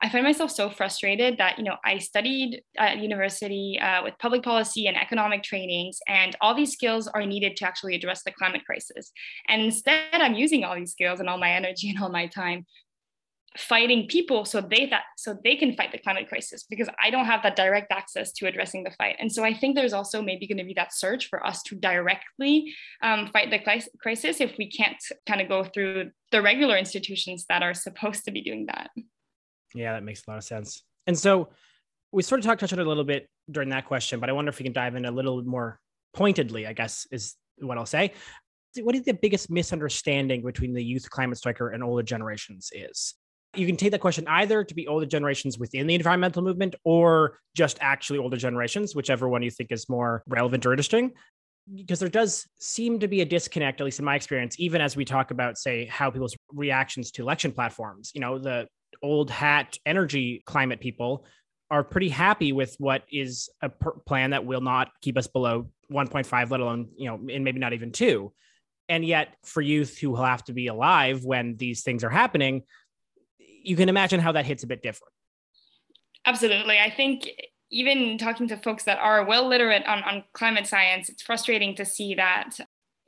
I 0.00 0.08
find 0.08 0.24
myself 0.24 0.52
so 0.52 0.70
frustrated 0.70 1.38
that 1.38 1.58
you 1.58 1.64
know 1.64 1.76
I 1.84 1.98
studied 1.98 2.62
at 2.76 2.98
university 2.98 3.78
uh, 3.80 4.02
with 4.04 4.14
public 4.18 4.42
policy 4.42 4.86
and 4.86 4.96
economic 4.96 5.42
trainings, 5.42 5.98
and 6.06 6.36
all 6.40 6.54
these 6.54 6.72
skills 6.72 7.08
are 7.08 7.26
needed 7.26 7.56
to 7.56 7.66
actually 7.66 7.94
address 7.94 8.22
the 8.24 8.32
climate 8.32 8.64
crisis. 8.64 9.10
And 9.48 9.62
instead, 9.62 10.14
I'm 10.14 10.34
using 10.34 10.64
all 10.64 10.76
these 10.76 10.92
skills 10.92 11.20
and 11.20 11.28
all 11.28 11.38
my 11.38 11.50
energy 11.50 11.90
and 11.94 12.02
all 12.02 12.10
my 12.10 12.26
time 12.26 12.66
fighting 13.56 14.06
people 14.06 14.44
so 14.44 14.60
they 14.60 14.86
that 14.86 15.02
so 15.16 15.36
they 15.42 15.56
can 15.56 15.74
fight 15.74 15.90
the 15.90 15.98
climate 15.98 16.28
crisis 16.28 16.64
because 16.68 16.88
I 17.02 17.10
don't 17.10 17.24
have 17.24 17.42
that 17.42 17.56
direct 17.56 17.90
access 17.90 18.30
to 18.34 18.46
addressing 18.46 18.84
the 18.84 18.92
fight. 18.92 19.16
And 19.18 19.32
so 19.32 19.42
I 19.42 19.52
think 19.52 19.74
there's 19.74 19.92
also 19.92 20.22
maybe 20.22 20.46
going 20.46 20.58
to 20.58 20.64
be 20.64 20.74
that 20.74 20.94
search 20.94 21.28
for 21.28 21.44
us 21.44 21.62
to 21.64 21.74
directly 21.74 22.72
um, 23.02 23.26
fight 23.32 23.50
the 23.50 23.58
crisis 24.00 24.40
if 24.40 24.56
we 24.58 24.70
can't 24.70 25.02
kind 25.26 25.40
of 25.40 25.48
go 25.48 25.64
through 25.64 26.10
the 26.30 26.42
regular 26.42 26.76
institutions 26.76 27.46
that 27.48 27.62
are 27.62 27.74
supposed 27.74 28.24
to 28.26 28.30
be 28.30 28.42
doing 28.42 28.66
that. 28.66 28.90
Yeah, 29.74 29.92
that 29.92 30.02
makes 30.02 30.22
a 30.26 30.30
lot 30.30 30.38
of 30.38 30.44
sense. 30.44 30.82
And 31.06 31.18
so 31.18 31.48
we 32.12 32.22
sort 32.22 32.40
of 32.40 32.46
talked 32.46 32.60
touched 32.60 32.72
on 32.72 32.78
it 32.78 32.86
a 32.86 32.88
little 32.88 33.04
bit 33.04 33.28
during 33.50 33.68
that 33.70 33.86
question, 33.86 34.20
but 34.20 34.28
I 34.28 34.32
wonder 34.32 34.48
if 34.48 34.58
we 34.58 34.64
can 34.64 34.72
dive 34.72 34.94
in 34.94 35.04
a 35.04 35.10
little 35.10 35.42
more 35.42 35.78
pointedly, 36.14 36.66
I 36.66 36.72
guess 36.72 37.06
is 37.10 37.34
what 37.58 37.78
I'll 37.78 37.86
say. 37.86 38.12
What 38.78 38.94
is 38.94 39.02
the 39.02 39.14
biggest 39.14 39.50
misunderstanding 39.50 40.42
between 40.42 40.74
the 40.74 40.84
youth 40.84 41.08
climate 41.10 41.38
striker 41.38 41.70
and 41.70 41.82
older 41.82 42.02
generations 42.02 42.70
is? 42.74 43.14
You 43.56 43.66
can 43.66 43.76
take 43.76 43.92
that 43.92 44.00
question 44.00 44.26
either 44.28 44.62
to 44.62 44.74
be 44.74 44.86
older 44.86 45.06
generations 45.06 45.58
within 45.58 45.86
the 45.86 45.94
environmental 45.94 46.42
movement 46.42 46.74
or 46.84 47.38
just 47.54 47.78
actually 47.80 48.18
older 48.18 48.36
generations, 48.36 48.94
whichever 48.94 49.28
one 49.28 49.42
you 49.42 49.50
think 49.50 49.72
is 49.72 49.88
more 49.88 50.22
relevant 50.26 50.66
or 50.66 50.72
interesting 50.72 51.12
because 51.74 51.98
there 51.98 52.08
does 52.08 52.46
seem 52.58 52.98
to 53.00 53.08
be 53.08 53.20
a 53.20 53.24
disconnect, 53.24 53.80
at 53.80 53.84
least 53.84 53.98
in 53.98 54.04
my 54.04 54.16
experience, 54.16 54.58
even 54.58 54.80
as 54.80 54.96
we 54.96 55.04
talk 55.04 55.30
about, 55.30 55.58
say, 55.58 55.86
how 55.86 56.10
people's 56.10 56.36
reactions 56.52 57.10
to 57.12 57.22
election 57.22 57.52
platforms. 57.52 58.10
You 58.14 58.20
know, 58.20 58.38
the 58.38 58.66
old 59.02 59.30
hat 59.30 59.78
energy 59.86 60.42
climate 60.46 60.80
people 60.80 61.24
are 61.70 61.84
pretty 61.84 62.08
happy 62.08 62.52
with 62.52 62.74
what 62.78 63.02
is 63.12 63.50
a 63.60 63.68
plan 63.68 64.30
that 64.30 64.44
will 64.44 64.60
not 64.60 64.90
keep 65.02 65.18
us 65.18 65.26
below 65.26 65.68
1.5 65.92 66.50
let 66.50 66.60
alone 66.60 66.88
you 66.96 67.06
know 67.06 67.14
and 67.32 67.44
maybe 67.44 67.58
not 67.58 67.72
even 67.72 67.92
2 67.92 68.32
and 68.88 69.04
yet 69.04 69.34
for 69.44 69.60
youth 69.60 69.98
who 69.98 70.10
will 70.10 70.24
have 70.24 70.44
to 70.44 70.52
be 70.52 70.66
alive 70.66 71.24
when 71.24 71.56
these 71.56 71.82
things 71.82 72.04
are 72.04 72.10
happening 72.10 72.62
you 73.38 73.76
can 73.76 73.88
imagine 73.88 74.20
how 74.20 74.32
that 74.32 74.46
hits 74.46 74.62
a 74.62 74.66
bit 74.66 74.82
different 74.82 75.12
absolutely 76.24 76.78
i 76.78 76.90
think 76.90 77.30
even 77.70 78.16
talking 78.16 78.48
to 78.48 78.56
folks 78.56 78.84
that 78.84 78.98
are 78.98 79.24
well 79.26 79.46
literate 79.46 79.84
on, 79.86 80.02
on 80.04 80.24
climate 80.32 80.66
science 80.66 81.08
it's 81.08 81.22
frustrating 81.22 81.74
to 81.74 81.84
see 81.84 82.14
that 82.14 82.58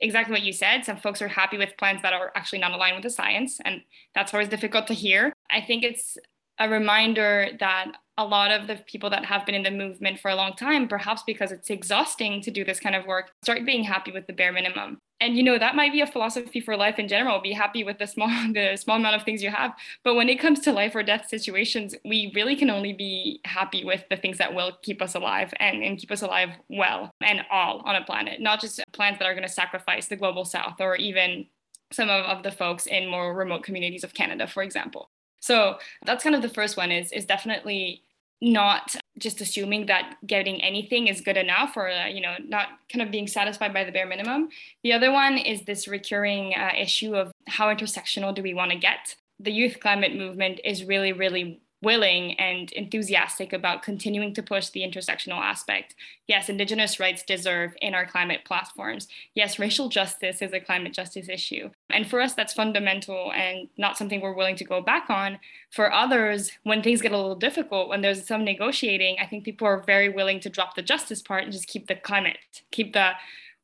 exactly 0.01 0.33
what 0.33 0.41
you 0.41 0.51
said. 0.51 0.83
Some 0.83 0.97
folks 0.97 1.21
are 1.21 1.27
happy 1.27 1.57
with 1.57 1.77
plans 1.77 2.01
that 2.01 2.13
are 2.13 2.31
actually 2.35 2.59
not 2.59 2.71
aligned 2.71 2.95
with 2.95 3.03
the 3.03 3.09
science, 3.09 3.59
and 3.63 3.81
that's 4.13 4.33
always 4.33 4.49
difficult 4.49 4.87
to 4.87 4.93
hear. 4.93 5.31
I 5.51 5.61
think 5.61 5.83
it's 5.83 6.17
a 6.59 6.69
reminder 6.69 7.49
that 7.59 7.93
a 8.17 8.25
lot 8.25 8.51
of 8.51 8.67
the 8.67 8.75
people 8.85 9.09
that 9.09 9.25
have 9.25 9.45
been 9.45 9.55
in 9.55 9.63
the 9.63 9.71
movement 9.71 10.19
for 10.19 10.29
a 10.29 10.35
long 10.35 10.53
time, 10.53 10.87
perhaps 10.87 11.23
because 11.23 11.51
it's 11.51 11.69
exhausting 11.69 12.41
to 12.41 12.51
do 12.51 12.63
this 12.63 12.79
kind 12.79 12.95
of 12.95 13.05
work, 13.07 13.31
start 13.41 13.65
being 13.65 13.83
happy 13.83 14.11
with 14.11 14.27
the 14.27 14.33
bare 14.33 14.51
minimum. 14.51 14.99
And 15.19 15.37
you 15.37 15.43
know 15.43 15.57
that 15.57 15.75
might 15.75 15.91
be 15.91 16.01
a 16.01 16.07
philosophy 16.07 16.59
for 16.59 16.75
life 16.75 16.97
in 16.99 17.07
general. 17.07 17.41
Be 17.41 17.53
happy 17.53 17.83
with 17.83 17.99
the 17.99 18.07
small 18.07 18.27
the 18.53 18.75
small 18.75 18.97
amount 18.97 19.15
of 19.15 19.23
things 19.23 19.41
you 19.41 19.49
have. 19.49 19.73
But 20.03 20.15
when 20.15 20.29
it 20.29 20.39
comes 20.39 20.59
to 20.61 20.71
life 20.71 20.95
or 20.95 21.03
death 21.03 21.27
situations, 21.29 21.95
we 22.05 22.31
really 22.35 22.55
can 22.55 22.69
only 22.69 22.93
be 22.93 23.39
happy 23.45 23.83
with 23.83 24.03
the 24.09 24.17
things 24.17 24.37
that 24.37 24.53
will 24.53 24.77
keep 24.81 25.01
us 25.01 25.15
alive 25.15 25.53
and, 25.59 25.83
and 25.83 25.97
keep 25.97 26.11
us 26.11 26.21
alive 26.21 26.49
well 26.69 27.11
and 27.21 27.41
all 27.51 27.81
on 27.85 27.95
a 27.95 28.03
planet, 28.03 28.41
not 28.41 28.61
just 28.61 28.81
plants 28.93 29.19
that 29.19 29.25
are 29.25 29.33
going 29.33 29.47
to 29.47 29.53
sacrifice 29.53 30.07
the 30.07 30.15
global 30.15 30.45
south 30.45 30.75
or 30.79 30.95
even 30.95 31.45
some 31.91 32.09
of, 32.09 32.25
of 32.25 32.43
the 32.43 32.51
folks 32.51 32.85
in 32.87 33.07
more 33.07 33.33
remote 33.35 33.63
communities 33.63 34.03
of 34.03 34.13
Canada, 34.13 34.47
for 34.47 34.63
example. 34.63 35.09
So 35.41 35.77
that's 36.05 36.23
kind 36.23 36.35
of 36.35 36.41
the 36.41 36.49
first 36.49 36.77
one 36.77 36.91
is 36.91 37.11
is 37.11 37.25
definitely 37.25 38.03
not 38.41 38.95
just 39.19 39.39
assuming 39.39 39.85
that 39.85 40.15
getting 40.25 40.63
anything 40.63 41.07
is 41.07 41.21
good 41.21 41.37
enough 41.37 41.77
or 41.77 41.89
uh, 41.89 42.07
you 42.07 42.21
know 42.21 42.35
not 42.47 42.69
kind 42.91 43.01
of 43.01 43.11
being 43.11 43.27
satisfied 43.27 43.73
by 43.73 43.83
the 43.83 43.91
bare 43.91 44.07
minimum. 44.07 44.49
The 44.83 44.93
other 44.93 45.11
one 45.11 45.37
is 45.37 45.63
this 45.63 45.87
recurring 45.87 46.53
uh, 46.55 46.71
issue 46.77 47.15
of 47.15 47.31
how 47.47 47.67
intersectional 47.73 48.33
do 48.33 48.41
we 48.41 48.53
want 48.53 48.71
to 48.71 48.77
get? 48.77 49.15
The 49.39 49.51
youth 49.51 49.79
climate 49.79 50.15
movement 50.15 50.61
is 50.63 50.85
really 50.85 51.11
really 51.11 51.61
willing 51.81 52.39
and 52.39 52.71
enthusiastic 52.73 53.53
about 53.53 53.81
continuing 53.81 54.33
to 54.35 54.43
push 54.43 54.69
the 54.69 54.81
intersectional 54.81 55.39
aspect. 55.39 55.95
Yes, 56.27 56.47
Indigenous 56.47 56.99
rights 56.99 57.23
deserve 57.23 57.73
in 57.81 57.95
our 57.95 58.05
climate 58.05 58.41
platforms. 58.45 59.07
Yes, 59.33 59.57
racial 59.57 59.89
justice 59.89 60.41
is 60.41 60.53
a 60.53 60.59
climate 60.59 60.93
justice 60.93 61.27
issue. 61.27 61.69
And 61.89 62.07
for 62.07 62.21
us, 62.21 62.33
that's 62.33 62.53
fundamental 62.53 63.31
and 63.33 63.67
not 63.77 63.97
something 63.97 64.21
we're 64.21 64.35
willing 64.35 64.55
to 64.57 64.63
go 64.63 64.81
back 64.81 65.09
on. 65.09 65.39
For 65.71 65.91
others, 65.91 66.51
when 66.63 66.83
things 66.83 67.01
get 67.01 67.13
a 67.13 67.17
little 67.17 67.35
difficult, 67.35 67.89
when 67.89 68.01
there's 68.01 68.27
some 68.27 68.45
negotiating, 68.45 69.17
I 69.19 69.25
think 69.25 69.43
people 69.43 69.67
are 69.67 69.81
very 69.81 70.09
willing 70.09 70.39
to 70.41 70.49
drop 70.49 70.75
the 70.75 70.81
justice 70.83 71.21
part 71.21 71.43
and 71.43 71.51
just 71.51 71.67
keep 71.67 71.87
the 71.87 71.95
climate, 71.95 72.37
keep 72.71 72.93
the 72.93 73.13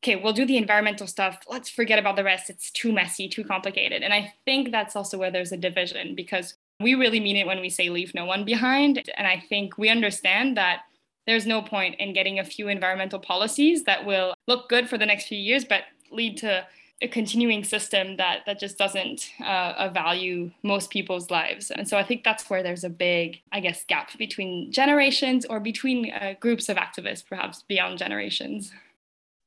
okay, 0.03 0.15
we'll 0.15 0.33
do 0.33 0.45
the 0.45 0.57
environmental 0.57 1.07
stuff. 1.07 1.39
Let's 1.49 1.69
forget 1.69 1.99
about 1.99 2.15
the 2.15 2.23
rest. 2.23 2.49
It's 2.49 2.69
too 2.71 2.93
messy, 2.93 3.27
too 3.27 3.43
complicated. 3.43 4.03
And 4.03 4.13
I 4.13 4.33
think 4.45 4.71
that's 4.71 4.95
also 4.95 5.17
where 5.17 5.31
there's 5.31 5.51
a 5.51 5.57
division 5.57 6.13
because 6.15 6.55
we 6.79 6.95
really 6.95 7.19
mean 7.19 7.37
it 7.37 7.47
when 7.47 7.59
we 7.59 7.69
say 7.69 7.89
leave 7.89 8.13
no 8.13 8.25
one 8.25 8.45
behind. 8.45 9.09
And 9.17 9.27
I 9.27 9.43
think 9.49 9.77
we 9.77 9.89
understand 9.89 10.57
that 10.57 10.81
there's 11.25 11.45
no 11.45 11.61
point 11.61 11.95
in 11.99 12.13
getting 12.13 12.39
a 12.39 12.43
few 12.43 12.67
environmental 12.67 13.19
policies 13.19 13.83
that 13.83 14.05
will 14.05 14.33
look 14.47 14.69
good 14.69 14.87
for 14.87 14.97
the 14.97 15.05
next 15.05 15.27
few 15.27 15.37
years, 15.37 15.65
but 15.65 15.83
lead 16.11 16.37
to 16.37 16.65
a 17.01 17.07
continuing 17.07 17.63
system 17.63 18.17
that 18.17 18.39
that 18.47 18.59
just 18.59 18.77
doesn't 18.77 19.29
uh, 19.45 19.89
value 19.93 20.49
most 20.63 20.89
people's 20.89 21.29
lives. 21.29 21.69
And 21.69 21.87
so 21.87 21.95
i 21.97 22.03
think 22.03 22.23
that's 22.23 22.49
where 22.49 22.63
there's 22.63 22.83
a 22.83 22.89
big 22.89 23.41
i 23.51 23.59
guess 23.59 23.85
gap 23.85 24.17
between 24.17 24.71
generations 24.71 25.45
or 25.45 25.59
between 25.59 26.11
uh, 26.11 26.33
groups 26.39 26.69
of 26.69 26.77
activists 26.77 27.23
perhaps 27.27 27.63
beyond 27.67 27.99
generations. 27.99 28.71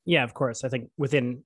Yeah 0.05 0.23
of 0.23 0.35
course. 0.35 0.63
I 0.63 0.69
think 0.69 0.91
within 0.97 1.43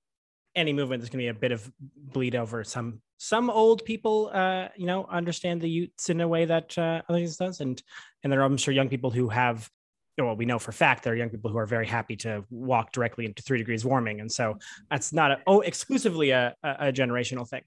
any 0.57 0.73
movement 0.73 1.01
there's 1.01 1.11
going 1.11 1.25
to 1.25 1.25
be 1.25 1.37
a 1.37 1.41
bit 1.41 1.53
of 1.53 1.71
bleed 1.97 2.35
over 2.35 2.65
some 2.65 3.01
some 3.19 3.49
old 3.49 3.85
people, 3.85 4.31
uh, 4.35 4.69
you 4.77 4.87
know, 4.87 5.07
understand 5.07 5.61
the 5.61 5.69
Utes 5.69 6.11
in 6.11 6.21
a 6.21 6.29
way 6.29 6.45
that 6.45 6.77
uh, 6.77 7.01
others 7.09 7.37
does, 7.37 7.61
and 7.61 7.83
and 8.23 8.33
there 8.33 8.41
are 8.41 8.45
I'm 8.45 8.57
sure 8.57 8.75
young 8.75 8.89
people 8.89 9.11
who 9.11 9.29
have. 9.29 9.71
Well, 10.17 10.37
we 10.37 10.45
know 10.45 10.61
for 10.61 10.71
fact 10.71 11.03
there 11.03 11.13
are 11.13 11.17
young 11.17 11.31
people 11.31 11.51
who 11.51 11.59
are 11.59 11.67
very 11.67 11.89
happy 11.89 12.15
to 12.17 12.45
walk 12.49 12.93
directly 12.93 13.25
into 13.25 13.43
three 13.43 13.59
degrees 13.59 13.85
warming, 13.85 14.21
and 14.21 14.31
so 14.31 14.59
that's 14.91 15.13
not 15.13 15.33
a, 15.33 15.39
oh 15.47 15.61
exclusively 15.61 16.31
a, 16.31 16.55
a 16.63 16.93
generational 16.93 17.49
thing. 17.49 17.63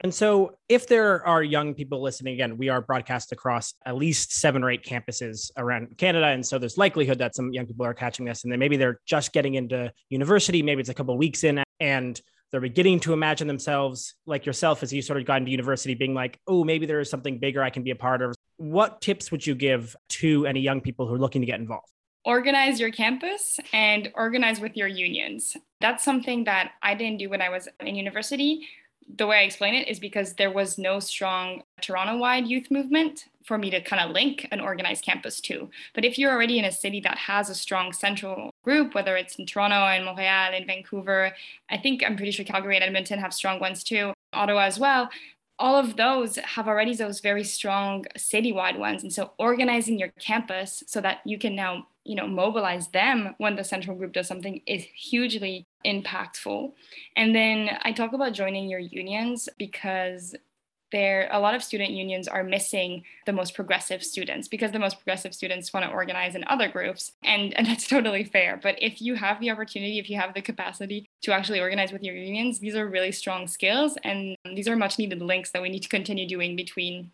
And 0.00 0.14
so, 0.14 0.56
if 0.68 0.86
there 0.86 1.26
are 1.26 1.42
young 1.42 1.74
people 1.74 2.00
listening, 2.00 2.34
again, 2.34 2.56
we 2.56 2.68
are 2.68 2.80
broadcast 2.80 3.32
across 3.32 3.74
at 3.84 3.96
least 3.96 4.32
seven 4.32 4.62
or 4.62 4.70
eight 4.70 4.84
campuses 4.84 5.50
around 5.56 5.98
Canada. 5.98 6.26
And 6.26 6.46
so, 6.46 6.58
there's 6.58 6.78
likelihood 6.78 7.18
that 7.18 7.34
some 7.34 7.52
young 7.52 7.66
people 7.66 7.84
are 7.84 7.94
catching 7.94 8.24
this, 8.24 8.44
and 8.44 8.52
then 8.52 8.58
maybe 8.60 8.76
they're 8.76 9.00
just 9.06 9.32
getting 9.32 9.54
into 9.54 9.92
university, 10.08 10.62
maybe 10.62 10.80
it's 10.80 10.88
a 10.88 10.94
couple 10.94 11.14
of 11.14 11.18
weeks 11.18 11.42
in, 11.42 11.62
and 11.80 12.20
they're 12.50 12.60
beginning 12.60 13.00
to 13.00 13.12
imagine 13.12 13.46
themselves 13.46 14.14
like 14.26 14.46
yourself 14.46 14.82
as 14.82 14.92
you 14.92 15.02
sort 15.02 15.18
of 15.20 15.26
got 15.26 15.38
into 15.38 15.50
university 15.50 15.94
being 15.94 16.14
like 16.14 16.38
oh 16.46 16.64
maybe 16.64 16.86
there 16.86 17.00
is 17.00 17.10
something 17.10 17.38
bigger 17.38 17.62
i 17.62 17.70
can 17.70 17.82
be 17.82 17.90
a 17.90 17.96
part 17.96 18.22
of. 18.22 18.34
What 18.56 19.00
tips 19.00 19.30
would 19.30 19.46
you 19.46 19.54
give 19.54 19.94
to 20.08 20.46
any 20.46 20.60
young 20.60 20.80
people 20.80 21.06
who 21.06 21.14
are 21.14 21.18
looking 21.18 21.42
to 21.42 21.46
get 21.46 21.60
involved? 21.60 21.86
Organize 22.24 22.80
your 22.80 22.90
campus 22.90 23.60
and 23.72 24.10
organize 24.14 24.60
with 24.60 24.76
your 24.76 24.88
unions. 24.88 25.56
That's 25.80 26.04
something 26.04 26.44
that 26.44 26.72
i 26.82 26.94
didn't 26.94 27.18
do 27.18 27.28
when 27.28 27.42
i 27.42 27.48
was 27.48 27.68
in 27.80 27.94
university. 27.94 28.66
The 29.16 29.26
way 29.26 29.38
I 29.38 29.42
explain 29.42 29.74
it 29.74 29.88
is 29.88 29.98
because 29.98 30.34
there 30.34 30.50
was 30.50 30.76
no 30.76 31.00
strong 31.00 31.62
Toronto 31.80 32.18
wide 32.18 32.46
youth 32.46 32.70
movement 32.70 33.24
for 33.48 33.56
me 33.56 33.70
to 33.70 33.80
kind 33.80 34.02
of 34.02 34.10
link 34.10 34.46
an 34.52 34.60
organized 34.60 35.02
campus 35.02 35.40
to. 35.40 35.70
But 35.94 36.04
if 36.04 36.18
you're 36.18 36.30
already 36.30 36.58
in 36.58 36.66
a 36.66 36.70
city 36.70 37.00
that 37.00 37.16
has 37.16 37.48
a 37.48 37.54
strong 37.54 37.94
central 37.94 38.50
group, 38.62 38.94
whether 38.94 39.16
it's 39.16 39.36
in 39.36 39.46
Toronto 39.46 39.86
and 39.86 40.04
Montreal 40.04 40.52
and 40.52 40.66
Vancouver, 40.66 41.32
I 41.70 41.78
think 41.78 42.04
I'm 42.04 42.16
pretty 42.16 42.30
sure 42.30 42.44
Calgary 42.44 42.76
and 42.76 42.84
Edmonton 42.84 43.18
have 43.18 43.32
strong 43.32 43.58
ones 43.58 43.82
too, 43.82 44.12
Ottawa 44.34 44.64
as 44.64 44.78
well. 44.78 45.08
All 45.58 45.76
of 45.76 45.96
those 45.96 46.36
have 46.36 46.68
already 46.68 46.94
those 46.94 47.20
very 47.20 47.42
strong 47.42 48.04
citywide 48.16 48.78
ones. 48.78 49.02
And 49.02 49.12
so 49.12 49.32
organizing 49.38 49.98
your 49.98 50.10
campus 50.20 50.84
so 50.86 51.00
that 51.00 51.20
you 51.24 51.38
can 51.38 51.56
now 51.56 51.88
you 52.04 52.14
know 52.14 52.26
mobilize 52.26 52.88
them 52.88 53.34
when 53.38 53.54
the 53.54 53.62
central 53.62 53.96
group 53.96 54.12
does 54.14 54.26
something 54.26 54.62
is 54.66 54.82
hugely 54.94 55.66
impactful 55.84 56.72
and 57.16 57.34
then 57.34 57.68
i 57.82 57.92
talk 57.92 58.14
about 58.14 58.32
joining 58.32 58.68
your 58.68 58.80
unions 58.80 59.46
because 59.58 60.34
there 60.92 61.28
a 61.32 61.40
lot 61.40 61.54
of 61.54 61.62
student 61.62 61.90
unions 61.90 62.28
are 62.28 62.42
missing 62.42 63.04
the 63.26 63.32
most 63.32 63.54
progressive 63.54 64.02
students 64.02 64.48
because 64.48 64.72
the 64.72 64.78
most 64.78 64.96
progressive 64.98 65.34
students 65.34 65.72
want 65.72 65.84
to 65.84 65.92
organize 65.92 66.34
in 66.34 66.44
other 66.46 66.68
groups 66.68 67.12
and, 67.24 67.54
and 67.54 67.66
that's 67.66 67.86
totally 67.88 68.24
fair 68.24 68.58
but 68.62 68.76
if 68.82 69.00
you 69.00 69.14
have 69.14 69.40
the 69.40 69.50
opportunity 69.50 69.98
if 69.98 70.08
you 70.08 70.16
have 70.16 70.34
the 70.34 70.42
capacity 70.42 71.06
to 71.22 71.32
actually 71.32 71.60
organize 71.60 71.92
with 71.92 72.02
your 72.02 72.14
unions 72.14 72.58
these 72.58 72.74
are 72.74 72.88
really 72.88 73.12
strong 73.12 73.46
skills 73.46 73.96
and 74.04 74.36
these 74.54 74.68
are 74.68 74.76
much 74.76 74.98
needed 74.98 75.20
links 75.20 75.50
that 75.50 75.62
we 75.62 75.68
need 75.68 75.82
to 75.82 75.88
continue 75.88 76.26
doing 76.28 76.56
between 76.56 77.10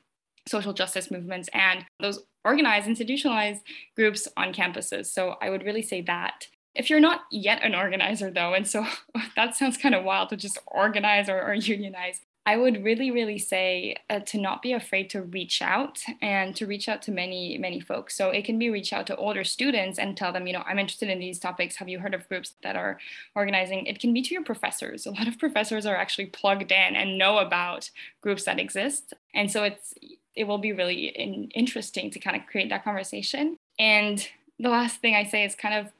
social 0.46 0.72
justice 0.72 1.10
movements 1.10 1.48
and 1.52 1.84
those 2.00 2.20
organized, 2.44 2.86
institutionalized 2.86 3.62
groups 3.96 4.28
on 4.36 4.52
campuses. 4.52 5.06
So 5.06 5.36
I 5.40 5.50
would 5.50 5.64
really 5.64 5.82
say 5.82 6.02
that. 6.02 6.48
If 6.74 6.90
you're 6.90 7.00
not 7.00 7.22
yet 7.30 7.62
an 7.62 7.74
organizer, 7.74 8.30
though, 8.30 8.52
and 8.52 8.66
so 8.66 8.84
that 9.36 9.56
sounds 9.56 9.76
kind 9.76 9.94
of 9.94 10.04
wild 10.04 10.28
to 10.30 10.36
just 10.36 10.58
organize 10.66 11.28
or, 11.28 11.40
or 11.40 11.54
unionize, 11.54 12.20
I 12.46 12.58
would 12.58 12.84
really, 12.84 13.10
really 13.10 13.38
say 13.38 13.96
uh, 14.10 14.20
to 14.20 14.38
not 14.38 14.60
be 14.60 14.74
afraid 14.74 15.08
to 15.10 15.22
reach 15.22 15.62
out 15.62 16.00
and 16.20 16.54
to 16.56 16.66
reach 16.66 16.90
out 16.90 17.00
to 17.02 17.10
many, 17.10 17.56
many 17.56 17.80
folks. 17.80 18.16
So 18.16 18.28
it 18.30 18.44
can 18.44 18.58
be 18.58 18.68
reach 18.68 18.92
out 18.92 19.06
to 19.06 19.16
older 19.16 19.44
students 19.44 19.98
and 19.98 20.14
tell 20.14 20.30
them, 20.30 20.46
you 20.46 20.52
know, 20.52 20.62
I'm 20.66 20.78
interested 20.78 21.08
in 21.08 21.18
these 21.18 21.38
topics. 21.38 21.76
Have 21.76 21.88
you 21.88 22.00
heard 22.00 22.12
of 22.12 22.28
groups 22.28 22.54
that 22.62 22.76
are 22.76 22.98
organizing? 23.34 23.86
It 23.86 23.98
can 23.98 24.12
be 24.12 24.20
to 24.20 24.34
your 24.34 24.44
professors. 24.44 25.06
A 25.06 25.10
lot 25.10 25.26
of 25.26 25.38
professors 25.44 25.86
are 25.86 25.96
actually 25.96 26.26
plugged 26.26 26.70
in 26.70 26.96
and 26.96 27.16
know 27.16 27.38
about 27.38 27.90
groups 28.20 28.44
that 28.44 28.60
exist. 28.60 29.14
And 29.32 29.50
so 29.50 29.64
it's 29.64 29.94
it 30.36 30.44
will 30.44 30.58
be 30.58 30.72
really 30.72 31.06
in, 31.06 31.48
interesting 31.54 32.10
to 32.10 32.18
kind 32.18 32.36
of 32.36 32.46
create 32.46 32.68
that 32.68 32.84
conversation. 32.84 33.56
And 33.78 34.26
the 34.58 34.68
last 34.68 35.00
thing 35.00 35.14
I 35.14 35.24
say 35.24 35.44
is 35.44 35.54
kind 35.54 35.74
of, 35.74 35.92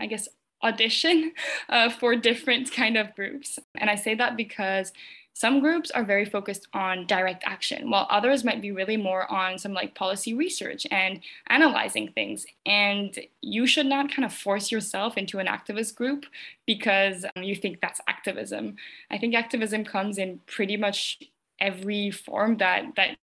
I 0.00 0.06
guess, 0.06 0.28
audition 0.62 1.32
uh, 1.68 1.90
for 1.90 2.16
different 2.16 2.72
kind 2.72 2.96
of 2.96 3.14
groups. 3.14 3.58
And 3.76 3.90
I 3.90 3.94
say 3.94 4.14
that 4.14 4.36
because 4.36 4.92
some 5.38 5.60
groups 5.60 5.92
are 5.92 6.02
very 6.02 6.24
focused 6.24 6.66
on 6.72 7.06
direct 7.06 7.44
action, 7.46 7.90
while 7.90 8.08
others 8.10 8.42
might 8.42 8.60
be 8.60 8.72
really 8.72 8.96
more 8.96 9.30
on 9.30 9.56
some 9.56 9.72
like 9.72 9.94
policy 9.94 10.34
research 10.34 10.84
and 10.90 11.20
analyzing 11.46 12.10
things. 12.10 12.44
And 12.66 13.16
you 13.40 13.64
should 13.64 13.86
not 13.86 14.10
kind 14.12 14.24
of 14.26 14.34
force 14.34 14.72
yourself 14.72 15.16
into 15.16 15.38
an 15.38 15.46
activist 15.46 15.94
group 15.94 16.26
because 16.66 17.24
um, 17.36 17.44
you 17.44 17.54
think 17.54 17.80
that's 17.80 18.00
activism. 18.08 18.74
I 19.12 19.18
think 19.18 19.36
activism 19.36 19.84
comes 19.84 20.18
in 20.18 20.40
pretty 20.46 20.76
much 20.76 21.20
every 21.60 22.10
form 22.10 22.56
that 22.56 22.86
that 22.96 23.16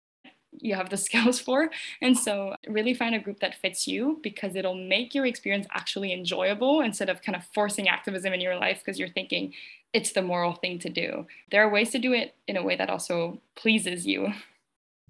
you 0.60 0.76
have 0.76 0.89
the 0.89 0.97
skills 1.08 1.39
for. 1.39 1.70
And 2.01 2.18
so, 2.18 2.56
really 2.68 2.93
find 2.93 3.16
a 3.16 3.20
group 3.20 3.39
that 3.39 3.56
fits 3.56 3.88
you 3.88 4.20
because 4.24 4.56
it'll 4.56 4.76
make 4.76 5.14
your 5.16 5.26
experience 5.26 5.68
actually 5.72 6.14
enjoyable 6.14 6.82
instead 6.82 7.10
of 7.10 7.22
kind 7.22 7.36
of 7.36 7.43
forcing 7.53 7.88
activism 7.88 8.34
in 8.34 8.41
your 8.41 8.58
life 8.58 8.80
because 8.80 8.99
you're 8.99 9.10
thinking 9.10 9.53
it's 9.93 10.12
the 10.12 10.22
moral 10.22 10.53
thing 10.53 10.78
to 10.80 10.89
do. 10.89 11.26
There 11.51 11.66
are 11.66 11.70
ways 11.70 11.91
to 11.91 11.99
do 11.99 12.12
it 12.12 12.36
in 12.47 12.58
a 12.58 12.64
way 12.64 12.76
that 12.76 12.89
also 12.89 13.39
pleases 13.56 14.06
you. 14.06 14.34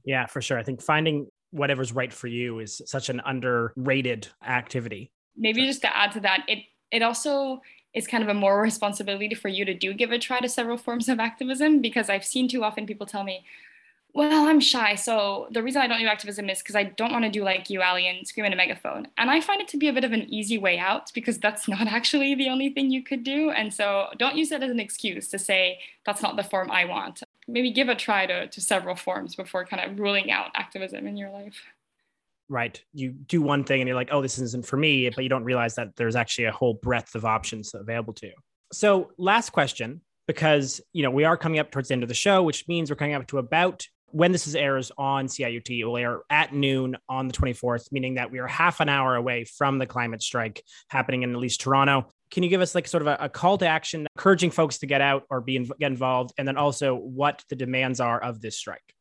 Yeah, 0.03 0.27
for 0.27 0.41
sure. 0.41 0.59
I 0.59 0.63
think 0.63 0.81
finding 0.81 1.27
whatever's 1.49 1.91
right 1.91 2.13
for 2.13 2.27
you 2.27 2.59
is 2.59 2.81
such 2.85 3.09
an 3.09 3.21
underrated 3.25 4.27
activity. 4.45 5.09
Maybe 5.35 5.65
just 5.65 5.81
to 5.81 5.97
add 5.97 6.11
to 6.13 6.19
that, 6.21 6.43
it 6.47 6.59
it 6.91 7.01
also 7.01 7.61
is 7.95 8.05
kind 8.07 8.21
of 8.21 8.29
a 8.29 8.33
moral 8.33 8.61
responsibility 8.61 9.33
for 9.33 9.47
you 9.47 9.65
to 9.65 9.73
do 9.73 9.93
give 9.93 10.11
a 10.11 10.19
try 10.19 10.39
to 10.39 10.49
several 10.49 10.77
forms 10.77 11.09
of 11.09 11.19
activism 11.19 11.81
because 11.81 12.09
I've 12.09 12.25
seen 12.25 12.47
too 12.47 12.63
often 12.63 12.85
people 12.85 13.07
tell 13.07 13.23
me, 13.23 13.43
well, 14.15 14.47
I'm 14.47 14.61
shy. 14.61 14.95
So 14.95 15.47
the 15.51 15.61
reason 15.61 15.81
I 15.81 15.87
don't 15.87 15.99
do 15.99 16.07
activism 16.07 16.49
is 16.49 16.59
because 16.59 16.77
I 16.77 16.83
don't 16.83 17.11
want 17.11 17.25
to 17.25 17.29
do 17.29 17.43
like 17.43 17.69
you, 17.69 17.81
Allie, 17.81 18.07
and 18.07 18.25
scream 18.25 18.45
in 18.45 18.53
a 18.53 18.55
megaphone. 18.55 19.09
And 19.17 19.29
I 19.29 19.41
find 19.41 19.59
it 19.59 19.67
to 19.69 19.77
be 19.77 19.89
a 19.89 19.93
bit 19.93 20.05
of 20.05 20.13
an 20.13 20.33
easy 20.33 20.57
way 20.57 20.79
out 20.79 21.11
because 21.13 21.37
that's 21.37 21.67
not 21.67 21.87
actually 21.87 22.33
the 22.33 22.47
only 22.47 22.69
thing 22.69 22.89
you 22.89 23.03
could 23.03 23.25
do. 23.25 23.49
And 23.49 23.73
so 23.73 24.07
don't 24.17 24.37
use 24.37 24.49
that 24.49 24.63
as 24.63 24.71
an 24.71 24.79
excuse 24.79 25.27
to 25.29 25.37
say 25.37 25.79
that's 26.05 26.21
not 26.21 26.37
the 26.37 26.43
form 26.43 26.71
I 26.71 26.85
want. 26.85 27.23
Maybe 27.45 27.71
give 27.71 27.89
a 27.89 27.95
try 27.95 28.25
to, 28.25 28.47
to 28.47 28.61
several 28.61 28.95
forms 28.95 29.35
before 29.35 29.65
kind 29.65 29.83
of 29.83 29.99
ruling 29.99 30.31
out 30.31 30.51
activism 30.55 31.07
in 31.07 31.17
your 31.17 31.29
life. 31.29 31.61
Right. 32.47 32.81
You 32.93 33.11
do 33.11 33.41
one 33.41 33.65
thing 33.65 33.81
and 33.81 33.87
you're 33.87 33.97
like, 33.97 34.09
oh, 34.13 34.21
this 34.21 34.39
isn't 34.39 34.65
for 34.65 34.77
me, 34.77 35.09
but 35.09 35.23
you 35.23 35.29
don't 35.29 35.43
realize 35.43 35.75
that 35.75 35.97
there's 35.97 36.15
actually 36.15 36.45
a 36.45 36.53
whole 36.53 36.75
breadth 36.75 37.15
of 37.15 37.25
options 37.25 37.73
available 37.73 38.13
to 38.13 38.27
you. 38.27 38.33
So, 38.71 39.11
last 39.17 39.49
question 39.49 40.01
because 40.27 40.81
you 40.91 41.03
know 41.03 41.11
we 41.11 41.23
are 41.23 41.37
coming 41.37 41.59
up 41.59 41.69
towards 41.69 41.89
the 41.89 41.93
end 41.93 42.01
of 42.01 42.09
the 42.09 42.15
show 42.15 42.41
which 42.41 42.67
means 42.67 42.89
we're 42.89 42.95
coming 42.95 43.13
up 43.13 43.27
to 43.27 43.37
about 43.37 43.87
when 44.15 44.31
this 44.31 44.47
is 44.47 44.55
airs 44.55 44.93
on 44.97 45.27
CIUT, 45.27 45.77
it 45.77 45.83
will 45.83 45.97
air 45.97 46.21
at 46.29 46.53
noon 46.53 46.95
on 47.09 47.27
the 47.27 47.33
24th, 47.33 47.91
meaning 47.91 48.15
that 48.15 48.31
we 48.31 48.39
are 48.39 48.47
half 48.47 48.79
an 48.79 48.87
hour 48.87 49.17
away 49.17 49.43
from 49.43 49.77
the 49.77 49.85
climate 49.85 50.23
strike 50.23 50.63
happening 50.87 51.23
in 51.23 51.33
at 51.33 51.37
least 51.37 51.59
Toronto. 51.59 52.07
can 52.31 52.41
you 52.41 52.47
give 52.47 52.61
us 52.61 52.73
like 52.73 52.87
sort 52.87 53.01
of 53.01 53.07
a, 53.07 53.17
a 53.19 53.27
call 53.27 53.57
to 53.57 53.67
action, 53.67 54.07
encouraging 54.15 54.51
folks 54.51 54.77
to 54.77 54.85
get 54.85 55.01
out 55.01 55.23
or 55.29 55.41
be 55.41 55.57
in, 55.57 55.69
get 55.81 55.91
involved, 55.91 56.31
and 56.37 56.47
then 56.47 56.55
also 56.55 56.95
what 56.95 57.43
the 57.49 57.57
demands 57.57 57.99
are 57.99 58.17
of 58.17 58.39
this 58.39 58.57
strike? 58.57 58.94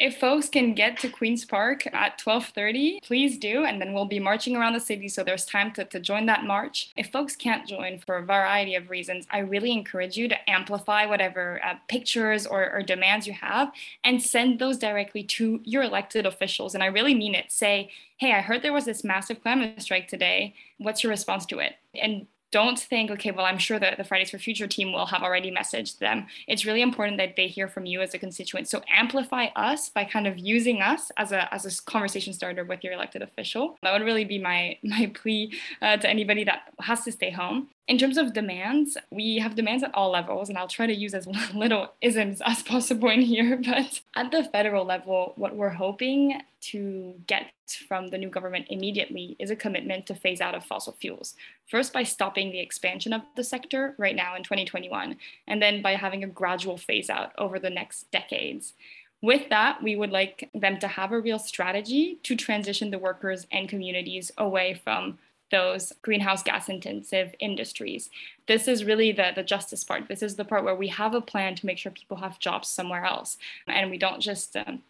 If 0.00 0.18
folks 0.18 0.48
can 0.48 0.72
get 0.72 0.98
to 0.98 1.10
Queen's 1.10 1.44
Park 1.44 1.86
at 1.94 2.18
12:30, 2.18 3.02
please 3.02 3.36
do, 3.36 3.64
and 3.64 3.80
then 3.80 3.92
we'll 3.92 4.06
be 4.06 4.18
marching 4.18 4.56
around 4.56 4.72
the 4.72 4.80
city, 4.80 5.08
so 5.08 5.22
there's 5.22 5.44
time 5.44 5.72
to, 5.72 5.84
to 5.84 6.00
join 6.00 6.24
that 6.26 6.44
march. 6.44 6.90
If 6.96 7.12
folks 7.12 7.36
can't 7.36 7.68
join 7.68 7.98
for 7.98 8.16
a 8.16 8.22
variety 8.22 8.74
of 8.74 8.88
reasons, 8.88 9.26
I 9.30 9.40
really 9.40 9.72
encourage 9.72 10.16
you 10.16 10.26
to 10.28 10.50
amplify 10.50 11.04
whatever 11.04 11.60
uh, 11.62 11.74
pictures 11.88 12.46
or, 12.46 12.72
or 12.72 12.82
demands 12.82 13.26
you 13.26 13.34
have 13.34 13.72
and 14.02 14.22
send 14.22 14.58
those 14.58 14.78
directly 14.78 15.22
to 15.24 15.60
your 15.64 15.82
elected 15.82 16.24
officials. 16.24 16.74
And 16.74 16.82
I 16.82 16.86
really 16.86 17.14
mean 17.14 17.34
it. 17.34 17.52
Say, 17.52 17.90
hey, 18.16 18.32
I 18.32 18.40
heard 18.40 18.62
there 18.62 18.72
was 18.72 18.86
this 18.86 19.04
massive 19.04 19.42
climate 19.42 19.82
strike 19.82 20.08
today. 20.08 20.54
What's 20.78 21.02
your 21.02 21.10
response 21.10 21.44
to 21.46 21.58
it? 21.58 21.74
And 21.94 22.26
don't 22.52 22.78
think, 22.78 23.10
okay, 23.10 23.30
well, 23.30 23.46
I'm 23.46 23.58
sure 23.58 23.78
that 23.78 23.96
the 23.96 24.04
Fridays 24.04 24.30
for 24.30 24.38
Future 24.38 24.66
team 24.66 24.92
will 24.92 25.06
have 25.06 25.22
already 25.22 25.50
messaged 25.50 25.98
them. 25.98 26.26
It's 26.48 26.64
really 26.64 26.82
important 26.82 27.18
that 27.18 27.36
they 27.36 27.46
hear 27.46 27.68
from 27.68 27.86
you 27.86 28.00
as 28.00 28.14
a 28.14 28.18
constituent. 28.18 28.68
So 28.68 28.82
amplify 28.92 29.46
us 29.56 29.88
by 29.88 30.04
kind 30.04 30.26
of 30.26 30.38
using 30.38 30.82
us 30.82 31.10
as 31.16 31.32
a, 31.32 31.52
as 31.54 31.64
a 31.64 31.82
conversation 31.82 32.32
starter 32.32 32.64
with 32.64 32.82
your 32.82 32.92
elected 32.92 33.22
official. 33.22 33.76
That 33.82 33.92
would 33.92 34.02
really 34.02 34.24
be 34.24 34.38
my, 34.38 34.78
my 34.84 35.10
plea 35.14 35.52
uh, 35.80 35.96
to 35.98 36.08
anybody 36.08 36.44
that 36.44 36.72
has 36.80 37.04
to 37.04 37.12
stay 37.12 37.30
home. 37.30 37.68
In 37.88 37.98
terms 37.98 38.18
of 38.18 38.32
demands, 38.32 38.96
we 39.10 39.38
have 39.38 39.56
demands 39.56 39.82
at 39.82 39.92
all 39.94 40.10
levels, 40.10 40.48
and 40.48 40.56
I'll 40.56 40.68
try 40.68 40.86
to 40.86 40.94
use 40.94 41.12
as 41.12 41.26
little 41.54 41.92
isms 42.00 42.40
as 42.44 42.62
possible 42.62 43.08
in 43.10 43.22
here. 43.22 43.60
But 43.70 44.00
at 44.16 44.30
the 44.32 44.44
federal 44.44 44.84
level, 44.84 45.32
what 45.36 45.54
we're 45.54 45.70
hoping 45.70 46.40
to 46.60 47.14
get 47.26 47.52
from 47.88 48.08
the 48.08 48.18
new 48.18 48.28
government 48.28 48.66
immediately 48.70 49.36
is 49.38 49.50
a 49.50 49.56
commitment 49.56 50.06
to 50.06 50.14
phase 50.14 50.40
out 50.40 50.54
of 50.54 50.64
fossil 50.64 50.96
fuels. 51.00 51.34
First, 51.68 51.92
by 51.92 52.02
stopping 52.02 52.50
the 52.50 52.60
expansion 52.60 53.12
of 53.12 53.22
the 53.36 53.44
sector 53.44 53.94
right 53.98 54.16
now 54.16 54.36
in 54.36 54.42
2021, 54.42 55.16
and 55.46 55.62
then 55.62 55.82
by 55.82 55.92
having 55.92 56.24
a 56.24 56.28
gradual 56.28 56.76
phase 56.76 57.10
out 57.10 57.32
over 57.38 57.58
the 57.58 57.70
next 57.70 58.10
decades. 58.10 58.74
With 59.22 59.50
that, 59.50 59.82
we 59.82 59.96
would 59.96 60.10
like 60.10 60.48
them 60.54 60.78
to 60.78 60.88
have 60.88 61.12
a 61.12 61.20
real 61.20 61.38
strategy 61.38 62.18
to 62.22 62.36
transition 62.36 62.90
the 62.90 62.98
workers 62.98 63.46
and 63.52 63.68
communities 63.68 64.32
away 64.38 64.80
from 64.82 65.18
those 65.50 65.92
greenhouse 66.02 66.42
gas 66.42 66.68
intensive 66.68 67.34
industries. 67.40 68.08
This 68.46 68.68
is 68.68 68.84
really 68.84 69.12
the, 69.12 69.32
the 69.34 69.42
justice 69.42 69.84
part. 69.84 70.08
This 70.08 70.22
is 70.22 70.36
the 70.36 70.44
part 70.44 70.64
where 70.64 70.74
we 70.74 70.88
have 70.88 71.14
a 71.14 71.20
plan 71.20 71.54
to 71.56 71.66
make 71.66 71.78
sure 71.78 71.92
people 71.92 72.18
have 72.18 72.38
jobs 72.38 72.68
somewhere 72.68 73.04
else. 73.04 73.36
And 73.66 73.90
we 73.90 73.98
don't 73.98 74.20
just 74.20 74.56
um, 74.56 74.82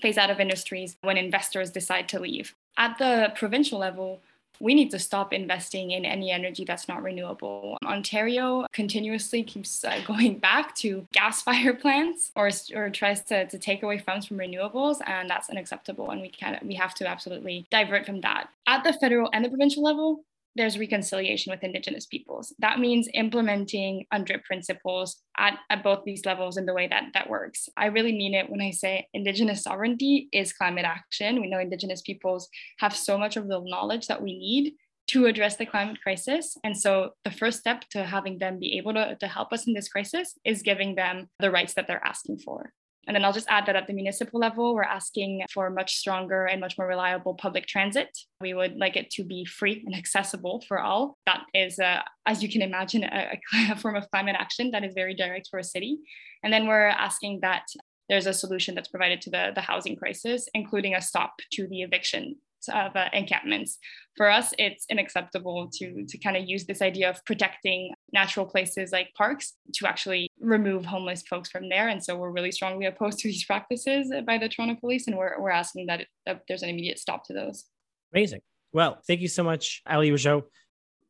phase 0.00 0.18
out 0.18 0.30
of 0.30 0.40
industries 0.40 0.96
when 1.02 1.16
investors 1.16 1.70
decide 1.70 2.08
to 2.10 2.20
leave. 2.20 2.54
At 2.76 2.98
the 2.98 3.32
provincial 3.34 3.78
level, 3.78 4.20
we 4.60 4.74
need 4.74 4.90
to 4.90 4.98
stop 4.98 5.32
investing 5.32 5.92
in 5.92 6.04
any 6.04 6.30
energy 6.30 6.64
that's 6.64 6.88
not 6.88 7.02
renewable. 7.02 7.78
Ontario 7.84 8.66
continuously 8.72 9.42
keeps 9.42 9.84
uh, 9.84 10.00
going 10.06 10.38
back 10.38 10.74
to 10.76 11.06
gas 11.12 11.42
fired 11.42 11.80
plants 11.80 12.32
or, 12.36 12.50
or 12.74 12.90
tries 12.90 13.22
to, 13.24 13.46
to 13.46 13.58
take 13.58 13.82
away 13.82 13.98
funds 13.98 14.26
from 14.26 14.38
renewables, 14.38 14.98
and 15.06 15.28
that's 15.30 15.50
unacceptable. 15.50 16.10
And 16.10 16.20
we 16.20 16.28
can't. 16.28 16.64
we 16.64 16.74
have 16.74 16.94
to 16.94 17.08
absolutely 17.08 17.66
divert 17.70 18.06
from 18.06 18.20
that. 18.22 18.48
At 18.66 18.84
the 18.84 18.92
federal 18.92 19.30
and 19.32 19.44
the 19.44 19.48
provincial 19.48 19.82
level, 19.82 20.24
there's 20.58 20.78
reconciliation 20.78 21.50
with 21.50 21.64
Indigenous 21.64 22.04
peoples. 22.04 22.54
That 22.58 22.80
means 22.80 23.08
implementing 23.14 24.04
UNDRIP 24.12 24.42
principles 24.44 25.22
at, 25.38 25.58
at 25.70 25.82
both 25.82 26.04
these 26.04 26.26
levels 26.26 26.56
in 26.56 26.66
the 26.66 26.74
way 26.74 26.88
that 26.88 27.04
that 27.14 27.30
works. 27.30 27.68
I 27.76 27.86
really 27.86 28.12
mean 28.12 28.34
it 28.34 28.50
when 28.50 28.60
I 28.60 28.72
say 28.72 29.06
Indigenous 29.14 29.62
sovereignty 29.62 30.28
is 30.32 30.52
climate 30.52 30.84
action. 30.84 31.40
We 31.40 31.48
know 31.48 31.60
Indigenous 31.60 32.02
peoples 32.02 32.48
have 32.80 32.94
so 32.94 33.16
much 33.16 33.36
of 33.36 33.48
the 33.48 33.60
knowledge 33.64 34.08
that 34.08 34.22
we 34.22 34.36
need 34.38 34.74
to 35.08 35.26
address 35.26 35.56
the 35.56 35.64
climate 35.64 35.98
crisis. 36.02 36.56
And 36.64 36.76
so 36.76 37.12
the 37.24 37.30
first 37.30 37.60
step 37.60 37.84
to 37.92 38.04
having 38.04 38.38
them 38.38 38.58
be 38.58 38.76
able 38.76 38.92
to, 38.94 39.16
to 39.16 39.26
help 39.26 39.52
us 39.52 39.66
in 39.66 39.72
this 39.72 39.88
crisis 39.88 40.34
is 40.44 40.62
giving 40.62 40.96
them 40.96 41.28
the 41.38 41.50
rights 41.50 41.74
that 41.74 41.86
they're 41.86 42.04
asking 42.04 42.40
for. 42.40 42.72
And 43.08 43.14
then 43.14 43.24
I'll 43.24 43.32
just 43.32 43.48
add 43.48 43.64
that 43.66 43.74
at 43.74 43.86
the 43.86 43.94
municipal 43.94 44.38
level, 44.38 44.74
we're 44.74 44.82
asking 44.82 45.42
for 45.50 45.70
much 45.70 45.96
stronger 45.96 46.44
and 46.44 46.60
much 46.60 46.76
more 46.76 46.86
reliable 46.86 47.34
public 47.34 47.66
transit. 47.66 48.16
We 48.42 48.52
would 48.52 48.76
like 48.76 48.96
it 48.96 49.08
to 49.12 49.24
be 49.24 49.46
free 49.46 49.82
and 49.86 49.94
accessible 50.02 50.62
for 50.68 50.78
all. 50.78 51.16
That 51.24 51.40
is, 51.54 51.78
uh, 51.78 52.02
as 52.26 52.42
you 52.42 52.50
can 52.50 52.60
imagine, 52.60 53.04
a, 53.04 53.40
a 53.72 53.76
form 53.76 53.96
of 53.96 54.10
climate 54.10 54.36
action 54.38 54.70
that 54.72 54.84
is 54.84 54.92
very 54.94 55.14
direct 55.14 55.48
for 55.50 55.58
a 55.58 55.64
city. 55.64 55.98
And 56.44 56.52
then 56.52 56.66
we're 56.68 56.88
asking 56.88 57.40
that 57.40 57.64
there's 58.10 58.26
a 58.26 58.32
solution 58.34 58.74
that's 58.74 58.88
provided 58.88 59.22
to 59.22 59.30
the, 59.30 59.52
the 59.54 59.62
housing 59.62 59.96
crisis, 59.96 60.46
including 60.52 60.94
a 60.94 61.00
stop 61.00 61.32
to 61.52 61.66
the 61.66 61.82
eviction 61.82 62.36
of 62.68 62.96
uh, 62.96 63.08
encampments. 63.12 63.78
For 64.16 64.28
us, 64.28 64.52
it's 64.58 64.86
unacceptable 64.90 65.70
to, 65.74 66.04
to 66.06 66.18
kind 66.18 66.36
of 66.36 66.48
use 66.48 66.66
this 66.66 66.82
idea 66.82 67.10
of 67.10 67.24
protecting 67.24 67.92
natural 68.12 68.46
places 68.46 68.90
like 68.90 69.10
parks 69.16 69.54
to 69.74 69.86
actually 69.86 70.30
remove 70.40 70.84
homeless 70.84 71.22
folks 71.22 71.50
from 71.50 71.68
there. 71.68 71.88
And 71.88 72.02
so 72.02 72.16
we're 72.16 72.32
really 72.32 72.52
strongly 72.52 72.86
opposed 72.86 73.20
to 73.20 73.28
these 73.28 73.44
practices 73.46 74.12
by 74.26 74.38
the 74.38 74.48
Toronto 74.48 74.76
police, 74.80 75.06
and 75.06 75.16
we're, 75.16 75.40
we're 75.40 75.50
asking 75.50 75.86
that, 75.86 76.00
it, 76.00 76.08
that 76.26 76.42
there's 76.48 76.62
an 76.62 76.70
immediate 76.70 76.98
stop 76.98 77.24
to 77.26 77.32
those. 77.32 77.66
Amazing. 78.12 78.40
Well, 78.72 78.98
thank 79.06 79.20
you 79.20 79.28
so 79.28 79.42
much, 79.42 79.82
Allie 79.86 80.10
Rougeot. 80.10 80.42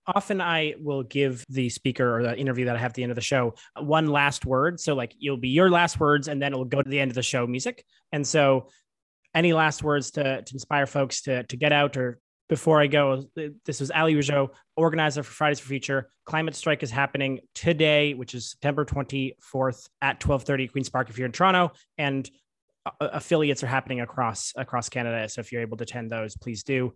Often 0.07 0.41
I 0.41 0.75
will 0.81 1.03
give 1.03 1.45
the 1.51 1.69
speaker 1.69 2.19
or 2.19 2.23
the 2.23 2.37
interview 2.37 2.65
that 2.67 2.77
I 2.77 2.79
have 2.79 2.93
at 2.93 2.95
the 2.95 3.03
end 3.03 3.13
of 3.13 3.17
the 3.17 3.21
show 3.21 3.55
one 3.79 4.07
last 4.07 4.47
word. 4.47 4.81
So, 4.81 4.95
like, 4.95 5.13
you'll 5.19 5.37
be 5.37 5.51
your 5.51 5.71
last 5.71 6.01
words, 6.01 6.29
and 6.29 6.41
then 6.41 6.53
it'll 6.53 6.65
go 6.65 6.81
to 6.81 6.89
the 6.89 6.99
end 6.99 7.11
of 7.11 7.15
the 7.15 7.23
show 7.23 7.47
music. 7.47 7.85
And 8.13 8.27
so, 8.27 8.69
any 9.35 9.53
last 9.53 9.83
words 9.83 10.13
to, 10.13 10.43
to 10.43 10.55
inspire 10.55 10.87
folks 10.87 11.23
to, 11.23 11.43
to 11.45 11.57
get 11.57 11.73
out 11.73 11.97
or 11.97 12.19
before 12.49 12.81
I 12.81 12.87
go, 12.87 13.25
this 13.67 13.81
was 13.81 13.91
Allie 13.91 14.15
Rougeot, 14.15 14.51
organizer 14.75 15.23
for 15.23 15.31
Fridays 15.31 15.61
for 15.61 15.69
Future. 15.69 16.11
Climate 16.25 16.55
strike 16.55 16.83
is 16.83 16.91
happening 16.91 17.41
today, 17.55 18.15
which 18.15 18.35
is 18.35 18.51
September 18.51 18.87
24th 18.87 19.89
at 20.01 20.19
12:30 20.19 20.73
Queens 20.73 20.89
Park 20.89 21.11
if 21.11 21.19
you're 21.19 21.27
in 21.27 21.33
Toronto, 21.33 21.73
and 21.99 22.29
uh, 22.87 22.91
affiliates 23.01 23.63
are 23.63 23.67
happening 23.67 24.01
across 24.01 24.55
across 24.57 24.89
Canada. 24.89 25.29
So 25.29 25.41
if 25.41 25.53
you're 25.53 25.61
able 25.61 25.77
to 25.77 25.83
attend 25.83 26.11
those, 26.11 26.37
please 26.37 26.63
do. 26.63 26.95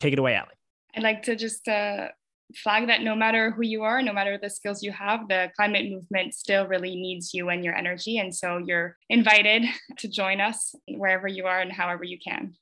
Take 0.00 0.12
it 0.12 0.18
away, 0.18 0.34
Allie. 0.34 0.48
I'd 0.94 1.02
like 1.02 1.22
to 1.24 1.36
just 1.36 1.66
uh, 1.66 2.08
flag 2.54 2.86
that 2.88 3.02
no 3.02 3.14
matter 3.14 3.50
who 3.50 3.62
you 3.62 3.82
are, 3.82 4.02
no 4.02 4.12
matter 4.12 4.38
the 4.38 4.50
skills 4.50 4.82
you 4.82 4.92
have, 4.92 5.28
the 5.28 5.50
climate 5.56 5.90
movement 5.90 6.34
still 6.34 6.66
really 6.66 6.94
needs 6.94 7.34
you 7.34 7.48
and 7.48 7.64
your 7.64 7.74
energy. 7.74 8.18
And 8.18 8.34
so 8.34 8.58
you're 8.58 8.96
invited 9.08 9.64
to 9.98 10.08
join 10.08 10.40
us 10.40 10.74
wherever 10.88 11.28
you 11.28 11.46
are 11.46 11.60
and 11.60 11.72
however 11.72 12.04
you 12.04 12.18
can. 12.18 12.54